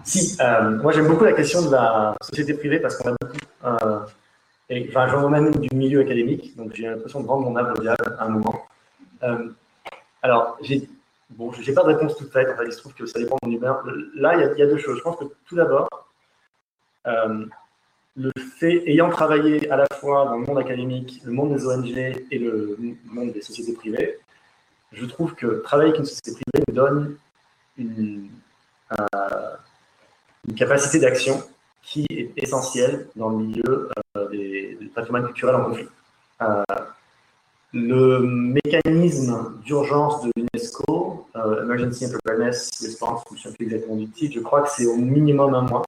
[0.03, 3.37] si, euh, moi j'aime beaucoup la question de la société privée parce qu'on a beaucoup,
[3.65, 3.99] euh,
[4.69, 7.81] et, enfin j'en même du milieu académique, donc j'ai l'impression de vendre mon âme au
[7.81, 8.65] diable à un moment.
[9.23, 9.49] Euh,
[10.21, 10.87] alors, j'ai
[11.29, 12.49] bon, j'ai pas de réponse toute faite.
[12.65, 13.83] il se trouve que ça dépend de mon humeur.
[14.15, 14.97] Là, il y, a deux choses.
[14.97, 15.89] Je pense que tout d'abord,
[17.07, 17.45] euh,
[18.15, 21.97] le fait, ayant travaillé à la fois dans le monde académique, le monde des ONG
[22.31, 24.19] et le monde des sociétés privées,
[24.91, 27.17] je trouve que travailler avec une société privée me donne
[27.77, 28.29] une,
[30.53, 31.43] capacité d'action
[31.81, 33.89] qui est essentielle dans le milieu
[34.31, 35.87] des, des patrimoines culturels en conflit.
[37.71, 43.95] Le mécanisme d'urgence de l'UNESCO, euh, Emergency and Preparedness Response, je ne sais plus exactement
[43.95, 45.83] du titre, je crois que c'est au minimum un mois.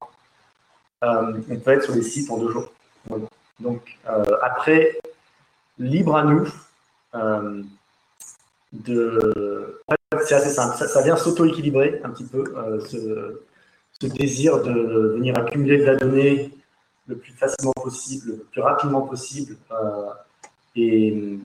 [1.03, 2.71] Euh, on peut être sur les sites en deux jours.
[3.59, 4.99] Donc, euh, après,
[5.79, 6.47] libre à nous
[8.73, 9.81] de.
[10.23, 12.43] C'est assez simple, ça, vient s'auto-équilibrer un petit peu,
[12.87, 13.41] ce,
[14.01, 14.71] ce, désir de
[15.15, 16.51] venir accumuler de la donnée
[17.07, 19.55] le plus facilement possible, le plus rapidement possible.
[20.75, 21.39] et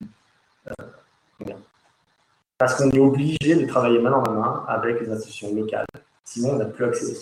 [2.58, 5.86] parce qu'on est obligé de travailler main dans la main avec les institutions locales.
[6.24, 7.14] Sinon, on n'a plus accès.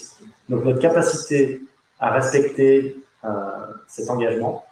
[0.49, 1.61] Donc, notre capacité
[1.99, 3.31] à respecter euh,
[3.89, 4.65] cet engagement,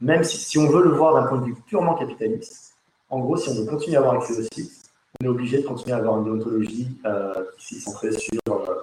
[0.00, 2.74] même si, on veut le voir d'un point de vue purement capitaliste,
[3.08, 4.90] en gros, si on veut continuer à avoir accès au site,
[5.20, 8.74] on est obligé de continuer à avoir une déontologie euh, qui est centrée sur euh,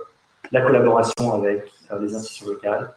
[0.52, 2.94] la collaboration avec les institutions locales,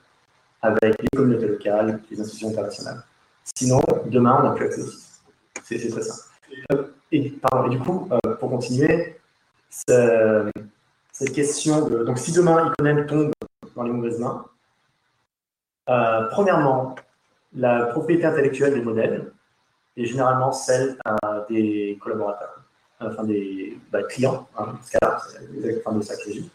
[0.62, 3.02] avec les communautés locales, les institutions internationales.
[3.55, 4.82] Sinon, demain, on n'a plus accès.
[5.64, 6.93] C'est très simple.
[7.12, 9.16] Et, du coup, euh, pour continuer,
[9.68, 12.05] cette question de.
[12.05, 13.32] Donc, si demain Iconem tombe
[13.74, 14.47] dans les mauvaises mains,
[15.89, 16.94] euh, premièrement,
[17.55, 19.32] la propriété intellectuelle des modèles
[19.97, 22.62] est généralement celle euh, des collaborateurs,
[23.01, 26.51] enfin des bah, clients, hein, c'est de ça qu'il s'agit.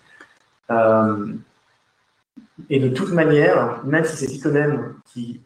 [2.70, 5.42] Et de toute manière, même si c'est Iconem qui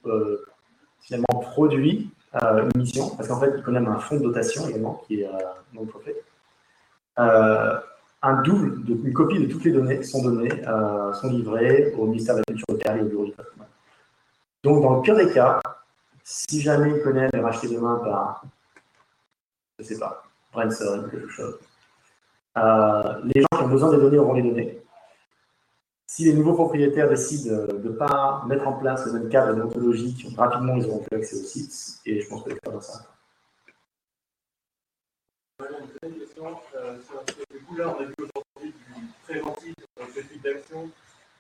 [1.02, 5.22] finalement produit une mission, parce qu'en fait, Iconem a un fonds de dotation également, qui
[5.22, 5.30] est
[5.74, 6.12] non-profit.
[8.22, 10.62] un double, une copie de toutes les données sont données,
[11.14, 13.70] sont livrées au ministère de la Culture locale et au bureau du patrimoine.
[14.64, 15.62] Donc, dans le pire des cas,
[16.24, 18.44] si jamais Iconem est racheté demain par,
[19.78, 21.60] je ne sais pas, Branson, quelque chose,
[22.56, 24.82] les gens qui ont besoin des données auront les données
[26.10, 30.26] si les nouveaux propriétaires décident de ne pas mettre en place le même cadre déontologique,
[30.36, 33.06] rapidement ils auront plus accès au site, et je pense que c'est dans ça.
[36.02, 36.98] Une question, euh,
[37.52, 40.90] du coup là on a vu aujourd'hui du préventif dans ce type d'action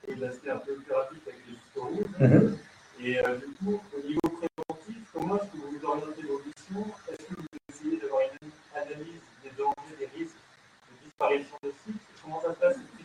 [0.07, 2.19] et de l'aspect un peu opératif avec les discours rouges.
[2.19, 2.57] Mm-hmm.
[3.01, 6.93] Et euh, du coup, au niveau préventif, comment est-ce que vous vous orientez vos missions
[7.09, 12.01] Est-ce que vous essayez d'avoir une analyse des dangers, des risques de disparition de sites?
[12.21, 12.75] Comment ça se passe?
[12.75, 12.98] euh,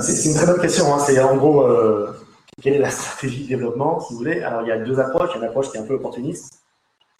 [0.00, 0.94] c'est une très bonne question.
[0.94, 0.98] Hein.
[1.00, 2.12] C'est en gros, euh,
[2.62, 4.42] quelle est la stratégie de développement, si vous voulez?
[4.42, 5.30] Alors, il y a deux approches.
[5.34, 6.62] Il y a une approche qui est un peu opportuniste.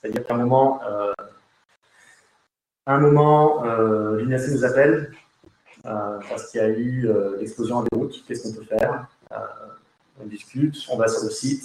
[0.01, 1.13] C'est-à-dire qu'à un moment, euh,
[2.87, 5.13] un moment euh, l'UNAC nous appelle
[5.83, 7.09] parce qu'il y a eu
[7.39, 8.25] l'explosion en déroute.
[8.27, 9.07] Qu'est-ce qu'on peut faire?
[10.21, 11.65] On discute, on va sur le site.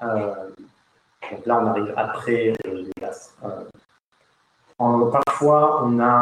[0.00, 3.32] donc là, on arrive après les classes.
[4.78, 6.20] parfois, on a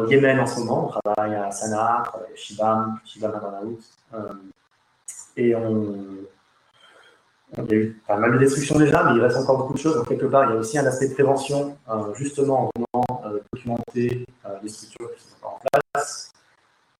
[0.00, 3.32] au Yémen en ce moment, on travaille à Sanaa, à Shibam, Shibam
[4.14, 4.18] euh,
[5.36, 6.06] et on,
[7.58, 9.78] il y a eu pas mal de destruction déjà, mais il reste encore beaucoup de
[9.78, 9.96] choses.
[9.96, 13.22] Donc, quelque part, il y a aussi un aspect de prévention, euh, justement, en venant
[13.26, 14.26] euh, documenter
[14.62, 16.32] les structures qui sont encore en place.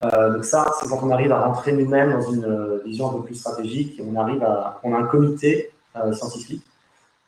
[0.03, 3.37] donc, ça, c'est quand on arrive à rentrer nous-mêmes dans une vision un peu plus
[3.37, 4.01] stratégique.
[4.05, 4.81] on arrive à.
[4.83, 5.73] On a un comité
[6.13, 6.65] scientifique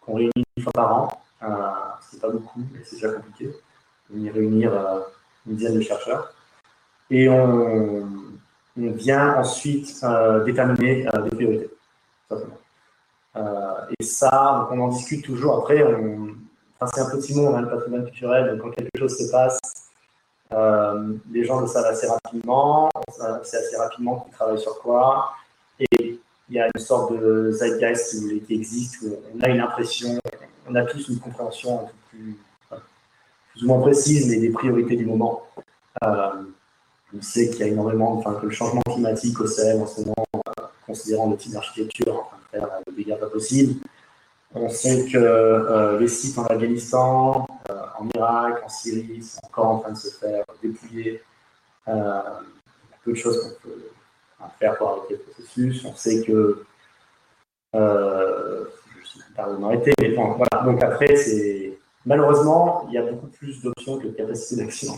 [0.01, 1.09] qu'on réunit une fois par an.
[2.01, 3.55] c'est pas beaucoup, mais c'est déjà compliqué.
[4.15, 4.73] Y réunir
[5.47, 6.35] une dizaine de chercheurs.
[7.11, 8.09] Et on,
[8.77, 11.71] vient ensuite euh, déterminer euh, des priorités.
[13.37, 15.59] Euh, et ça, on en discute toujours.
[15.59, 15.85] Après,
[16.93, 19.61] c'est un petit mot, on a le patrimoine culturel, donc quand quelque chose se passe,
[21.31, 22.91] les gens le savent assez rapidement,
[23.43, 25.33] sait assez rapidement qui travaille sur quoi,
[25.79, 30.19] et il y a une sorte de zeitgeist, qui existe, où on a une impression,
[30.69, 32.39] on a tous une compréhension un peu plus
[33.55, 35.43] plus ou moins précise, mais des priorités du moment.
[36.03, 36.43] Euh,
[37.17, 40.01] on sait qu'il y a énormément, enfin, que le changement climatique au Sahel en ce
[40.01, 43.81] moment, euh, considérant le type d'architecture, en train de faire le dégât pas possible.
[44.55, 47.47] On sait que euh, les sites en Afghanistan,
[47.99, 51.23] en Irak, en Syrie sont encore en train de se faire dépouiller.
[51.87, 52.43] il y a
[53.05, 53.91] peu de choses qu'on peut
[54.59, 55.85] faire pour arrêter le processus.
[55.85, 56.65] On sait que
[57.75, 58.65] euh,
[58.95, 60.65] je ne sais pas où m'arrêter, mais bon, voilà.
[60.65, 64.93] Donc après, c'est Malheureusement, il y a beaucoup plus d'options que de capacités d'action.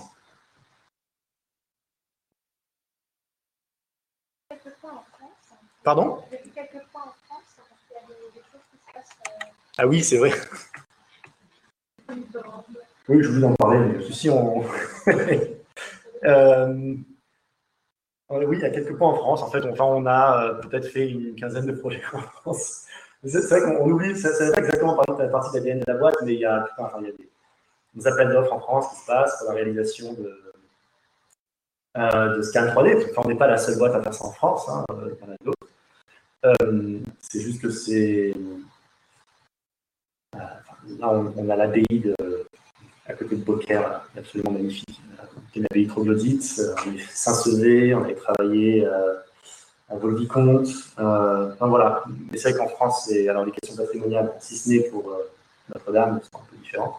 [5.84, 6.18] Pardon?
[9.78, 10.32] Ah oui, c'est vrai.
[13.08, 14.64] Oui, je voulais en parler, mais ceci, on.
[16.24, 16.96] euh,
[18.30, 19.42] oui, il y a quelques points en France.
[19.42, 22.86] En fait, enfin, on a euh, peut-être fait une quinzaine de projets en France.
[23.28, 26.40] C'est vrai qu'on oublie, ça pas exactement la partie de de la boîte, mais il
[26.40, 29.48] y a, enfin, il y a des, appels d'offres en France qui se passent pour
[29.48, 30.52] la réalisation de,
[31.96, 33.12] euh, de scan 3D.
[33.16, 35.30] on n'est pas la seule boîte à faire ça en France, hein, euh, il y
[35.30, 35.66] en a d'autres.
[36.44, 38.34] Euh, c'est juste que c'est.
[40.34, 42.12] là, on, a l'ABI
[43.08, 45.00] à côté de Beaucaire, absolument magnifique.
[45.54, 48.86] Une abbaye troglodyte, on est Saint-Sevé, on avait travaillé
[49.88, 50.68] à Volvicomte.
[50.98, 52.04] Euh, enfin voilà.
[52.30, 55.30] Mais c'est vrai qu'en France, alors les questions patrimoniales, si ce n'est pour euh,
[55.74, 56.96] Notre-Dame, sont un peu différentes.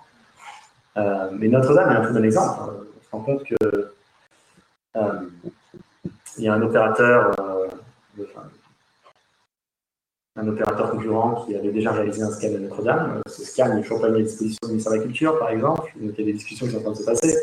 [0.98, 2.60] Euh, mais Notre-Dame est un très bon exemple.
[2.62, 2.74] Hein.
[2.80, 3.92] On se rend compte que
[6.40, 7.36] il y a un opérateur,
[10.36, 13.22] un opérateur concurrent qui avait déjà réalisé un scan de Notre-Dame.
[13.28, 15.92] Ce scan n'est toujours pas mis à disposition du ministère de la Culture, par exemple.
[16.00, 17.38] Il y a des discussions qui sont en train de se passer.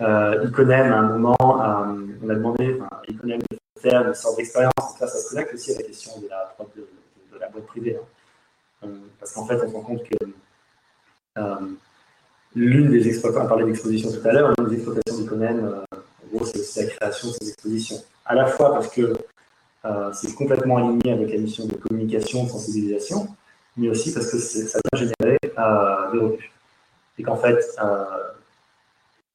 [0.00, 3.40] Iconem, à un moment, on a demandé, Iconem
[3.80, 4.72] faire une sorte d'expérience.
[4.98, 7.96] ça se connecte aussi à la question de la, de, la boîte privée.
[7.96, 8.86] Hein.
[8.86, 10.16] Euh, parce qu'en fait, on se rend compte que
[11.38, 11.56] euh,
[12.54, 16.36] l'une des exploitations, on parlait d'exposition tout à l'heure, l'une des exploitations d'Iconem, euh, en
[16.36, 18.02] gros, c'est aussi la création de ces expositions.
[18.24, 19.14] À la fois parce que
[20.14, 23.28] c'est complètement aligné avec la mission de communication, de sensibilisation,
[23.76, 25.50] mais aussi parce que ça va générer des
[26.18, 26.50] revenus.
[27.18, 27.58] Et qu'en fait,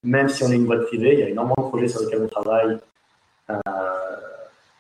[0.02, 2.24] même si on est une boîte privée, il y a énormément de projets sur lesquels
[2.24, 2.80] on travaille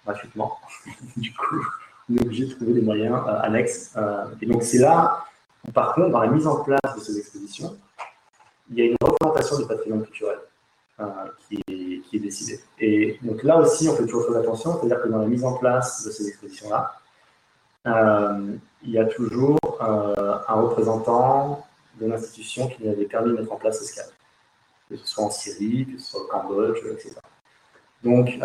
[0.05, 0.57] gratuitement.
[1.17, 1.65] du coup,
[2.09, 3.93] on est obligé de trouver des moyens euh, annexes.
[3.95, 5.25] Euh, et donc, c'est là
[5.67, 7.77] où, par contre, dans la mise en place de ces expositions,
[8.71, 10.37] il y a une représentation du patrimoine culturel
[10.99, 11.05] euh,
[11.47, 11.63] qui,
[12.13, 12.59] est, décidée.
[12.79, 15.53] Et donc là aussi, on fait toujours très attention, c'est-à-dire que dans la mise en
[15.53, 16.95] place de ces expositions-là,
[18.83, 21.65] il y a toujours un représentant
[21.99, 24.11] de l'institution qui nous avait permis de mettre en place ce SCAD,
[24.89, 27.15] que ce soit en Syrie, que ce soit au Cambodge, etc.
[28.03, 28.39] Donc,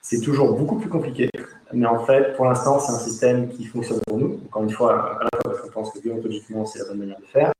[0.00, 1.30] c'est toujours beaucoup plus compliqué.
[1.72, 4.40] Mais en fait, pour l'instant, c'est un système qui fonctionne pour nous.
[4.46, 7.18] Encore une fois, à la fois parce qu'on pense que déontologiquement, c'est la bonne manière
[7.18, 7.52] de faire,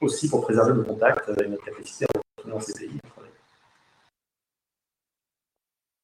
[0.00, 3.00] aussi pour préserver nos contacts et notre capacité à retourner dans ces pays.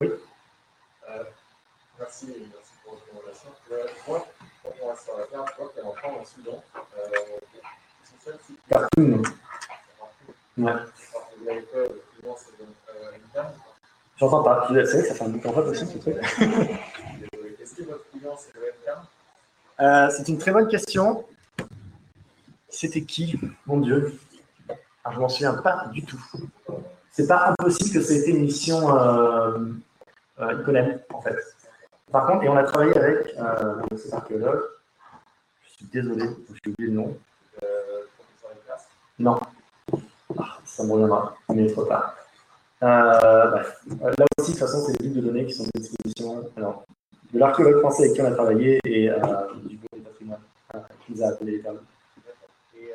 [0.00, 0.08] Oui.
[0.08, 1.24] Euh,
[1.98, 3.50] merci, merci pour votre recommandation.
[3.72, 4.26] Euh, moi,
[4.62, 6.62] quand on reste sur la carte, enfant en Soudan.
[6.96, 8.32] Euh,
[8.68, 9.22] Cartoon.
[10.58, 10.72] Ouais.
[11.38, 11.90] Vous fait
[12.36, 13.52] c'est une dame
[14.18, 14.66] J'entends pas.
[14.68, 16.16] C'est vrai que ça fait un bouton aussi, ce truc.
[17.60, 18.98] Est-ce que votre client, c'est le webcam?
[19.80, 21.24] Euh, C'est une très bonne question.
[22.68, 23.38] C'était qui?
[23.66, 24.18] Mon Dieu.
[25.04, 26.22] Alors, je m'en souviens pas du tout.
[27.12, 29.58] C'est pas impossible que ça ait été une mission euh,
[30.40, 31.36] euh, Iconem, en fait.
[32.12, 34.62] Par contre, et on a travaillé avec euh, cet archéologue.
[35.62, 36.24] Je suis désolé,
[36.64, 37.16] j'ai oublié le nom.
[37.62, 38.02] euh,
[39.18, 39.40] Non.
[40.38, 42.14] Ah, ça me reviendra, mais trop tard.
[42.82, 43.80] Euh, bref.
[44.00, 46.44] Là aussi, de toute façon, c'est des livres de données qui sont à disposition.
[46.56, 46.84] Alors,
[47.32, 49.16] de l'archéologue français avec qui on a travaillé et euh,
[49.64, 50.40] du bureau du patrimoine
[50.74, 51.78] euh, qui nous a appelé les termes.
[52.76, 52.92] Et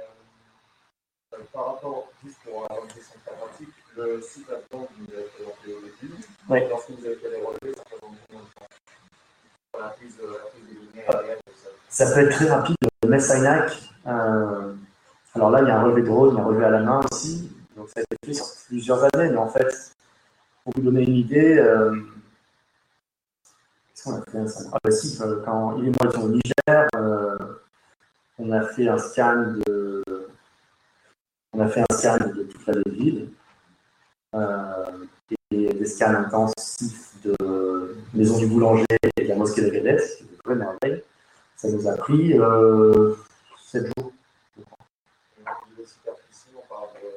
[1.51, 5.81] par rapport, juste pour avoir une question pratique, le site que vous avez présenté au
[5.81, 6.13] début,
[6.49, 6.59] Oui.
[6.69, 8.65] lorsque vous avez fait les relevés, ça représente combien de temps
[9.71, 11.37] pour la prise, des données aériennes
[11.89, 12.75] Ça peut être très rapide.
[13.03, 13.71] Le Messainac,
[14.07, 14.73] euh,
[15.35, 16.69] alors là, il y a un relevé de drone, il y a un relevé à
[16.69, 17.51] la main aussi.
[17.75, 19.93] Donc ça a été fait sur plusieurs années, mais en fait,
[20.63, 21.95] pour vous donner une idée, euh,
[23.89, 24.69] qu'est-ce qu'on a fait ensemble?
[24.73, 27.37] Ah bah si, euh, quand il et moi étions au Niger, euh,
[28.39, 30.03] on a fait un scan de,
[31.53, 33.29] on a fait un scan de toute la ville
[35.51, 37.35] et des scans intensifs de
[38.13, 38.85] Maison du Boulanger
[39.17, 41.03] et de la mosquée d'Agadez, qui est une merveille.
[41.55, 43.15] Ça nous a pris euh,
[43.57, 44.11] 7 jours.
[45.37, 47.09] Et de superficie, on parle de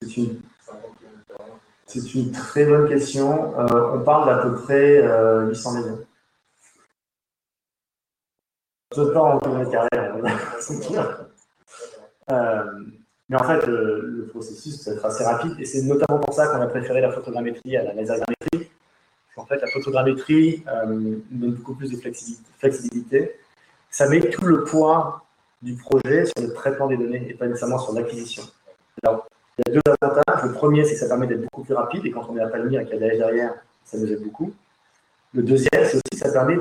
[0.00, 1.58] C'est une, 50 km par an.
[1.86, 3.58] c'est une très bonne question.
[3.58, 6.06] Euh, on parle d'à peu près euh, 800 maisons.
[8.96, 10.56] Je pas en kilomètres carrés, on va dire.
[10.60, 11.26] C'est clair.
[12.30, 12.64] Euh,
[13.28, 16.60] mais en fait, le, processus peut être assez rapide et c'est notamment pour ça qu'on
[16.60, 18.70] a préféré la photogrammétrie à la lasagrammétrie.
[19.36, 23.38] En fait, la photogrammétrie euh, donne beaucoup plus de flexi- flexibilité.
[23.90, 25.24] Ça met tout le poids
[25.62, 28.42] du projet sur le traitement des données et pas nécessairement sur l'acquisition.
[29.58, 30.44] Il y a deux avantages.
[30.44, 32.48] Le premier, c'est que ça permet d'être beaucoup plus rapide et quand on est à
[32.48, 33.54] Palmyre et qu'il y derrière,
[33.84, 34.52] ça nous aide beaucoup.
[35.34, 36.56] Le deuxième, c'est aussi que ça permet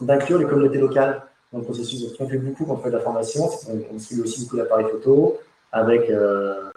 [0.00, 2.02] d'inclure les communautés locales dans le processus.
[2.02, 3.48] Donc, qu'on fait beaucoup quand on fait de la formation,
[3.92, 5.38] on suit aussi beaucoup d'appareils photo
[5.72, 6.70] avec, euh,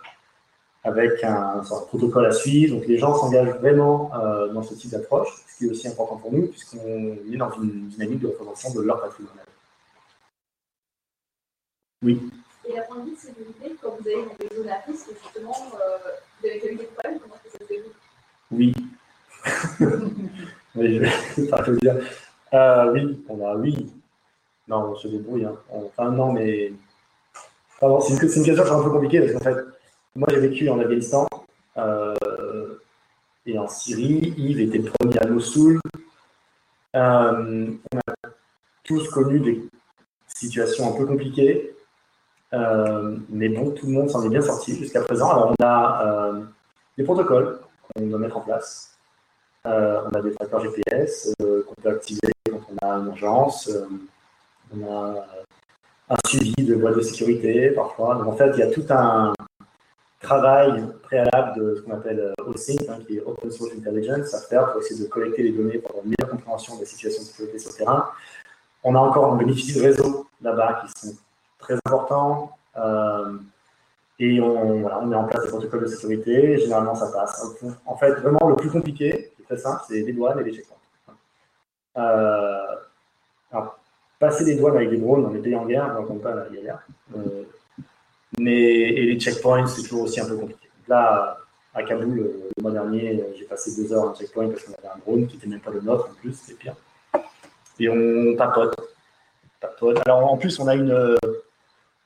[0.85, 2.75] un, protocole à suivre.
[2.75, 6.17] Donc, les gens s'engagent vraiment euh, dans ce type d'approche, ce qui est aussi important
[6.17, 9.35] pour nous, puisqu'on est dans une dynamique de représentation de leur patrimoine.
[12.01, 12.31] Oui.
[12.69, 14.77] Et la point de vue, c'est de l'idée, quand vous allez dans des zones à
[14.85, 15.97] risque, justement, euh,
[16.39, 17.93] vous avez eu des problèmes, comment est-ce que ça se déroule
[18.51, 18.73] Oui.
[20.75, 21.95] oui, je vais dire.
[22.53, 23.91] Euh, oui, on a oui.
[24.67, 25.45] Non, on se débrouille.
[25.45, 25.55] Hein.
[25.71, 26.71] Enfin, non, mais.
[27.81, 29.65] C'est une, question un peu compliquée parce qu'en fait,
[30.13, 31.25] moi j'ai vécu en Afghanistan
[31.77, 32.75] euh,
[33.45, 34.33] et en Syrie.
[34.37, 35.79] Yves était premier à Mossoul.
[36.93, 38.29] On a
[38.83, 39.63] tous connu des
[40.27, 41.73] situations un peu compliquées.
[42.53, 45.29] Euh, mais bon, tout le monde s'en est bien sorti jusqu'à présent.
[45.29, 46.41] Alors, on a euh,
[46.97, 47.59] des protocoles
[47.93, 48.97] qu'on doit mettre en place.
[49.65, 53.69] Euh, on a des trackers GPS qu'on peut activer quand on a une urgence.
[54.73, 55.27] On a
[56.09, 58.15] un suivi de boîtes de sécurité parfois.
[58.15, 59.33] Donc en fait, il y a tout un
[60.21, 64.71] travail préalable de ce qu'on appelle OSINT, hein, qui est Open Source Intelligence, à faire
[64.71, 67.27] pour essayer de collecter les données pour avoir une meilleure compréhension de la situation de
[67.27, 68.09] sécurité sur le terrain.
[68.83, 71.15] On a encore, on bénéficie de réseaux là-bas qui sont
[71.59, 72.51] très importants.
[72.77, 73.37] Euh,
[74.19, 76.57] et on, voilà, on met en place des protocoles de sécurité.
[76.57, 77.55] Généralement, ça passe.
[77.85, 80.75] En fait, vraiment, le plus compliqué, c'est très simple, c'est les douanes et les checkpoints.
[81.97, 82.75] Euh,
[83.51, 83.79] alors,
[84.19, 86.35] passer les douanes avec des drones dans les pays en guerre, on ne compte pas
[86.35, 86.79] la guerre.
[87.15, 87.43] Euh,
[88.39, 90.69] mais et les checkpoints, c'est toujours aussi un peu compliqué.
[90.87, 91.37] Là,
[91.73, 92.17] à Kaboul,
[92.57, 95.27] le mois dernier, j'ai passé deux heures à un checkpoint parce qu'on avait un drone
[95.27, 96.75] qui n'était même pas le nôtre en plus, c'était pire.
[97.79, 98.75] Et on tapote.
[99.61, 99.99] tapote.
[100.05, 101.17] Alors en plus, on a une,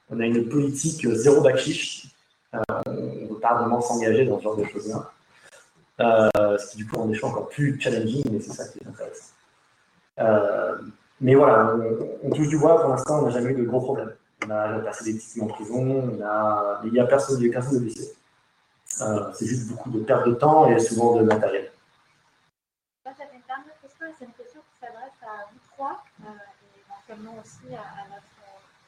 [0.09, 2.07] on a une politique euh, zéro backfish.
[2.53, 5.11] Euh, on ne pas vraiment s'engager dans ce genre de choses-là.
[5.99, 8.79] Euh, ce qui du coup rend les choses encore plus challenging, mais c'est ça qui
[8.79, 9.33] est intéressant.
[10.19, 10.77] Euh,
[11.21, 13.81] mais voilà, on, on touche du bois, pour l'instant, on n'a jamais eu de gros
[13.81, 14.13] problèmes.
[14.45, 17.39] On a passé des petits mois en prison, on a, mais il n'y a personne,
[17.41, 18.13] il a de blessé.
[19.01, 21.71] Euh, c'est juste beaucoup de perte de temps et souvent de matériel.
[23.05, 26.03] Moi, j'avais une dernière question, et c'est une question qui s'adresse à vous trois.
[26.19, 28.33] éventuellement aussi à, notre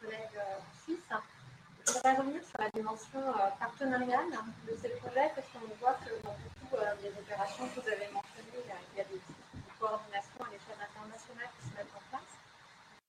[0.02, 0.40] collègue
[0.88, 3.22] Je voudrais revenir sur la dimension
[3.60, 4.32] partenariale
[4.68, 8.66] de ces projets, parce qu'on voit que dans beaucoup des opérations que vous avez mentionnées,
[8.94, 9.22] il y a des
[9.80, 12.32] coordination à l'échelle internationale qui se mettent en place.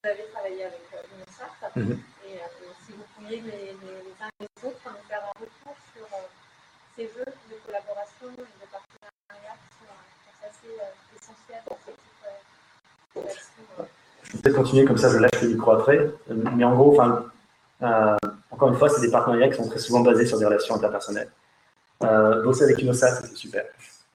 [0.03, 1.99] Vous avez travaillé avec l'UNICEF, mhm.
[2.27, 2.43] et
[2.85, 6.07] si vous pourriez les, les, uns et les autres nous faire un retour sur
[6.95, 9.97] ces jeux de collaboration et de partenariat qui sont,
[10.47, 10.75] assez
[11.17, 13.89] essentiels dans ce type d'action.
[14.23, 15.99] Je vais peut-être continuer comme ça, je lâche le micro après.
[16.29, 17.29] Mais en gros, enfin, euh,
[17.81, 21.31] encore une fois, c'est des partenariats qui sont très souvent basés sur des relations interpersonnelles.
[22.03, 23.65] Euh, bosser avec UNOSAT, c'est super.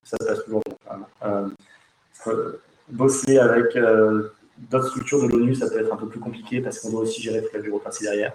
[0.03, 1.05] Ça se passe toujours bien.
[2.27, 2.51] Euh,
[2.89, 3.77] bosser avec
[4.57, 7.21] d'autres structures de l'ONU, ça peut être un peu plus compliqué parce qu'on doit aussi
[7.21, 8.33] gérer toute la bureaucratie derrière.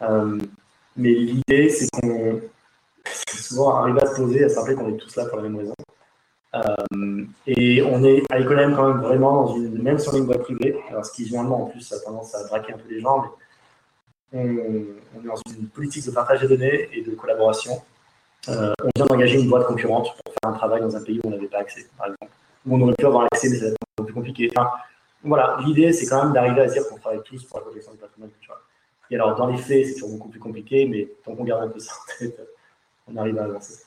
[0.00, 2.40] mais l'idée, c'est qu'on
[3.52, 5.56] souvent arrive à se poser, à se rappeler qu'on est tous là pour la même
[5.56, 5.74] raison.
[6.54, 10.38] Euh, et on est à l'école quand même vraiment dans une, même sur une voie
[10.38, 13.24] privée, alors ce qui généralement en plus a tendance à braquer un peu les gens,
[14.32, 17.82] on, est dans une politique de partage des données et de collaboration.
[18.48, 21.28] Euh, on vient d'engager une boîte concurrente pour faire un travail dans un pays où
[21.28, 22.32] on n'avait pas accès, par exemple.
[22.66, 24.50] Où on aurait pu avoir accès, mais c'est un peu plus compliqué.
[24.56, 24.70] Enfin,
[25.22, 27.98] voilà, l'idée c'est quand même d'arriver à dire qu'on travaille tous pour la protection du
[27.98, 28.58] patrimoine culturel.
[29.10, 31.68] Et alors, dans les faits, c'est toujours beaucoup plus compliqué, mais tant qu'on garde un
[31.68, 32.40] peu ça en tête,
[33.06, 33.84] on arrive à avancer.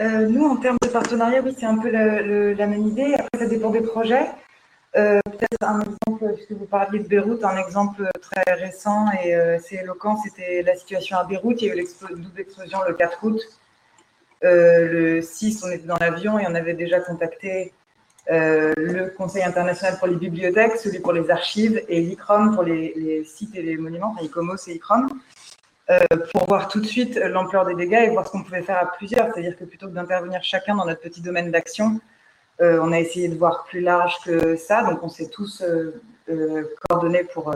[0.00, 3.14] Euh, nous, en termes de partenariat, oui, c'est un peu la, même idée.
[3.14, 4.26] Après, ça dépend des projets.
[4.96, 9.56] Euh, peut-être un exemple, puisque vous parliez de Beyrouth, un exemple très récent et euh,
[9.56, 11.62] assez éloquent, c'était la situation à Beyrouth.
[11.62, 13.40] Il y a eu une double explosion le 4 août.
[14.42, 17.72] le 6, on était dans l'avion et on avait déjà contacté
[18.28, 23.54] le Conseil international pour les bibliothèques, celui pour les archives et l'ICROM pour les, sites
[23.54, 25.08] et les monuments, enfin ICOMOS et ICROM.
[25.90, 25.98] Euh,
[26.32, 28.86] pour voir tout de suite l'ampleur des dégâts et voir ce qu'on pouvait faire à
[28.92, 29.26] plusieurs.
[29.32, 32.00] C'est-à-dire que plutôt que d'intervenir chacun dans notre petit domaine d'action,
[32.62, 34.82] euh, on a essayé de voir plus large que ça.
[34.84, 37.54] Donc, on s'est tous euh, coordonnés pour,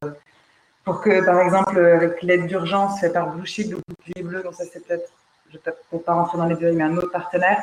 [0.85, 4.55] pour que, par exemple, avec l'aide d'urgence faite par Blue Shield ou Bouclier Bleu, donc
[4.55, 5.11] ça c'est peut-être,
[5.51, 7.63] je ne peut-être pas rentrer dans les détails, mais un autre partenaire,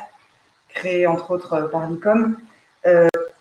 [0.73, 2.37] créé entre autres par l'ICOM,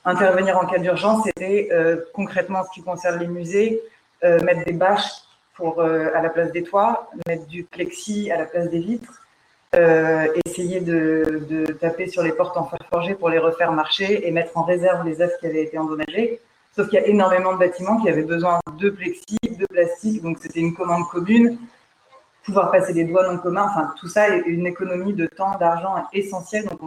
[0.05, 1.71] intervenir en cas d'urgence, c'était
[2.13, 3.83] concrètement ce qui concerne les musées,
[4.23, 5.25] mettre des bâches
[5.55, 9.23] pour, euh, à la place des toits, mettre du plexi à la place des vitres,
[9.75, 14.31] euh, essayer de, taper sur les portes en fer forgé pour les refaire marcher et
[14.31, 16.41] mettre en réserve les œuvres qui avaient été endommagées.
[16.77, 20.39] Sauf qu'il y a énormément de bâtiments qui avaient besoin de plexi, de plastique, donc
[20.41, 21.59] c'était une commande commune.
[22.45, 25.95] Pouvoir passer des douanes en commun, enfin tout ça est une économie de temps, d'argent
[26.13, 26.67] essentielle.
[26.67, 26.81] Donc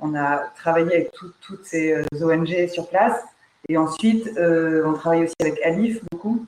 [0.00, 3.18] on, a travaillé avec toutes ces euh, ONG sur place.
[3.68, 6.44] Et ensuite, on travaille aussi avec Alif beaucoup,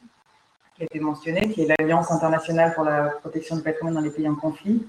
[0.75, 4.11] qui a été mentionné, qui est l'Alliance internationale pour la protection du patrimoine dans les
[4.11, 4.87] pays en conflit.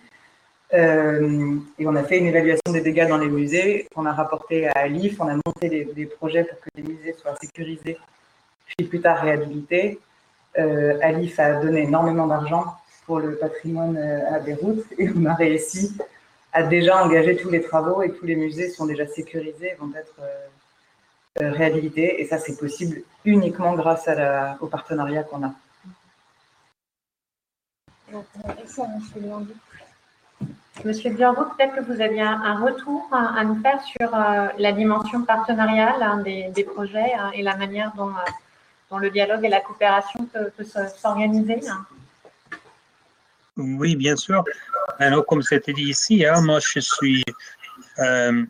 [0.74, 4.68] Euh, et on a fait une évaluation des dégâts dans les musées qu'on a rapporté
[4.68, 5.22] à Alif.
[5.22, 7.98] On a monté des, projets pour que les musées soient sécurisés,
[8.66, 10.00] puis plus tard réhabilités.
[10.58, 12.66] Euh, Alif a donné énormément d'argent
[13.06, 15.96] pour le patrimoine euh, à Beyrouth et on a réussi
[16.52, 20.16] à déjà engager tous les travaux et tous les musées sont déjà sécurisés, vont être
[21.38, 22.22] réhabilités.
[22.22, 24.10] Et ça, c'est possible uniquement grâce
[24.62, 25.54] au partenariat qu'on a.
[30.84, 35.24] Monsieur Bianco, peut-être que vous aviez un, retour à, nous faire sur euh, la dimension
[35.24, 40.26] partenariale hein, des, projets hein, et la manière dont, euh, le dialogue et la coopération
[40.26, 40.52] peuvent,
[40.98, 41.60] s'organiser.
[41.70, 41.86] Hein.
[43.58, 44.44] Oui, bien sûr.
[45.00, 47.24] Alors, comme c'était dit ici, moi je suis.
[48.00, 48.44] Euh,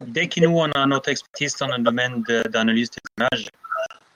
[0.00, 3.48] dès que nous on a notre expertise dans le domaine d'analyse des images,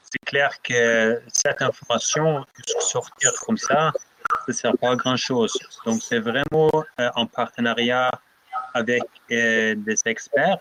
[0.02, 2.44] c'est clair que cette information
[2.80, 3.92] sortir comme ça,
[4.30, 5.58] ça ne sert pas à grand-chose.
[5.84, 8.10] Donc, c'est vraiment euh, en partenariat
[8.74, 10.58] avec euh, des experts.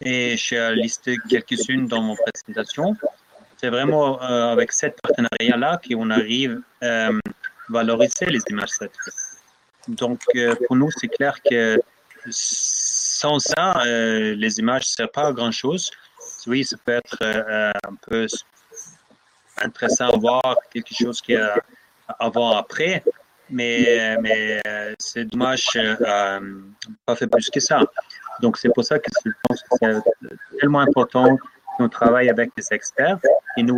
[0.00, 2.96] Et j'ai listé quelques-unes dans mon présentation.
[3.56, 7.10] C'est vraiment euh, avec ce partenariat-là qu'on arrive à
[7.68, 8.70] valoriser les images
[9.88, 10.20] Donc,
[10.66, 11.80] pour nous, c'est clair que
[12.30, 15.90] sans ça, les images ne servent pas à grand-chose.
[16.46, 18.26] Oui, ça peut être un peu
[19.60, 21.60] intéressant à voir quelque chose qui a
[22.18, 23.02] avant, après.
[23.50, 26.40] Mais, mais euh, c'est dommage, euh,
[27.06, 27.80] pas fait plus que ça.
[28.42, 31.38] Donc, c'est pour ça que je pense que c'est tellement important
[31.76, 33.18] qu'on travaille avec des experts.
[33.56, 33.74] Et nous,